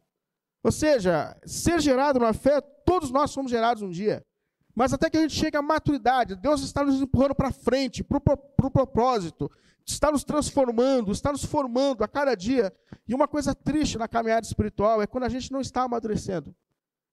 Ou 0.64 0.72
seja, 0.72 1.38
ser 1.46 1.82
gerado 1.82 2.18
na 2.18 2.32
fé, 2.32 2.62
todos 2.62 3.12
nós 3.12 3.32
somos 3.32 3.52
gerados 3.52 3.84
um 3.84 3.90
dia. 3.90 4.26
Mas 4.76 4.94
até 4.94 5.10
que 5.10 5.18
a 5.18 5.22
gente 5.22 5.36
chegue 5.36 5.58
à 5.58 5.62
maturidade, 5.62 6.36
Deus 6.36 6.62
está 6.62 6.84
nos 6.84 7.02
empurrando 7.02 7.36
para 7.36 7.52
frente, 7.52 8.04
para 8.04 8.18
o 8.18 8.22
pro 8.22 8.72
propósito, 8.72 9.52
está 9.86 10.12
nos 10.12 10.24
transformando, 10.24 11.12
está 11.12 11.32
nos 11.32 11.44
formando 11.44 12.04
a 12.04 12.08
cada 12.08 12.36
dia. 12.36 12.74
E 13.08 13.14
uma 13.14 13.28
coisa 13.28 13.54
triste 13.54 13.98
na 13.98 14.08
caminhada 14.08 14.46
espiritual 14.46 15.02
é 15.02 15.08
quando 15.08 15.26
a 15.26 15.30
gente 15.30 15.52
não 15.52 15.62
está 15.62 15.84
amadurecendo. 15.84 16.56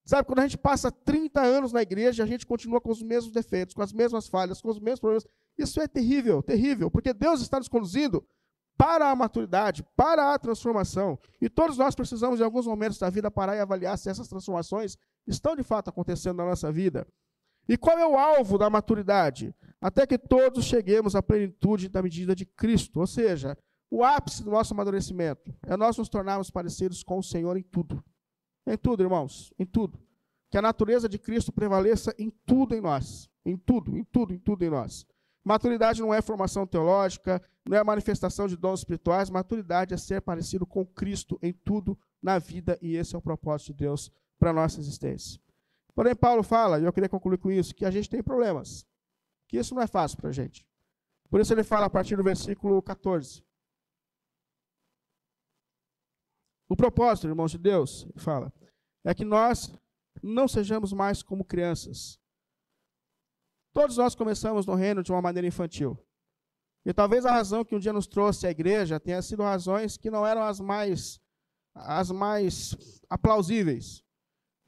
Sabe, 0.04 0.26
quando 0.26 0.38
a 0.38 0.42
gente 0.42 0.56
passa 0.56 0.90
30 0.90 1.42
anos 1.42 1.70
na 1.70 1.82
igreja, 1.82 2.22
a 2.22 2.26
gente 2.26 2.46
continua 2.46 2.80
com 2.80 2.90
os 2.90 3.02
mesmos 3.02 3.30
defeitos, 3.30 3.74
com 3.74 3.82
as 3.82 3.92
mesmas 3.92 4.26
falhas, 4.26 4.58
com 4.58 4.70
os 4.70 4.80
mesmos 4.80 5.00
problemas. 5.00 5.26
Isso 5.58 5.78
é 5.82 5.86
terrível, 5.86 6.42
terrível, 6.42 6.90
porque 6.90 7.12
Deus 7.12 7.42
está 7.42 7.58
nos 7.58 7.68
conduzindo 7.68 8.24
para 8.74 9.10
a 9.10 9.14
maturidade, 9.14 9.84
para 9.94 10.32
a 10.32 10.38
transformação. 10.38 11.18
E 11.42 11.50
todos 11.50 11.76
nós 11.76 11.94
precisamos, 11.94 12.40
em 12.40 12.42
alguns 12.42 12.66
momentos 12.66 12.96
da 12.96 13.10
vida, 13.10 13.30
parar 13.30 13.56
e 13.56 13.60
avaliar 13.60 13.98
se 13.98 14.08
essas 14.08 14.28
transformações 14.28 14.96
estão 15.26 15.54
de 15.54 15.62
fato 15.62 15.90
acontecendo 15.90 16.36
na 16.36 16.46
nossa 16.46 16.72
vida. 16.72 17.06
E 17.68 17.76
qual 17.76 17.98
é 17.98 18.06
o 18.06 18.16
alvo 18.16 18.56
da 18.56 18.70
maturidade? 18.70 19.54
Até 19.80 20.06
que 20.06 20.18
todos 20.18 20.64
cheguemos 20.64 21.14
à 21.14 21.22
plenitude 21.22 21.88
da 21.88 22.02
medida 22.02 22.34
de 22.34 22.46
Cristo. 22.46 23.00
Ou 23.00 23.06
seja, 23.06 23.56
o 23.90 24.02
ápice 24.02 24.42
do 24.42 24.50
nosso 24.50 24.72
amadurecimento 24.72 25.54
é 25.66 25.76
nós 25.76 25.96
nos 25.96 26.08
tornarmos 26.08 26.50
parecidos 26.50 27.02
com 27.02 27.18
o 27.18 27.22
Senhor 27.22 27.56
em 27.56 27.62
tudo. 27.62 28.02
Em 28.66 28.76
tudo, 28.76 29.02
irmãos, 29.02 29.52
em 29.58 29.66
tudo. 29.66 29.98
Que 30.50 30.56
a 30.56 30.62
natureza 30.62 31.08
de 31.08 31.18
Cristo 31.18 31.52
prevaleça 31.52 32.14
em 32.18 32.30
tudo 32.46 32.74
em 32.74 32.80
nós. 32.80 33.28
Em 33.44 33.56
tudo, 33.56 33.96
em 33.96 34.04
tudo, 34.04 34.32
em 34.32 34.38
tudo 34.38 34.64
em 34.64 34.70
nós. 34.70 35.06
Maturidade 35.44 36.00
não 36.00 36.12
é 36.12 36.20
formação 36.20 36.66
teológica, 36.66 37.40
não 37.66 37.76
é 37.76 37.84
manifestação 37.84 38.46
de 38.46 38.56
dons 38.56 38.80
espirituais. 38.80 39.30
Maturidade 39.30 39.94
é 39.94 39.96
ser 39.96 40.20
parecido 40.20 40.66
com 40.66 40.84
Cristo 40.84 41.38
em 41.42 41.52
tudo 41.52 41.98
na 42.22 42.38
vida, 42.38 42.78
e 42.82 42.96
esse 42.96 43.14
é 43.14 43.18
o 43.18 43.22
propósito 43.22 43.68
de 43.68 43.84
Deus 43.84 44.10
para 44.38 44.50
a 44.50 44.52
nossa 44.52 44.80
existência. 44.80 45.40
Porém, 45.98 46.14
Paulo 46.14 46.44
fala, 46.44 46.78
e 46.78 46.84
eu 46.84 46.92
queria 46.92 47.08
concluir 47.08 47.38
com 47.38 47.50
isso, 47.50 47.74
que 47.74 47.84
a 47.84 47.90
gente 47.90 48.08
tem 48.08 48.22
problemas. 48.22 48.86
Que 49.48 49.58
isso 49.58 49.74
não 49.74 49.82
é 49.82 49.88
fácil 49.88 50.16
para 50.16 50.28
a 50.28 50.32
gente. 50.32 50.64
Por 51.28 51.40
isso 51.40 51.52
ele 51.52 51.64
fala 51.64 51.86
a 51.86 51.90
partir 51.90 52.14
do 52.14 52.22
versículo 52.22 52.80
14. 52.80 53.44
O 56.68 56.76
propósito, 56.76 57.26
irmãos 57.26 57.50
de 57.50 57.58
Deus, 57.58 58.04
ele 58.04 58.20
fala, 58.20 58.52
é 59.04 59.12
que 59.12 59.24
nós 59.24 59.74
não 60.22 60.46
sejamos 60.46 60.92
mais 60.92 61.20
como 61.20 61.44
crianças, 61.44 62.20
Todos 63.72 63.96
nós 63.96 64.14
começamos 64.14 64.66
no 64.66 64.74
reino 64.74 65.02
de 65.02 65.12
uma 65.12 65.20
maneira 65.20 65.46
infantil. 65.46 65.98
E 66.84 66.92
talvez 66.94 67.26
a 67.26 67.32
razão 67.32 67.64
que 67.64 67.74
um 67.74 67.78
dia 67.78 67.92
nos 67.92 68.06
trouxe 68.06 68.46
à 68.46 68.50
igreja 68.50 69.00
tenha 69.00 69.20
sido 69.20 69.42
razões 69.42 69.96
que 69.96 70.10
não 70.10 70.26
eram 70.26 70.42
as 70.42 70.60
mais 70.60 71.20
as 71.74 72.10
mais 72.10 72.74
aplausíveis. 73.08 74.02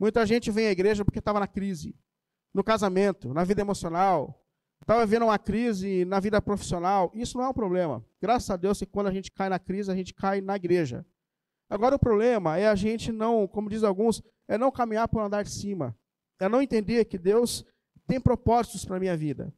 Muita 0.01 0.25
gente 0.25 0.51
vem 0.51 0.67
à 0.67 0.71
igreja 0.71 1.05
porque 1.05 1.19
estava 1.19 1.39
na 1.39 1.47
crise, 1.47 1.95
no 2.55 2.65
casamento, 2.65 3.35
na 3.35 3.45
vida 3.45 3.61
emocional, 3.61 4.43
estava 4.81 5.05
vivendo 5.05 5.25
uma 5.25 5.39
crise 5.39 6.07
na 6.07 6.19
vida 6.19 6.41
profissional. 6.41 7.13
Isso 7.15 7.37
não 7.37 7.45
é 7.45 7.49
um 7.51 7.53
problema. 7.53 8.03
Graças 8.19 8.49
a 8.49 8.57
Deus 8.57 8.79
que 8.79 8.87
quando 8.87 9.09
a 9.09 9.13
gente 9.13 9.31
cai 9.31 9.51
na 9.51 9.59
crise, 9.59 9.93
a 9.93 9.95
gente 9.95 10.15
cai 10.15 10.41
na 10.41 10.57
igreja. 10.57 11.05
Agora 11.69 11.97
o 11.97 11.99
problema 11.99 12.57
é 12.57 12.67
a 12.67 12.75
gente 12.75 13.13
não, 13.13 13.47
como 13.47 13.69
diz 13.69 13.85
alguns, 13.85 14.23
é 14.49 14.57
não 14.57 14.73
caminhar 14.73 15.07
por 15.07 15.21
andar 15.21 15.43
de 15.43 15.51
cima. 15.51 15.95
É 16.41 16.49
não 16.49 16.63
entender 16.63 17.05
que 17.05 17.19
Deus 17.19 17.63
tem 18.07 18.19
propósitos 18.19 18.87
para 18.87 18.97
a 18.97 19.01
minha 19.01 19.17
vida. 19.19 19.55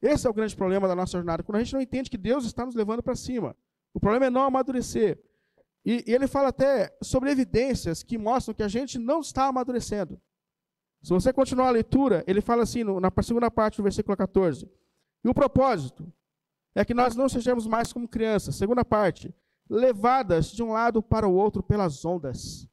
Esse 0.00 0.26
é 0.26 0.30
o 0.30 0.34
grande 0.34 0.56
problema 0.56 0.88
da 0.88 0.96
nossa 0.96 1.12
jornada, 1.12 1.42
quando 1.42 1.56
a 1.56 1.62
gente 1.62 1.74
não 1.74 1.80
entende 1.82 2.08
que 2.08 2.16
Deus 2.16 2.46
está 2.46 2.64
nos 2.64 2.74
levando 2.74 3.02
para 3.02 3.14
cima. 3.14 3.54
O 3.92 4.00
problema 4.00 4.26
é 4.26 4.30
não 4.30 4.44
amadurecer. 4.44 5.22
E, 5.84 6.04
e, 6.06 6.12
ele 6.14 6.26
fala 6.26 6.48
até 6.48 6.96
sobre 7.02 7.30
evidências 7.30 8.02
que 8.02 8.16
mostram 8.16 8.54
que 8.54 8.62
a 8.62 8.68
gente 8.68 8.98
não 8.98 9.20
está 9.20 9.46
amadurecendo. 9.46 10.20
Se 11.02 11.10
você 11.10 11.32
continuar 11.32 11.68
a 11.68 11.72
leitura, 11.72 12.24
ele 12.26 12.40
fala 12.40 12.62
assim, 12.62 12.82
na 12.82 13.12
segunda 13.22 13.50
parte 13.50 13.76
do 13.76 13.82
versículo 13.82 14.16
14. 14.16 14.70
E 15.22 15.28
o 15.28 15.34
propósito 15.34 16.10
é 16.74 16.84
que 16.84 16.94
nós 16.94 17.14
não 17.14 17.28
sejamos 17.28 17.66
mais 17.66 17.92
como 17.92 18.08
crianças. 18.08 18.56
Segunda 18.56 18.84
parte, 18.84 19.34
levadas 19.68 20.46
de 20.46 20.62
um 20.62 20.72
lado 20.72 21.02
para 21.02 21.28
o 21.28 21.34
outro 21.34 21.62
pelas 21.62 22.04
ondas. 22.04 22.66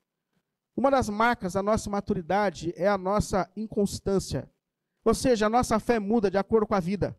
Uma 0.75 0.89
das 0.89 1.09
marcas 1.09 1.53
da 1.53 1.61
nossa 1.61 1.89
maturidade 1.89 2.73
é 2.77 2.87
a 2.87 2.97
nossa 2.97 3.49
inconstância. 3.55 4.49
Ou 5.03 5.13
seja, 5.13 5.47
a 5.47 5.49
nossa 5.49 5.79
fé 5.79 5.99
muda 5.99 6.31
de 6.31 6.37
acordo 6.37 6.65
com 6.65 6.75
a 6.75 6.79
vida. 6.79 7.17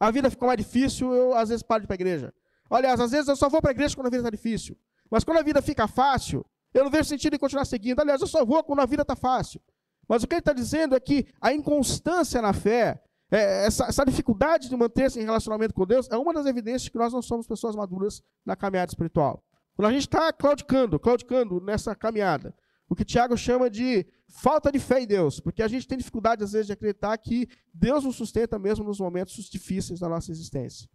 A 0.00 0.10
vida 0.10 0.30
ficou 0.30 0.48
mais 0.48 0.58
difícil, 0.58 1.12
eu 1.12 1.34
às 1.34 1.48
vezes 1.50 1.62
paro 1.62 1.82
de 1.82 1.84
ir 1.84 1.88
para 1.88 1.94
a 1.94 2.00
igreja. 2.00 2.34
Aliás, 2.70 2.98
às 2.98 3.10
vezes 3.10 3.28
eu 3.28 3.36
só 3.36 3.48
vou 3.48 3.60
para 3.60 3.70
a 3.70 3.72
igreja 3.72 3.94
quando 3.94 4.06
a 4.06 4.10
vida 4.10 4.22
está 4.22 4.30
difícil. 4.30 4.76
Mas 5.10 5.24
quando 5.24 5.38
a 5.38 5.42
vida 5.42 5.60
fica 5.62 5.86
fácil, 5.86 6.44
eu 6.72 6.84
não 6.84 6.90
vejo 6.90 7.04
sentido 7.04 7.34
em 7.34 7.38
continuar 7.38 7.64
seguindo. 7.64 8.00
Aliás, 8.00 8.20
eu 8.20 8.26
só 8.26 8.44
vou 8.44 8.62
quando 8.64 8.80
a 8.80 8.86
vida 8.86 9.02
está 9.02 9.14
fácil. 9.14 9.60
Mas 10.08 10.22
o 10.22 10.26
que 10.26 10.34
ele 10.34 10.40
está 10.40 10.52
dizendo 10.52 10.94
é 10.94 11.00
que 11.00 11.26
a 11.40 11.52
inconstância 11.52 12.42
na 12.42 12.52
fé, 12.52 13.02
é, 13.30 13.66
essa, 13.66 13.86
essa, 13.86 14.04
dificuldade 14.04 14.68
de 14.68 14.76
manter-se 14.76 15.18
em 15.18 15.24
relacionamento 15.24 15.72
com 15.72 15.86
Deus, 15.86 16.08
é 16.10 16.16
uma 16.16 16.32
das 16.32 16.46
evidências 16.46 16.88
que 16.88 16.98
nós 16.98 17.12
não 17.12 17.22
somos 17.22 17.46
pessoas 17.46 17.74
maduras 17.74 18.22
na 18.44 18.56
caminhada 18.56 18.90
espiritual. 18.90 19.42
Quando 19.76 19.88
a 19.88 19.92
gente 19.92 20.02
está 20.02 20.32
claudicando, 20.32 20.98
claudicando 20.98 21.60
nessa 21.60 21.94
caminhada, 21.94 22.54
o 22.88 22.94
que 22.94 23.04
Tiago 23.04 23.36
chama 23.36 23.70
de 23.70 24.06
falta 24.28 24.70
de 24.70 24.78
fé 24.78 25.00
em 25.00 25.06
Deus, 25.06 25.40
porque 25.40 25.62
a 25.62 25.68
gente 25.68 25.86
tem 25.86 25.96
dificuldade, 25.96 26.44
às 26.44 26.52
vezes, 26.52 26.66
de 26.66 26.72
acreditar 26.72 27.16
que 27.18 27.48
Deus 27.72 28.04
nos 28.04 28.16
sustenta 28.16 28.58
mesmo 28.58 28.84
nos 28.84 29.00
momentos 29.00 29.48
difíceis 29.48 30.00
da 30.00 30.08
nossa 30.08 30.30
existência. 30.30 30.88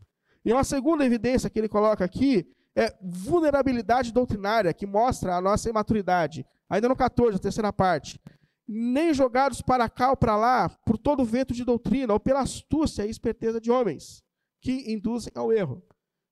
E 0.46 0.54
uma 0.54 0.64
segunda 0.64 1.06
evidência 1.06 1.50
que 1.50 1.60
ele 1.60 1.68
coloca 1.68 2.06
aqui 2.06 2.48
é 2.80 2.96
vulnerabilidade 3.02 4.14
doutrinária, 4.14 4.74
que 4.74 4.86
mostra 4.86 5.36
a 5.36 5.42
nossa 5.42 5.70
imaturidade. 5.70 6.46
Ainda 6.70 6.88
no 6.88 6.96
14, 6.96 7.36
a 7.36 7.40
terceira 7.40 7.74
parte. 7.74 8.18
Nem 8.66 9.14
jogados 9.14 9.62
para 9.62 9.90
cá 9.90 10.12
ou 10.12 10.16
para 10.16 10.38
lá 10.38 10.70
por 10.86 10.98
todo 10.98 11.26
vento 11.26 11.54
de 11.54 11.66
doutrina, 11.66 12.14
ou 12.14 12.20
pela 12.22 12.40
astúcia 12.40 13.06
e 13.06 13.10
esperteza 13.10 13.60
de 13.60 13.70
homens, 13.70 14.24
que 14.62 14.94
induzem 14.94 15.34
ao 15.36 15.52
erro. 15.52 15.84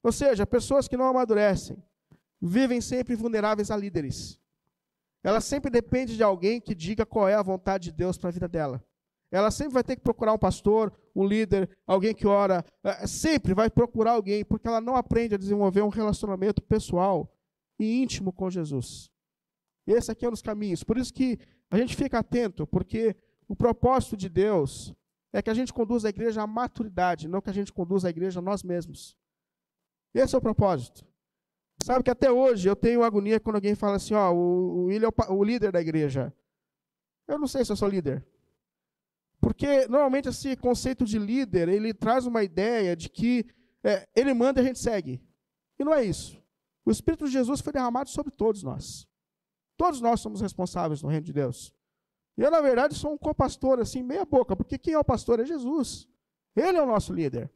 Ou 0.01 0.11
seja, 0.13 0.47
pessoas 0.47 0.87
que 0.87 0.95
não 0.95 1.05
amadurecem, 1.05 1.83
vivem 2.41 2.79
sempre 2.79 3.13
vulneráveis 3.13 3.69
a 3.69 3.75
líderes. 3.75 4.39
Ela 5.21 5.41
sempre 5.41 5.69
depende 5.69 6.15
de 6.15 6.23
alguém 6.23 6.61
que 6.61 6.73
diga 6.73 7.05
qual 7.05 7.27
é 7.27 7.33
a 7.33 7.41
vontade 7.41 7.85
de 7.85 7.91
Deus 7.91 8.17
para 8.17 8.29
a 8.29 8.33
vida 8.33 8.47
dela. 8.47 8.81
Ela 9.31 9.51
sempre 9.51 9.73
vai 9.73 9.83
ter 9.83 9.95
que 9.95 10.01
procurar 10.01 10.33
um 10.33 10.37
pastor, 10.37 10.93
um 11.15 11.25
líder, 11.25 11.69
alguém 11.85 12.13
que 12.13 12.25
ora. 12.25 12.63
É, 12.83 13.05
sempre 13.05 13.53
vai 13.53 13.69
procurar 13.69 14.13
alguém, 14.13 14.45
porque 14.45 14.67
ela 14.67 14.79
não 14.79 14.95
aprende 14.95 15.35
a 15.35 15.37
desenvolver 15.37 15.81
um 15.81 15.89
relacionamento 15.89 16.61
pessoal 16.61 17.31
e 17.79 18.01
íntimo 18.01 18.31
com 18.31 18.49
Jesus. 18.49 19.11
Esse 19.85 20.11
aqui 20.11 20.25
é 20.25 20.27
um 20.27 20.31
dos 20.31 20.41
caminhos. 20.41 20.83
Por 20.83 20.97
isso 20.97 21.13
que 21.13 21.37
a 21.69 21.77
gente 21.77 21.95
fica 21.95 22.19
atento, 22.19 22.65
porque 22.65 23.15
o 23.47 23.55
propósito 23.55 24.15
de 24.15 24.29
Deus 24.29 24.93
é 25.33 25.41
que 25.41 25.49
a 25.49 25.53
gente 25.53 25.73
conduza 25.73 26.07
a 26.07 26.09
igreja 26.09 26.41
à 26.41 26.47
maturidade, 26.47 27.27
não 27.27 27.41
que 27.41 27.49
a 27.49 27.53
gente 27.53 27.71
conduza 27.71 28.07
a 28.07 28.09
igreja 28.09 28.39
a 28.39 28.41
nós 28.41 28.63
mesmos. 28.63 29.15
Esse 30.13 30.35
é 30.35 30.37
o 30.37 30.41
propósito. 30.41 31.05
Sabe 31.83 32.03
que 32.03 32.09
até 32.09 32.31
hoje 32.31 32.67
eu 32.67 32.75
tenho 32.75 33.03
agonia 33.03 33.39
quando 33.39 33.57
alguém 33.57 33.75
fala 33.75 33.97
assim, 33.97 34.13
ó, 34.13 34.31
o, 34.33 34.85
o 34.85 34.91
é 34.91 35.07
o, 35.07 35.33
o 35.35 35.43
líder 35.43 35.71
da 35.71 35.81
igreja. 35.81 36.33
Eu 37.27 37.37
não 37.37 37.47
sei 37.47 37.63
se 37.63 37.71
eu 37.71 37.75
sou 37.75 37.87
líder. 37.87 38.25
Porque 39.39 39.87
normalmente 39.87 40.29
esse 40.29 40.55
conceito 40.55 41.05
de 41.05 41.19
líder, 41.19 41.69
ele 41.69 41.93
traz 41.93 42.25
uma 42.25 42.43
ideia 42.43 42.95
de 42.95 43.09
que 43.09 43.45
é, 43.83 44.07
ele 44.15 44.33
manda 44.33 44.59
e 44.59 44.63
a 44.63 44.67
gente 44.67 44.79
segue. 44.79 45.21
E 45.79 45.83
não 45.83 45.93
é 45.93 46.03
isso. 46.03 46.41
O 46.85 46.91
Espírito 46.91 47.25
de 47.25 47.31
Jesus 47.31 47.61
foi 47.61 47.73
derramado 47.73 48.09
sobre 48.09 48.31
todos 48.31 48.63
nós. 48.63 49.07
Todos 49.77 50.01
nós 50.01 50.19
somos 50.19 50.41
responsáveis 50.41 51.01
no 51.01 51.09
reino 51.09 51.25
de 51.25 51.33
Deus. 51.33 51.73
E 52.37 52.41
eu, 52.41 52.51
na 52.51 52.61
verdade, 52.61 52.95
sou 52.95 53.13
um 53.13 53.17
co-pastor, 53.17 53.79
assim, 53.79 54.03
meia 54.03 54.25
boca, 54.25 54.55
porque 54.55 54.77
quem 54.77 54.93
é 54.93 54.99
o 54.99 55.03
pastor 55.03 55.39
é 55.39 55.45
Jesus. 55.45 56.07
Ele 56.55 56.77
é 56.77 56.81
o 56.81 56.85
nosso 56.85 57.13
líder. 57.13 57.51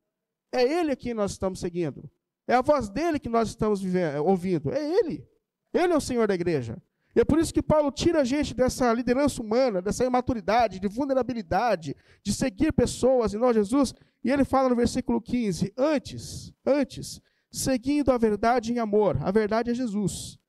É 0.52 0.64
ele 0.64 0.92
a 0.92 0.96
quem 0.96 1.14
nós 1.14 1.32
estamos 1.32 1.60
seguindo. 1.60 2.10
É 2.48 2.56
a 2.56 2.62
voz 2.62 2.90
dele 2.90 3.20
que 3.20 3.30
nós 3.30 3.50
estamos 3.50 3.82
vivendo, 3.82 4.26
ouvindo. 4.26 4.72
É 4.72 5.00
ele. 5.00 5.28
Ele 5.74 5.94
é 5.94 5.98
o 5.98 6.02
Senhor 6.02 6.28
da 6.28 6.36
igreja. 6.36 6.82
E 7.16 7.20
é 7.20 7.26
por 7.26 7.40
isso 7.40 7.54
que 7.54 7.62
Paulo 7.62 7.92
tira 7.92 8.22
a 8.22 8.24
gente 8.24 8.54
dessa 8.54 8.92
liderança 8.94 9.42
humana, 9.42 9.82
dessa 9.82 10.06
imaturidade, 10.06 10.80
de 10.80 10.88
vulnerabilidade, 10.88 11.96
de 12.24 12.34
seguir 12.34 12.72
pessoas 12.72 13.34
e 13.34 13.38
não 13.38 13.54
Jesus. 13.54 13.94
E 14.24 14.32
ele 14.32 14.46
fala 14.46 14.70
no 14.70 14.76
versículo 14.76 15.22
15: 15.22 15.74
Antes, 15.78 16.54
antes, 16.66 17.22
seguindo 17.52 18.12
a 18.12 18.18
verdade 18.18 18.72
em 18.72 18.80
amor, 18.80 19.18
a 19.22 19.32
verdade 19.32 19.72
é 19.72 19.74
Jesus. 19.74 20.40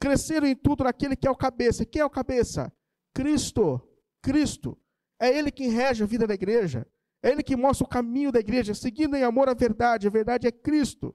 Cresceram 0.00 0.46
em 0.46 0.56
tudo 0.56 0.84
naquele 0.84 1.16
que 1.16 1.26
é 1.26 1.30
o 1.30 1.36
cabeça. 1.36 1.84
Quem 1.84 2.02
é 2.02 2.04
o 2.04 2.10
cabeça? 2.10 2.72
Cristo. 3.14 3.80
Cristo. 4.22 4.78
É 5.20 5.36
Ele 5.36 5.50
quem 5.50 5.70
rege 5.70 6.02
a 6.02 6.06
vida 6.06 6.26
da 6.26 6.34
igreja. 6.34 6.86
É 7.22 7.30
Ele 7.30 7.42
que 7.42 7.56
mostra 7.56 7.84
o 7.84 7.88
caminho 7.88 8.30
da 8.30 8.38
igreja, 8.38 8.74
seguindo 8.74 9.16
em 9.16 9.22
amor 9.22 9.48
a 9.48 9.54
verdade. 9.54 10.06
A 10.06 10.10
verdade 10.10 10.46
é 10.46 10.52
Cristo. 10.52 11.14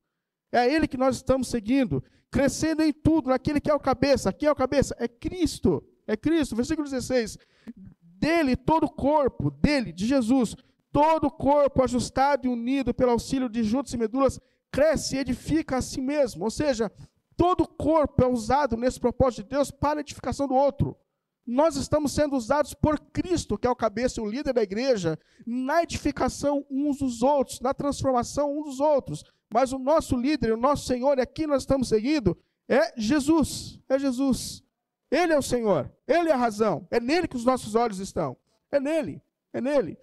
É 0.51 0.71
Ele 0.71 0.87
que 0.87 0.97
nós 0.97 1.17
estamos 1.17 1.47
seguindo, 1.47 2.03
crescendo 2.33 2.81
em 2.81 2.91
tudo, 2.91 3.29
naquele 3.29 3.61
que 3.61 3.69
é 3.69 3.75
o 3.75 3.79
cabeça. 3.79 4.33
Quem 4.33 4.49
é 4.49 4.51
o 4.51 4.55
cabeça? 4.55 4.95
É 4.97 5.07
Cristo. 5.07 5.83
É 6.07 6.17
Cristo. 6.17 6.55
Versículo 6.55 6.89
16. 6.89 7.37
Dele 8.01 8.55
todo 8.55 8.85
o 8.85 8.89
corpo, 8.89 9.51
dele, 9.51 9.93
de 9.93 10.07
Jesus, 10.07 10.55
todo 10.91 11.27
o 11.27 11.31
corpo 11.31 11.83
ajustado 11.83 12.47
e 12.47 12.49
unido 12.49 12.91
pelo 12.91 13.11
auxílio 13.11 13.47
de 13.47 13.63
juntas 13.63 13.93
e 13.93 13.97
medulas, 13.97 14.39
cresce 14.71 15.15
e 15.15 15.19
edifica 15.19 15.77
a 15.77 15.81
si 15.81 16.01
mesmo. 16.01 16.43
Ou 16.43 16.49
seja, 16.49 16.91
todo 17.37 17.65
o 17.65 17.67
corpo 17.67 18.23
é 18.23 18.27
usado 18.27 18.75
nesse 18.75 18.99
propósito 18.99 19.43
de 19.43 19.49
Deus 19.49 19.69
para 19.69 19.99
a 19.99 20.01
edificação 20.01 20.47
do 20.47 20.55
outro. 20.55 20.97
Nós 21.45 21.75
estamos 21.75 22.13
sendo 22.13 22.35
usados 22.35 22.73
por 22.73 22.99
Cristo, 22.99 23.59
que 23.59 23.67
é 23.67 23.69
o 23.69 23.75
cabeça 23.75 24.19
e 24.19 24.23
o 24.23 24.27
líder 24.27 24.53
da 24.53 24.63
igreja, 24.63 25.19
na 25.45 25.83
edificação 25.83 26.65
uns 26.71 26.97
dos 26.97 27.21
outros, 27.21 27.59
na 27.59 27.75
transformação 27.75 28.57
uns 28.57 28.65
dos 28.65 28.79
outros. 28.79 29.23
Mas 29.53 29.71
o 29.71 29.77
nosso 29.77 30.17
líder, 30.17 30.51
o 30.51 30.57
nosso 30.57 30.87
Senhor, 30.87 31.19
e 31.19 31.21
aqui 31.21 31.45
nós 31.45 31.61
estamos 31.61 31.87
seguindo, 31.87 32.35
é 32.67 32.91
Jesus. 32.97 33.79
É 33.87 33.99
Jesus. 33.99 34.63
Ele 35.11 35.31
é 35.31 35.37
o 35.37 35.43
Senhor. 35.43 35.93
Ele 36.07 36.29
é 36.29 36.33
a 36.33 36.35
razão. 36.35 36.87
É 36.89 36.99
nele 36.99 37.27
que 37.27 37.35
os 37.35 37.45
nossos 37.45 37.75
olhos 37.75 37.99
estão. 37.99 38.35
É 38.71 38.79
nele. 38.79 39.21
É 39.53 39.61
nele. 39.61 39.95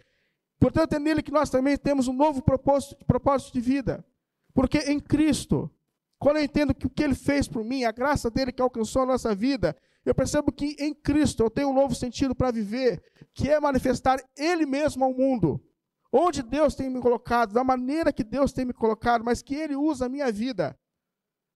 Portanto, 0.60 0.92
é 0.92 1.00
nele 1.00 1.20
que 1.20 1.32
nós 1.32 1.50
também 1.50 1.76
temos 1.76 2.06
um 2.06 2.12
novo 2.12 2.40
propósito, 2.40 3.04
propósito 3.04 3.52
de 3.54 3.60
vida. 3.60 4.06
Porque 4.54 4.78
em 4.88 5.00
Cristo, 5.00 5.68
quando 6.16 6.36
eu 6.36 6.44
entendo 6.44 6.72
que 6.72 6.86
o 6.86 6.90
que 6.90 7.02
ele 7.02 7.16
fez 7.16 7.48
por 7.48 7.64
mim, 7.64 7.82
a 7.82 7.90
graça 7.90 8.30
dele 8.30 8.52
que 8.52 8.62
alcançou 8.62 9.02
a 9.02 9.06
nossa 9.06 9.34
vida, 9.34 9.76
eu 10.06 10.14
percebo 10.14 10.52
que 10.52 10.76
em 10.78 10.94
Cristo 10.94 11.42
eu 11.42 11.50
tenho 11.50 11.70
um 11.70 11.74
novo 11.74 11.92
sentido 11.96 12.36
para 12.36 12.52
viver, 12.52 13.02
que 13.34 13.50
é 13.50 13.58
manifestar 13.58 14.22
ele 14.36 14.64
mesmo 14.64 15.04
ao 15.04 15.12
mundo 15.12 15.60
onde 16.12 16.42
Deus 16.42 16.74
tem 16.74 16.90
me 16.90 17.00
colocado, 17.00 17.52
da 17.52 17.62
maneira 17.62 18.12
que 18.12 18.24
Deus 18.24 18.52
tem 18.52 18.64
me 18.64 18.72
colocado, 18.72 19.24
mas 19.24 19.42
que 19.42 19.54
Ele 19.54 19.76
usa 19.76 20.06
a 20.06 20.08
minha 20.08 20.30
vida 20.30 20.78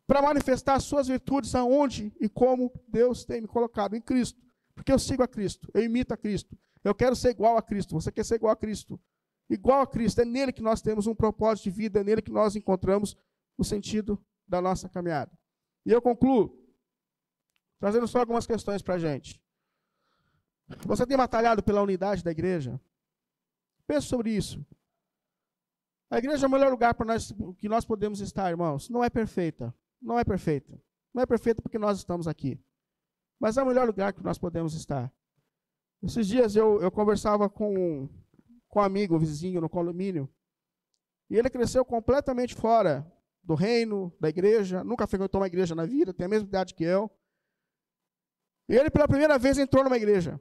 para 0.06 0.22
manifestar 0.22 0.74
as 0.74 0.84
suas 0.84 1.08
virtudes 1.08 1.54
aonde 1.54 2.12
e 2.20 2.28
como 2.28 2.72
Deus 2.88 3.24
tem 3.24 3.40
me 3.40 3.48
colocado, 3.48 3.94
em 3.94 4.00
Cristo. 4.00 4.40
Porque 4.74 4.92
eu 4.92 4.98
sigo 4.98 5.22
a 5.22 5.28
Cristo, 5.28 5.70
eu 5.72 5.82
imito 5.82 6.12
a 6.12 6.16
Cristo. 6.16 6.58
Eu 6.82 6.94
quero 6.94 7.16
ser 7.16 7.30
igual 7.30 7.56
a 7.56 7.62
Cristo, 7.62 7.94
você 7.94 8.12
quer 8.12 8.24
ser 8.24 8.36
igual 8.36 8.52
a 8.52 8.56
Cristo. 8.56 9.00
Igual 9.48 9.82
a 9.82 9.86
Cristo, 9.86 10.20
é 10.20 10.24
nele 10.24 10.52
que 10.52 10.62
nós 10.62 10.80
temos 10.80 11.06
um 11.06 11.14
propósito 11.14 11.64
de 11.64 11.70
vida, 11.70 12.00
é 12.00 12.04
nele 12.04 12.22
que 12.22 12.32
nós 12.32 12.56
encontramos 12.56 13.16
o 13.56 13.64
sentido 13.64 14.22
da 14.46 14.60
nossa 14.60 14.88
caminhada. 14.88 15.30
E 15.84 15.92
eu 15.92 16.00
concluo 16.00 16.58
trazendo 17.78 18.08
só 18.08 18.20
algumas 18.20 18.46
questões 18.46 18.82
para 18.82 18.94
a 18.94 18.98
gente. 18.98 19.42
Você 20.86 21.06
tem 21.06 21.16
batalhado 21.16 21.62
pela 21.62 21.82
unidade 21.82 22.24
da 22.24 22.30
igreja? 22.30 22.80
Pense 23.86 24.06
sobre 24.06 24.30
isso. 24.30 24.64
A 26.10 26.18
igreja 26.18 26.46
é 26.46 26.48
o 26.48 26.50
melhor 26.50 26.70
lugar 26.70 26.94
para 26.94 27.06
nós 27.06 27.32
que 27.58 27.68
nós 27.68 27.84
podemos 27.84 28.20
estar, 28.20 28.50
irmãos. 28.50 28.88
Não 28.88 29.02
é 29.02 29.10
perfeita. 29.10 29.74
Não 30.00 30.18
é 30.18 30.24
perfeita. 30.24 30.80
Não 31.12 31.22
é 31.22 31.26
perfeita 31.26 31.62
porque 31.62 31.78
nós 31.78 31.98
estamos 31.98 32.28
aqui. 32.28 32.60
Mas 33.38 33.56
é 33.56 33.62
o 33.62 33.66
melhor 33.66 33.86
lugar 33.86 34.12
que 34.12 34.22
nós 34.22 34.38
podemos 34.38 34.74
estar. 34.74 35.12
Esses 36.02 36.26
dias 36.26 36.54
eu, 36.54 36.80
eu 36.80 36.90
conversava 36.90 37.48
com, 37.48 38.08
com 38.68 38.78
um 38.78 38.82
amigo, 38.82 39.18
vizinho 39.18 39.60
no 39.60 39.68
condomínio. 39.68 40.28
E 41.30 41.36
ele 41.36 41.50
cresceu 41.50 41.84
completamente 41.84 42.54
fora 42.54 43.10
do 43.42 43.54
reino, 43.54 44.14
da 44.20 44.28
igreja. 44.28 44.84
Nunca 44.84 45.06
frequentou 45.06 45.40
uma 45.40 45.46
igreja 45.46 45.74
na 45.74 45.86
vida, 45.86 46.12
tem 46.12 46.26
a 46.26 46.28
mesma 46.28 46.48
idade 46.48 46.74
que 46.74 46.84
eu. 46.84 47.10
E 48.68 48.76
ele, 48.76 48.90
pela 48.90 49.08
primeira 49.08 49.38
vez, 49.38 49.58
entrou 49.58 49.84
numa 49.84 49.96
igreja. 49.96 50.40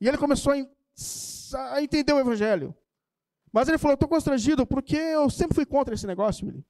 E 0.00 0.08
ele 0.08 0.18
começou 0.18 0.52
a 0.52 0.56
a 1.54 1.82
entender 1.82 2.12
o 2.12 2.18
evangelho. 2.18 2.74
Mas 3.52 3.68
ele 3.68 3.78
falou: 3.78 3.94
estou 3.94 4.08
constrangido 4.08 4.66
porque 4.66 4.96
eu 4.96 5.28
sempre 5.28 5.54
fui 5.54 5.66
contra 5.66 5.94
esse 5.94 6.06
negócio, 6.06 6.46
Willi. 6.46 6.64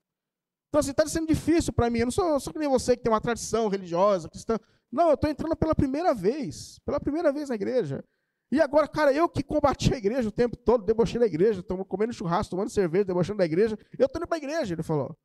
Então, 0.68 0.80
assim, 0.80 0.90
está 0.90 1.06
sendo 1.06 1.26
difícil 1.26 1.72
para 1.72 1.90
mim. 1.90 1.98
Eu 1.98 2.06
não 2.06 2.10
sou, 2.10 2.40
sou 2.40 2.52
que 2.52 2.58
nem 2.58 2.68
você 2.68 2.96
que 2.96 3.02
tem 3.02 3.12
uma 3.12 3.20
tradição 3.20 3.68
religiosa, 3.68 4.28
cristã. 4.28 4.58
Não, 4.90 5.08
eu 5.08 5.14
estou 5.14 5.28
entrando 5.28 5.54
pela 5.54 5.74
primeira 5.74 6.14
vez. 6.14 6.78
Pela 6.84 6.98
primeira 6.98 7.30
vez 7.30 7.50
na 7.50 7.54
igreja. 7.54 8.02
E 8.50 8.60
agora, 8.60 8.88
cara, 8.88 9.12
eu 9.12 9.28
que 9.28 9.42
combati 9.42 9.94
a 9.94 9.96
igreja 9.96 10.28
o 10.28 10.32
tempo 10.32 10.56
todo, 10.56 10.84
debochei 10.84 11.18
da 11.18 11.26
igreja, 11.26 11.60
estou 11.60 11.82
comendo 11.84 12.12
churrasco, 12.12 12.50
tomando 12.50 12.70
cerveja, 12.70 13.04
debochando 13.04 13.38
da 13.38 13.44
igreja. 13.44 13.78
Eu 13.98 14.06
estou 14.06 14.18
indo 14.18 14.26
para 14.26 14.36
a 14.36 14.42
igreja, 14.42 14.74
ele 14.74 14.82
falou. 14.82 15.16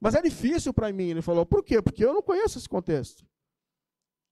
Mas 0.00 0.14
é 0.14 0.22
difícil 0.22 0.74
para 0.74 0.92
mim, 0.92 1.10
ele 1.10 1.22
falou. 1.22 1.46
Por 1.46 1.62
quê? 1.62 1.80
Porque 1.80 2.04
eu 2.04 2.12
não 2.12 2.22
conheço 2.22 2.58
esse 2.58 2.68
contexto. 2.68 3.24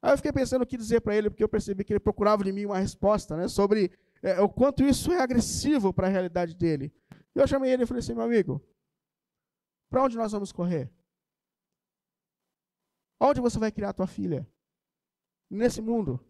Aí 0.02 0.12
eu 0.12 0.16
fiquei 0.16 0.32
pensando 0.32 0.62
o 0.62 0.66
que 0.66 0.76
dizer 0.76 1.00
para 1.00 1.14
ele, 1.14 1.30
porque 1.30 1.44
eu 1.44 1.48
percebi 1.48 1.84
que 1.84 1.92
ele 1.92 2.00
procurava 2.00 2.42
de 2.42 2.52
mim 2.52 2.64
uma 2.64 2.78
resposta 2.78 3.36
né, 3.36 3.46
sobre 3.46 3.90
é, 4.22 4.40
o 4.40 4.48
quanto 4.48 4.82
isso 4.82 5.12
é 5.12 5.20
agressivo 5.20 5.92
para 5.92 6.06
a 6.06 6.10
realidade 6.10 6.54
dele. 6.54 6.92
Eu 7.34 7.46
chamei 7.46 7.72
ele 7.72 7.84
e 7.84 7.86
falei 7.86 8.00
assim, 8.00 8.14
meu 8.14 8.24
amigo, 8.24 8.60
para 9.88 10.02
onde 10.02 10.16
nós 10.16 10.32
vamos 10.32 10.52
correr? 10.52 10.92
Onde 13.20 13.40
você 13.40 13.58
vai 13.58 13.70
criar 13.70 13.92
tua 13.92 14.06
filha? 14.06 14.48
Nesse 15.50 15.82
mundo. 15.82 16.24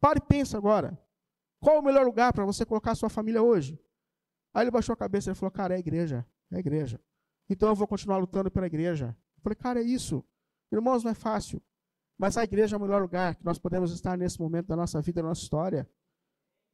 Pare 0.00 0.18
e 0.18 0.26
pensa 0.26 0.56
agora. 0.56 0.98
Qual 1.60 1.78
o 1.78 1.82
melhor 1.82 2.04
lugar 2.04 2.32
para 2.32 2.44
você 2.44 2.66
colocar 2.66 2.94
sua 2.94 3.08
família 3.08 3.42
hoje? 3.42 3.78
Aí 4.54 4.64
ele 4.64 4.70
baixou 4.70 4.92
a 4.92 4.96
cabeça 4.96 5.30
e 5.30 5.34
falou, 5.34 5.50
cara, 5.50 5.74
é 5.74 5.76
a 5.76 5.80
igreja. 5.80 6.26
É 6.50 6.56
a 6.56 6.58
igreja. 6.58 7.00
Então 7.48 7.68
eu 7.68 7.74
vou 7.74 7.86
continuar 7.86 8.18
lutando 8.18 8.50
pela 8.50 8.66
igreja. 8.66 9.16
Eu 9.36 9.42
falei, 9.42 9.56
cara, 9.56 9.80
é 9.80 9.82
isso. 9.82 10.24
Irmãos, 10.70 11.02
não 11.02 11.10
é 11.10 11.14
fácil. 11.14 11.62
Mas 12.18 12.36
a 12.36 12.44
igreja 12.44 12.76
é 12.76 12.78
o 12.78 12.80
melhor 12.80 13.00
lugar 13.00 13.34
que 13.34 13.44
nós 13.44 13.58
podemos 13.58 13.92
estar 13.92 14.16
nesse 14.16 14.40
momento 14.40 14.66
da 14.66 14.76
nossa 14.76 15.00
vida, 15.00 15.22
da 15.22 15.28
nossa 15.28 15.42
história. 15.42 15.88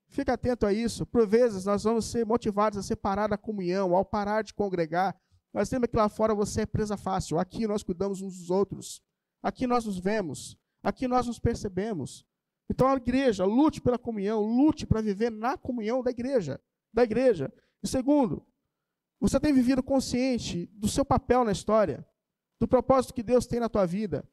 Fica 0.09 0.33
atento 0.33 0.67
a 0.67 0.73
isso. 0.73 1.07
Por 1.07 1.27
vezes 1.27 1.65
nós 1.65 1.85
vamos 1.85 2.07
ser 2.07 2.25
motivados 2.25 2.79
a 2.79 2.83
separar 2.83 3.29
da 3.29 3.39
comunhão, 3.39 3.95
ao 3.95 4.05
parar 4.05 4.43
de 4.43 4.55
congregar. 4.55 5.17
Mas 5.53 5.71
lembra 5.71 5.89
que 5.89 5.97
lá 5.97 6.09
fora 6.09 6.35
você 6.35 6.63
é 6.63 6.67
presa 6.67 6.97
fácil. 6.97 7.39
Aqui 7.39 7.67
nós 7.67 7.83
cuidamos 7.83 8.21
uns 8.21 8.39
dos 8.39 8.51
outros. 8.51 9.03
Aqui 9.43 9.67
nós 9.67 9.85
nos 9.85 9.99
vemos. 9.99 10.57
Aqui 10.83 11.07
nós 11.07 11.27
nos 11.27 11.39
percebemos. 11.39 12.25
Então 12.71 12.89
a 12.89 12.97
igreja, 12.97 13.45
lute 13.45 13.81
pela 13.81 13.99
comunhão, 13.99 14.43
lute 14.43 14.87
para 14.87 15.01
viver 15.01 15.31
na 15.31 15.57
comunhão 15.57 16.03
da 16.03 16.11
igreja, 16.11 16.61
da 16.93 17.03
igreja. 17.03 17.53
E 17.83 17.89
segundo, 17.89 18.47
você 19.21 19.41
tem 19.41 19.53
vivido 19.53 19.83
consciente 19.83 20.67
do 20.75 20.87
seu 20.87 21.05
papel 21.05 21.45
na 21.45 21.53
história, 21.53 22.07
do 22.61 22.69
propósito 22.69 23.15
que 23.15 23.23
Deus 23.23 23.47
tem 23.47 23.59
na 23.59 23.69
tua 23.69 23.87
vida, 23.87 24.29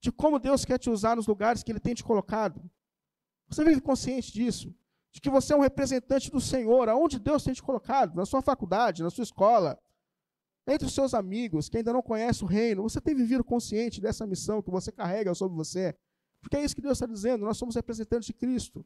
de 0.00 0.10
como 0.10 0.38
Deus 0.38 0.64
quer 0.64 0.78
te 0.78 0.90
usar 0.90 1.16
nos 1.16 1.26
lugares 1.26 1.62
que 1.62 1.70
ele 1.70 1.80
tem 1.80 1.94
te 1.94 2.02
colocado. 2.02 2.68
Você 3.48 3.64
vive 3.64 3.80
consciente 3.80 4.32
disso? 4.32 4.74
De 5.16 5.20
que 5.22 5.30
você 5.30 5.54
é 5.54 5.56
um 5.56 5.60
representante 5.60 6.30
do 6.30 6.38
Senhor, 6.38 6.90
aonde 6.90 7.18
Deus 7.18 7.42
tem 7.42 7.54
te 7.54 7.62
colocado, 7.62 8.14
na 8.14 8.26
sua 8.26 8.42
faculdade, 8.42 9.02
na 9.02 9.08
sua 9.08 9.24
escola, 9.24 9.80
entre 10.66 10.86
os 10.86 10.92
seus 10.92 11.14
amigos 11.14 11.70
que 11.70 11.78
ainda 11.78 11.90
não 11.90 12.02
conhecem 12.02 12.46
o 12.46 12.46
reino, 12.46 12.82
você 12.82 13.00
tem 13.00 13.14
vivido 13.14 13.42
consciente 13.42 13.98
dessa 13.98 14.26
missão 14.26 14.60
que 14.60 14.70
você 14.70 14.92
carrega 14.92 15.34
sobre 15.34 15.56
você? 15.56 15.96
Porque 16.38 16.58
é 16.58 16.62
isso 16.62 16.74
que 16.74 16.82
Deus 16.82 16.98
está 16.98 17.06
dizendo, 17.06 17.46
nós 17.46 17.56
somos 17.56 17.74
representantes 17.74 18.26
de 18.26 18.34
Cristo. 18.34 18.84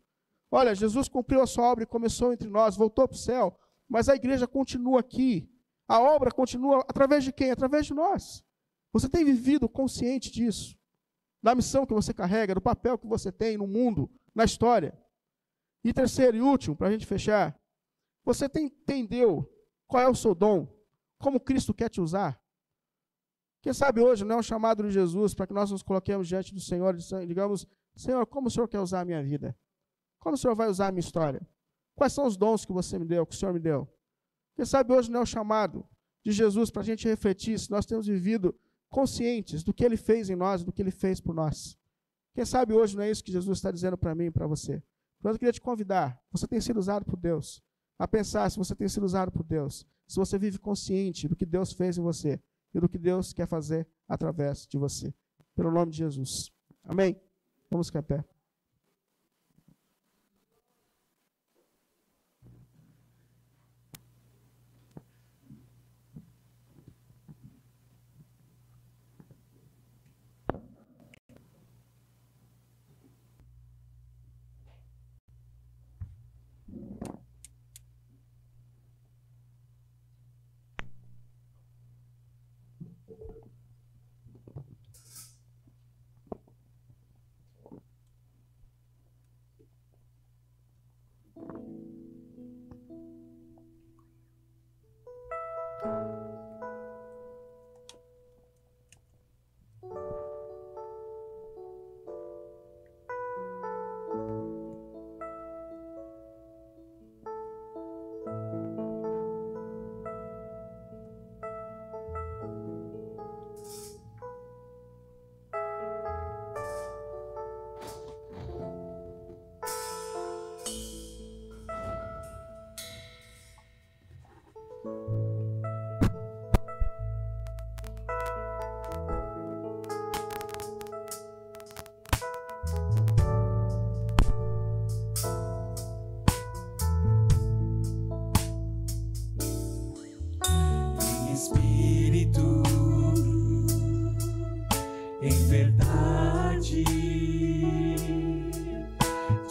Olha, 0.53 0.73
Jesus 0.73 1.09
cumpriu 1.09 1.43
a 1.43 1.49
sua 1.49 1.65
obra 1.65 1.83
e 1.83 1.87
começou 1.87 2.33
entre 2.33 2.49
nós, 2.49 2.77
voltou 2.77 3.09
para 3.09 3.17
o 3.17 3.19
céu, 3.19 3.59
mas 3.89 4.09
a 4.09 4.15
igreja 4.15 4.47
continua 4.47 5.01
aqui. 5.01 5.51
A 5.89 5.99
obra 5.99 6.31
continua 6.31 6.85
através 6.89 7.25
de 7.25 7.33
quem? 7.33 7.51
Através 7.51 7.87
de 7.87 7.93
nós. 7.93 8.45
Você 8.93 9.09
tem 9.09 9.25
vivido 9.25 9.69
consciente 9.69 10.31
disso? 10.31 10.79
Da 11.43 11.57
missão 11.57 11.85
que 11.85 11.93
você 11.93 12.15
carrega, 12.15 12.55
do 12.55 12.61
papel 12.61 12.97
que 12.97 13.09
você 13.09 13.33
tem 13.33 13.57
no 13.57 13.67
mundo, 13.67 14.09
na 14.33 14.45
história? 14.45 14.97
E 15.85 15.93
terceiro 15.93 16.37
e 16.37 16.41
último, 16.41 16.77
para 16.77 16.89
a 16.89 16.91
gente 16.91 17.07
fechar, 17.07 17.59
você 18.25 18.49
tem, 18.49 18.67
entendeu 18.67 19.51
qual 19.87 20.03
é 20.03 20.09
o 20.09 20.15
seu 20.15 20.35
dom? 20.35 20.69
Como 21.19 21.41
Cristo 21.41 21.75
quer 21.75 21.89
te 21.89 22.01
usar? 22.01 22.41
Quem 23.63 23.73
sabe 23.73 24.01
hoje 24.01 24.25
não 24.25 24.37
é 24.37 24.39
um 24.39 24.43
chamado 24.43 24.83
de 24.83 24.91
Jesus 24.91 25.35
para 25.35 25.47
que 25.47 25.53
nós 25.53 25.71
nos 25.71 25.83
coloquemos 25.83 26.29
diante 26.29 26.55
do 26.55 26.61
Senhor 26.61 26.97
e 26.97 27.27
digamos: 27.27 27.67
Senhor, 27.95 28.27
como 28.27 28.49
o 28.49 28.51
Senhor 28.51 28.69
quer 28.69 28.81
usar 28.81 29.01
a 29.01 29.05
minha 29.05 29.23
vida? 29.23 29.57
Como 30.19 30.35
o 30.35 30.39
Senhor 30.39 30.55
vai 30.55 30.69
usar 30.69 30.89
a 30.89 30.93
minha 30.93 31.01
história? 31.01 31.47
Quais 31.95 32.13
são 32.13 32.27
os 32.27 32.37
dons 32.37 32.65
que 32.65 32.73
você 32.73 32.99
me 32.99 33.05
deu, 33.05 33.27
que 33.27 33.35
o 33.35 33.39
Senhor 33.39 33.53
me 33.53 33.61
deu? 33.61 33.87
Quem 34.55 34.65
sabe 34.65 34.93
hoje 34.95 35.11
não 35.11 35.21
é 35.21 35.23
o 35.23 35.27
chamado 35.27 35.87
de 36.25 36.33
Jesus 36.33 36.71
para 36.71 36.83
a 36.83 36.85
gente 36.85 37.07
refletir 37.07 37.59
se 37.59 37.71
nós 37.71 37.85
temos 37.85 38.07
vivido 38.07 38.55
conscientes 38.89 39.63
do 39.63 39.73
que 39.73 39.85
Ele 39.85 39.97
fez 39.97 40.31
em 40.31 40.37
nós, 40.37 40.65
do 40.65 40.73
que 40.73 40.83
Ele 40.83 40.91
fez 40.91 41.21
por 41.21 41.35
nós. 41.35 41.79
Quem 42.35 42.45
sabe 42.45 42.73
hoje 42.73 42.97
não 42.97 43.03
é 43.03 43.11
isso 43.11 43.25
que 43.25 43.33
Jesus 43.33 43.59
está 43.59 43.71
dizendo 43.71 43.99
para 43.99 44.15
mim 44.15 44.27
e 44.27 44.31
para 44.31 44.47
você. 44.47 44.83
Portanto, 45.21 45.37
eu 45.37 45.39
queria 45.39 45.53
te 45.53 45.61
convidar, 45.61 46.19
você 46.33 46.47
tem 46.47 46.61
sido 46.61 46.79
usado 46.79 47.05
por 47.05 47.17
Deus, 47.17 47.63
a 47.99 48.09
pensar 48.09 48.51
se 48.51 48.57
você 48.57 48.75
tem 48.75 48.89
sido 48.89 49.05
usado 49.05 49.31
por 49.31 49.45
Deus, 49.45 49.87
se 50.07 50.17
você 50.17 50.39
vive 50.39 50.59
consciente 50.59 51.29
do 51.29 51.37
que 51.37 51.45
Deus 51.45 51.73
fez 51.73 51.99
em 51.99 52.01
você 52.01 52.41
e 52.75 52.81
do 52.81 52.89
que 52.89 52.99
Deus 52.99 53.33
quer 53.33 53.47
fazer 53.47 53.87
através 54.09 54.67
de 54.67 54.79
você. 54.79 55.13
Pelo 55.55 55.71
nome 55.71 55.93
de 55.93 55.99
Jesus. 55.99 56.51
Amém? 56.83 57.21
Vamos 57.71 57.89
ficar 57.89 58.03
pé. 58.03 58.25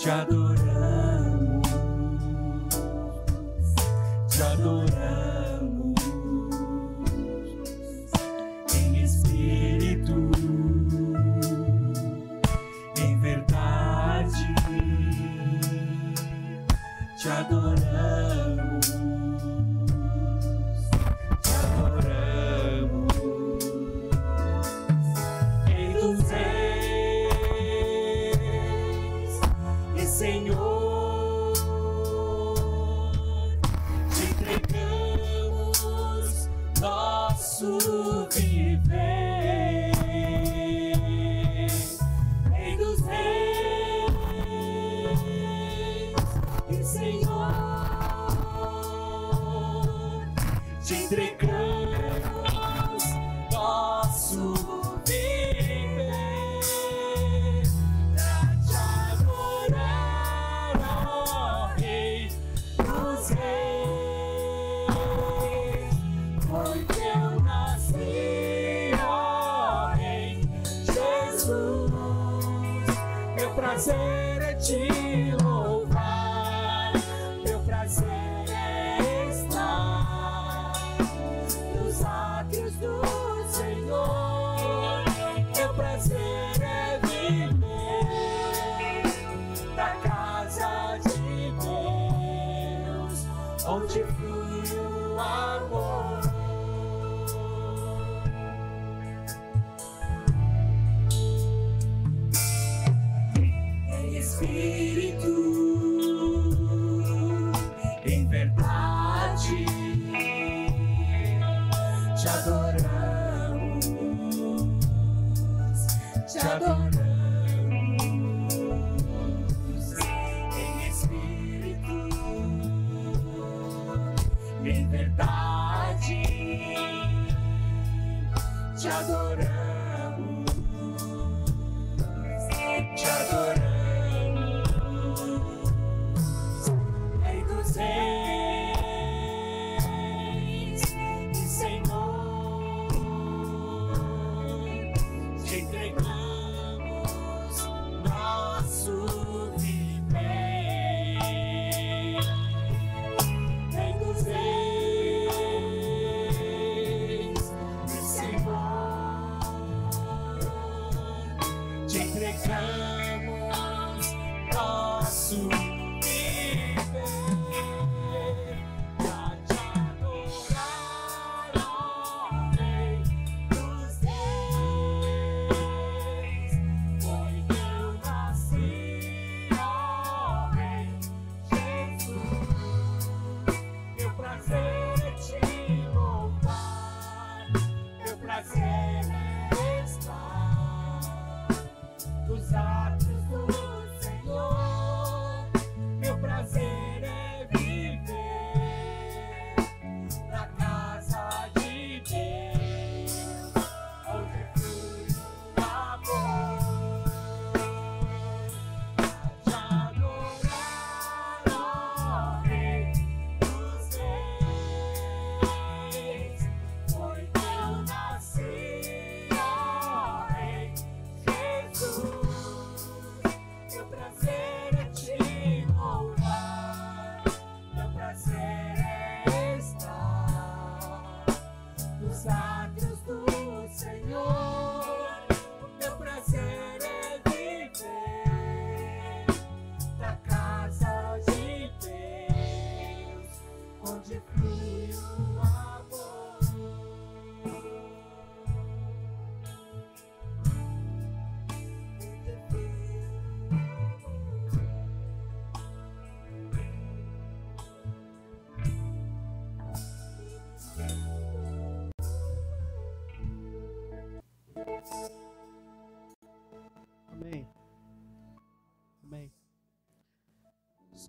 fechado. 0.10 0.39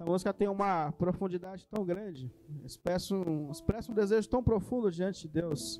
Essa 0.01 0.11
música 0.11 0.33
tem 0.33 0.49
uma 0.49 0.91
profundidade 0.93 1.67
tão 1.67 1.85
grande, 1.85 2.35
expressa 2.65 3.15
um, 3.15 3.51
expressa 3.51 3.93
um 3.93 3.95
desejo 3.95 4.31
tão 4.31 4.43
profundo 4.43 4.91
diante 4.91 5.21
de 5.21 5.29
Deus, 5.29 5.79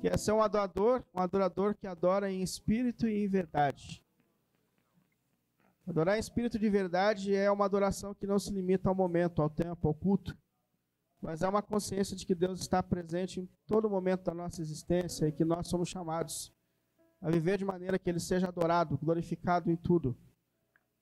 que 0.00 0.06
é 0.06 0.16
ser 0.16 0.30
um 0.30 0.40
adorador, 0.40 1.02
um 1.12 1.18
adorador 1.18 1.74
que 1.74 1.84
adora 1.84 2.30
em 2.30 2.44
espírito 2.44 3.08
e 3.08 3.24
em 3.24 3.28
verdade. 3.28 4.00
Adorar 5.84 6.16
em 6.16 6.20
espírito 6.20 6.60
de 6.60 6.70
verdade 6.70 7.34
é 7.34 7.50
uma 7.50 7.64
adoração 7.64 8.14
que 8.14 8.24
não 8.24 8.38
se 8.38 8.52
limita 8.52 8.88
ao 8.88 8.94
momento, 8.94 9.42
ao 9.42 9.50
tempo, 9.50 9.88
ao 9.88 9.94
culto, 9.94 10.38
mas 11.20 11.42
é 11.42 11.48
uma 11.48 11.60
consciência 11.60 12.16
de 12.16 12.24
que 12.24 12.36
Deus 12.36 12.60
está 12.60 12.84
presente 12.84 13.40
em 13.40 13.48
todo 13.66 13.90
momento 13.90 14.22
da 14.22 14.32
nossa 14.32 14.62
existência 14.62 15.26
e 15.26 15.32
que 15.32 15.44
nós 15.44 15.66
somos 15.66 15.88
chamados 15.88 16.52
a 17.20 17.28
viver 17.32 17.58
de 17.58 17.64
maneira 17.64 17.98
que 17.98 18.08
Ele 18.08 18.20
seja 18.20 18.46
adorado, 18.46 18.96
glorificado 18.96 19.72
em 19.72 19.76
tudo 19.76 20.16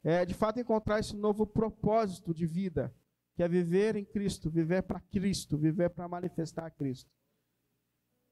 é 0.03 0.25
de 0.25 0.35
fato 0.35 0.59
encontrar 0.59 0.99
esse 0.99 1.17
novo 1.17 1.47
propósito 1.47 2.35
de 2.35 2.45
vida, 2.47 2.93
que 3.35 3.43
é 3.43 3.49
viver 3.49 3.97
em 3.97 4.05
Cristo, 4.05 4.51
viver 4.51 4.83
para 4.83 5.01
Cristo, 5.01 5.57
viver 5.57 5.91
para 5.91 6.09
manifestar 6.09 6.71
Cristo. 6.71 7.11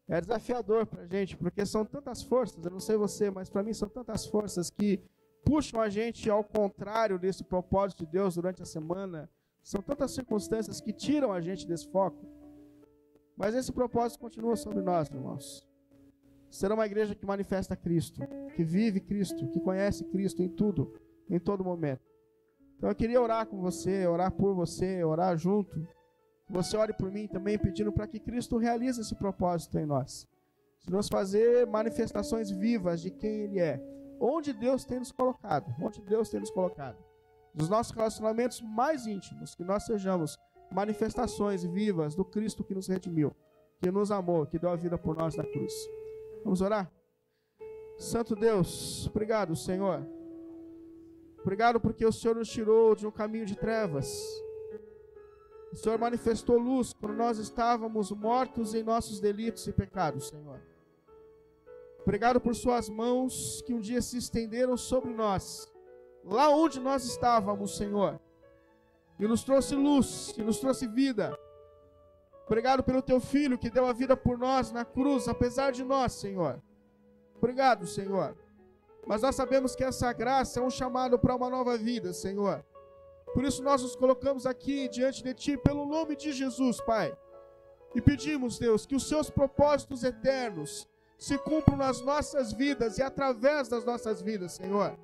É 0.09 0.21
desafiador 0.21 0.87
para 0.87 1.03
a 1.03 1.07
gente, 1.07 1.37
porque 1.37 1.65
são 1.65 1.85
tantas 1.85 2.23
forças, 2.23 2.65
eu 2.65 2.71
não 2.71 2.81
sei 2.81 2.97
você, 2.97 3.31
mas 3.31 3.49
para 3.49 3.63
mim 3.63 3.73
são 3.73 3.89
tantas 3.89 4.27
forças 4.27 4.69
que 4.69 5.01
puxam 5.45 5.81
a 5.81 5.89
gente 5.89 6.29
ao 6.29 6.43
contrário 6.43 7.19
desse 7.19 7.45
propósito 7.45 8.05
de 8.05 8.13
Deus 8.13 8.35
durante 8.35 8.61
a 8.61 8.67
semana. 8.67 9.31
São 9.63 9.81
tantas 9.81 10.11
circunstâncias 10.11 10.81
que 10.81 10.93
tiram 10.93 11.33
a 11.33 11.41
gente 11.41 11.67
desse 11.67 11.89
foco. 11.91 12.27
Mas 13.37 13.55
esse 13.55 13.73
propósito 13.73 14.21
continua 14.21 14.57
sobre 14.57 14.83
nós, 14.83 15.09
irmãos. 15.09 15.67
Ser 16.51 16.73
uma 16.73 16.85
igreja 16.85 17.15
que 17.15 17.25
manifesta 17.25 17.77
Cristo, 17.77 18.21
que 18.57 18.65
vive 18.65 19.01
Cristo, 19.01 19.49
que 19.49 19.61
conhece 19.61 20.05
Cristo 20.07 20.43
em 20.43 20.49
tudo 20.49 21.00
em 21.31 21.39
todo 21.39 21.65
momento. 21.65 22.03
Então 22.77 22.91
eu 22.91 22.95
queria 22.95 23.21
orar 23.21 23.47
com 23.47 23.61
você, 23.61 24.07
orar 24.07 24.33
por 24.33 24.55
você, 24.55 25.05
orar 25.05 25.37
junto. 25.37 25.87
Você 26.49 26.77
ore 26.77 26.93
por 26.93 27.11
mim 27.11 27.29
também, 27.29 27.59
pedindo 27.59 27.93
para 27.93 28.09
que 28.09 28.19
Cristo 28.19 28.57
realize 28.57 29.01
esse 29.01 29.15
propósito 29.15 29.79
em 29.79 29.87
nós. 29.87 30.27
De 30.81 30.91
nos 30.91 31.09
fazer 31.09 31.67
manifestações 31.67 32.51
vivas 32.51 33.01
de 33.01 33.11
quem 33.11 33.43
Ele 33.43 33.61
é. 33.61 33.81
Onde 34.19 34.53
Deus 34.53 34.85
tem 34.85 34.99
nos 34.99 35.13
colocado. 35.13 35.73
Onde 35.81 36.01
Deus 36.01 36.29
tem 36.29 36.41
nos 36.41 36.51
colocado. 36.51 36.97
Dos 37.55 37.69
nossos 37.69 37.93
relacionamentos 37.93 38.61
mais 38.63 39.07
íntimos, 39.07 39.55
que 39.55 39.63
nós 39.63 39.85
sejamos 39.85 40.39
manifestações 40.73 41.65
vivas 41.65 42.15
do 42.15 42.25
Cristo 42.25 42.65
que 42.65 42.75
nos 42.75 42.87
redimiu, 42.87 43.35
que 43.81 43.91
nos 43.91 44.11
amou, 44.11 44.47
que 44.47 44.59
deu 44.59 44.71
a 44.71 44.77
vida 44.77 44.97
por 44.97 45.17
nós 45.17 45.37
na 45.37 45.45
cruz. 45.45 45.75
Vamos 46.45 46.61
orar? 46.61 46.91
Santo 47.99 48.35
Deus, 48.35 49.07
obrigado, 49.09 49.55
Senhor 49.55 50.20
Obrigado 51.43 51.81
porque 51.81 52.05
o 52.05 52.13
Senhor 52.13 52.37
nos 52.37 52.49
tirou 52.49 52.95
de 52.95 53.07
um 53.07 53.11
caminho 53.11 53.47
de 53.47 53.57
trevas. 53.57 54.09
O 55.73 55.77
Senhor 55.77 55.99
manifestou 55.99 56.59
luz 56.59 56.93
quando 56.93 57.15
nós 57.15 57.39
estávamos 57.39 58.11
mortos 58.11 58.75
em 58.75 58.83
nossos 58.83 59.21
delitos 59.21 59.67
e 59.67 59.73
pecados, 59.73 60.29
Senhor. 60.29 60.61
Obrigado 62.03 62.41
por 62.41 62.55
Suas 62.55 62.89
mãos 62.89 63.63
que 63.63 63.73
um 63.73 63.81
dia 63.81 64.03
se 64.03 64.17
estenderam 64.17 64.77
sobre 64.77 65.13
nós, 65.13 65.71
lá 66.25 66.49
onde 66.49 66.81
nós 66.81 67.05
estávamos, 67.05 67.77
Senhor, 67.77 68.21
e 69.19 69.29
nos 69.29 69.45
trouxe 69.45 69.77
luz, 69.77 70.35
e 70.37 70.43
nos 70.43 70.59
trouxe 70.59 70.87
vida. 70.89 71.39
Obrigado 72.47 72.83
pelo 72.83 73.01
Teu 73.01 73.21
Filho 73.21 73.57
que 73.57 73.71
deu 73.71 73.87
a 73.87 73.93
vida 73.93 74.17
por 74.17 74.37
nós 74.37 74.73
na 74.73 74.85
cruz, 74.85 75.29
apesar 75.29 75.71
de 75.71 75.85
nós, 75.85 76.15
Senhor. 76.15 76.61
Obrigado, 77.37 77.87
Senhor. 77.87 78.37
Mas 79.07 79.23
nós 79.23 79.35
sabemos 79.35 79.75
que 79.75 79.85
essa 79.85 80.13
graça 80.13 80.61
é 80.61 80.63
um 80.63 80.71
chamado 80.71 81.19
para 81.19 81.35
uma 81.35 81.51
nova 81.51 81.77
vida, 81.77 82.13
Senhor. 82.13 82.65
Por 83.33 83.45
isso 83.45 83.63
nós 83.63 83.83
nos 83.83 83.97
colocamos 83.97 84.47
aqui 84.47 84.89
diante 84.89 85.23
de 85.23 85.35
Ti, 85.35 85.57
pelo 85.57 85.87
nome 85.87 86.17
de 86.17 86.33
Jesus, 86.33 86.81
Pai. 86.81 87.17
E 87.95 88.01
pedimos, 88.01 88.59
Deus, 88.59 88.87
que 88.87 88.95
os 88.95 89.09
Seus 89.09 89.31
propósitos 89.31 90.05
eternos 90.05 90.89
se 91.19 91.37
cumpram 91.39 91.77
nas 91.77 92.01
nossas 92.01 92.53
vidas 92.53 92.99
e 92.99 93.03
através 93.03 93.69
das 93.69 93.85
nossas 93.85 94.23
vidas, 94.23 94.53
Senhor. 94.53 94.99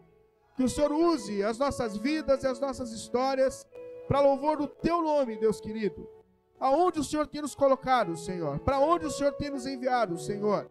Que 0.56 0.64
o 0.64 0.68
Senhor 0.68 0.90
use 0.92 1.42
as 1.42 1.58
nossas 1.58 1.96
vidas 1.96 2.42
e 2.42 2.46
as 2.46 2.58
nossas 2.58 2.90
histórias 2.90 3.66
para 4.08 4.20
louvor 4.20 4.56
do 4.56 4.66
Teu 4.66 5.02
nome, 5.02 5.36
Deus 5.36 5.60
querido. 5.60 6.08
Aonde 6.58 7.00
o 7.00 7.04
Senhor 7.04 7.26
tem 7.26 7.42
nos 7.42 7.54
colocado, 7.54 8.16
Senhor? 8.16 8.58
Para 8.60 8.78
onde 8.78 9.04
o 9.06 9.10
Senhor 9.10 9.32
tem 9.34 9.50
nos 9.50 9.66
enviado, 9.66 10.18
Senhor? 10.18 10.70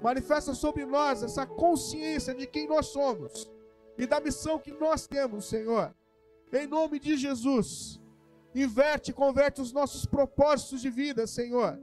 Manifesta 0.00 0.54
sobre 0.54 0.86
nós 0.86 1.22
essa 1.22 1.44
consciência 1.44 2.34
de 2.34 2.46
quem 2.46 2.68
nós 2.68 2.86
somos 2.86 3.50
e 3.96 4.06
da 4.06 4.20
missão 4.20 4.58
que 4.58 4.72
nós 4.72 5.06
temos, 5.06 5.46
Senhor. 5.46 5.92
Em 6.52 6.66
nome 6.66 7.00
de 7.00 7.16
Jesus, 7.16 8.00
inverte 8.54 9.10
e 9.10 9.14
converte 9.14 9.60
os 9.60 9.72
nossos 9.72 10.06
propósitos 10.06 10.80
de 10.80 10.88
vida, 10.88 11.26
Senhor, 11.26 11.78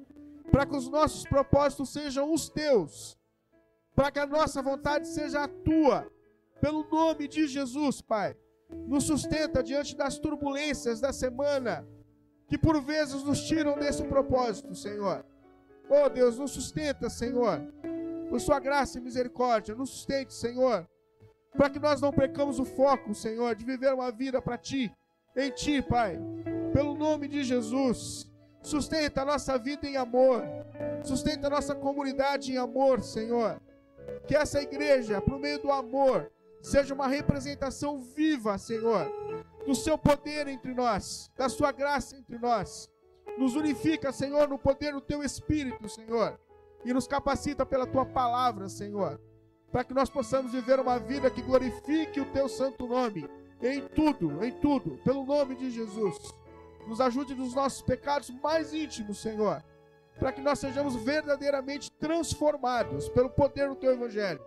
para 0.49 0.65
que 0.65 0.75
os 0.75 0.87
nossos 0.87 1.23
propósitos 1.23 1.89
sejam 1.89 2.33
os 2.33 2.49
teus, 2.49 3.17
para 3.93 4.09
que 4.09 4.19
a 4.19 4.25
nossa 4.25 4.61
vontade 4.61 5.07
seja 5.07 5.43
a 5.43 5.47
tua, 5.47 6.09
pelo 6.61 6.87
nome 6.89 7.27
de 7.27 7.47
Jesus, 7.47 8.01
Pai. 8.01 8.35
Nos 8.87 9.03
sustenta 9.03 9.61
diante 9.61 9.95
das 9.95 10.17
turbulências 10.17 11.01
da 11.01 11.11
semana, 11.11 11.85
que 12.47 12.57
por 12.57 12.81
vezes 12.81 13.23
nos 13.23 13.43
tiram 13.43 13.77
desse 13.77 14.03
propósito, 14.05 14.73
Senhor. 14.73 15.25
Oh 15.89 16.09
Deus, 16.09 16.39
nos 16.39 16.51
sustenta, 16.51 17.09
Senhor 17.09 17.61
por 18.29 18.39
sua 18.39 18.59
graça 18.59 18.97
e 18.97 19.01
misericórdia. 19.01 19.75
Nos 19.75 19.89
sustente, 19.89 20.33
Senhor, 20.33 20.87
para 21.55 21.69
que 21.69 21.79
nós 21.79 22.01
não 22.01 22.11
percamos 22.11 22.59
o 22.59 22.65
foco, 22.65 23.13
Senhor, 23.13 23.55
de 23.55 23.65
viver 23.65 23.93
uma 23.93 24.11
vida 24.11 24.41
para 24.41 24.57
Ti, 24.57 24.91
em 25.35 25.51
Ti, 25.51 25.81
Pai. 25.81 26.19
Pelo 26.73 26.95
nome 26.95 27.27
de 27.27 27.43
Jesus, 27.43 28.29
sustenta 28.61 29.21
a 29.21 29.25
nossa 29.25 29.57
vida 29.57 29.87
em 29.87 29.95
amor, 29.95 30.43
sustenta 31.03 31.47
a 31.47 31.49
nossa 31.49 31.73
comunidade 31.73 32.51
em 32.51 32.57
amor, 32.57 33.01
Senhor. 33.01 33.61
Que 34.27 34.35
essa 34.35 34.61
igreja, 34.61 35.21
por 35.21 35.39
meio 35.39 35.59
do 35.61 35.71
amor, 35.71 36.31
seja 36.61 36.93
uma 36.93 37.07
representação 37.07 37.99
viva, 37.99 38.57
Senhor, 38.57 39.09
do 39.65 39.73
Seu 39.73 39.97
poder 39.97 40.47
entre 40.47 40.73
nós, 40.73 41.31
da 41.37 41.47
Sua 41.47 41.71
graça 41.71 42.15
entre 42.15 42.37
nós. 42.37 42.89
Nos 43.37 43.55
unifica, 43.55 44.11
Senhor, 44.11 44.47
no 44.47 44.57
poder 44.57 44.93
do 44.93 45.01
Teu 45.01 45.23
Espírito, 45.23 45.87
Senhor 45.89 46.39
e 46.85 46.93
nos 46.93 47.07
capacita 47.07 47.65
pela 47.65 47.87
tua 47.87 48.05
palavra, 48.05 48.69
Senhor, 48.69 49.19
para 49.71 49.83
que 49.83 49.93
nós 49.93 50.09
possamos 50.09 50.51
viver 50.51 50.79
uma 50.79 50.99
vida 50.99 51.31
que 51.31 51.41
glorifique 51.41 52.21
o 52.21 52.31
teu 52.31 52.47
santo 52.47 52.85
nome 52.85 53.27
em 53.59 53.81
tudo, 53.81 54.45
em 54.45 54.51
tudo, 54.51 54.99
pelo 55.03 55.25
nome 55.25 55.55
de 55.55 55.71
Jesus. 55.71 56.17
Nos 56.87 57.01
ajude 57.01 57.33
nos 57.33 57.55
nossos 57.55 57.81
pecados 57.81 58.29
mais 58.29 58.71
íntimos, 58.71 59.17
Senhor, 59.17 59.63
para 60.19 60.31
que 60.31 60.41
nós 60.41 60.59
sejamos 60.59 60.95
verdadeiramente 60.95 61.91
transformados 61.93 63.09
pelo 63.09 63.31
poder 63.31 63.67
do 63.67 63.75
teu 63.75 63.93
evangelho, 63.93 64.39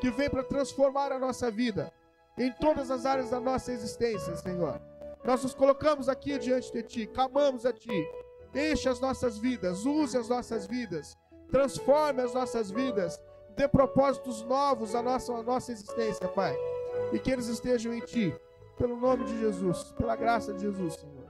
que 0.00 0.10
vem 0.10 0.28
para 0.28 0.42
transformar 0.42 1.12
a 1.12 1.18
nossa 1.20 1.50
vida 1.52 1.92
em 2.36 2.52
todas 2.52 2.90
as 2.90 3.06
áreas 3.06 3.30
da 3.30 3.38
nossa 3.38 3.72
existência, 3.72 4.34
Senhor. 4.36 4.80
Nós 5.24 5.44
nos 5.44 5.54
colocamos 5.54 6.08
aqui 6.08 6.36
diante 6.36 6.72
de 6.72 6.82
ti, 6.82 7.06
clamamos 7.06 7.64
a 7.64 7.72
ti. 7.72 8.06
Enche 8.54 8.88
as 8.88 9.00
nossas 9.00 9.38
vidas, 9.38 9.84
use 9.84 10.16
as 10.16 10.28
nossas 10.28 10.66
vidas 10.66 11.16
transforme 11.56 12.20
as 12.20 12.34
nossas 12.34 12.70
vidas, 12.70 13.18
dê 13.56 13.66
propósitos 13.66 14.42
novos 14.42 14.94
à 14.94 15.02
nossa, 15.02 15.32
à 15.32 15.42
nossa 15.42 15.72
existência, 15.72 16.28
Pai. 16.28 16.54
E 17.12 17.18
que 17.18 17.30
eles 17.30 17.48
estejam 17.48 17.94
em 17.94 18.00
Ti, 18.00 18.34
pelo 18.76 18.96
nome 18.96 19.24
de 19.24 19.40
Jesus, 19.40 19.84
pela 19.96 20.14
graça 20.14 20.52
de 20.52 20.60
Jesus, 20.60 20.94
Senhor. 20.94 21.26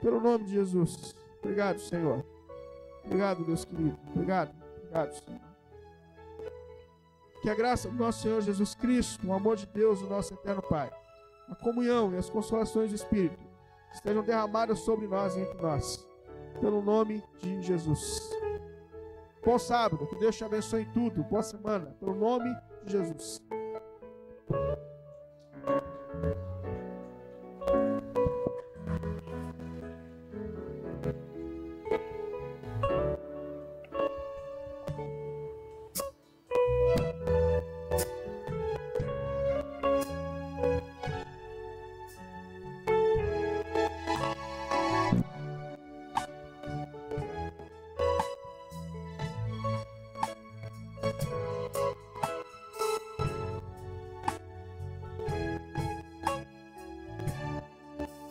Pelo 0.00 0.20
nome 0.20 0.44
de 0.44 0.52
Jesus. 0.52 1.12
Obrigado, 1.42 1.80
Senhor. 1.80 2.24
Obrigado, 3.04 3.44
Deus 3.44 3.64
querido. 3.64 3.98
Obrigado, 4.14 4.54
obrigado, 4.76 5.12
Senhor. 5.14 5.40
Que 7.42 7.50
a 7.50 7.54
graça 7.54 7.88
do 7.88 7.96
nosso 7.96 8.22
Senhor 8.22 8.40
Jesus 8.40 8.76
Cristo, 8.76 9.26
o 9.26 9.32
amor 9.32 9.56
de 9.56 9.66
Deus, 9.66 10.00
o 10.02 10.06
nosso 10.06 10.34
eterno 10.34 10.62
Pai, 10.62 10.88
a 11.48 11.54
comunhão 11.56 12.14
e 12.14 12.16
as 12.16 12.30
consolações 12.30 12.90
do 12.90 12.96
Espírito 12.96 13.44
estejam 13.92 14.22
derramadas 14.22 14.78
sobre 14.80 15.08
nós 15.08 15.34
e 15.34 15.40
entre 15.40 15.60
nós. 15.60 16.06
Pelo 16.60 16.80
nome 16.80 17.24
de 17.40 17.60
Jesus. 17.62 18.37
Bom 19.44 19.58
sábado, 19.58 20.06
que 20.06 20.16
Deus 20.16 20.36
te 20.36 20.44
abençoe 20.44 20.82
em 20.82 20.92
tudo. 20.92 21.22
Boa 21.24 21.42
semana, 21.42 21.94
pelo 21.98 22.14
nome 22.14 22.54
de 22.84 22.92
Jesus. 22.92 23.42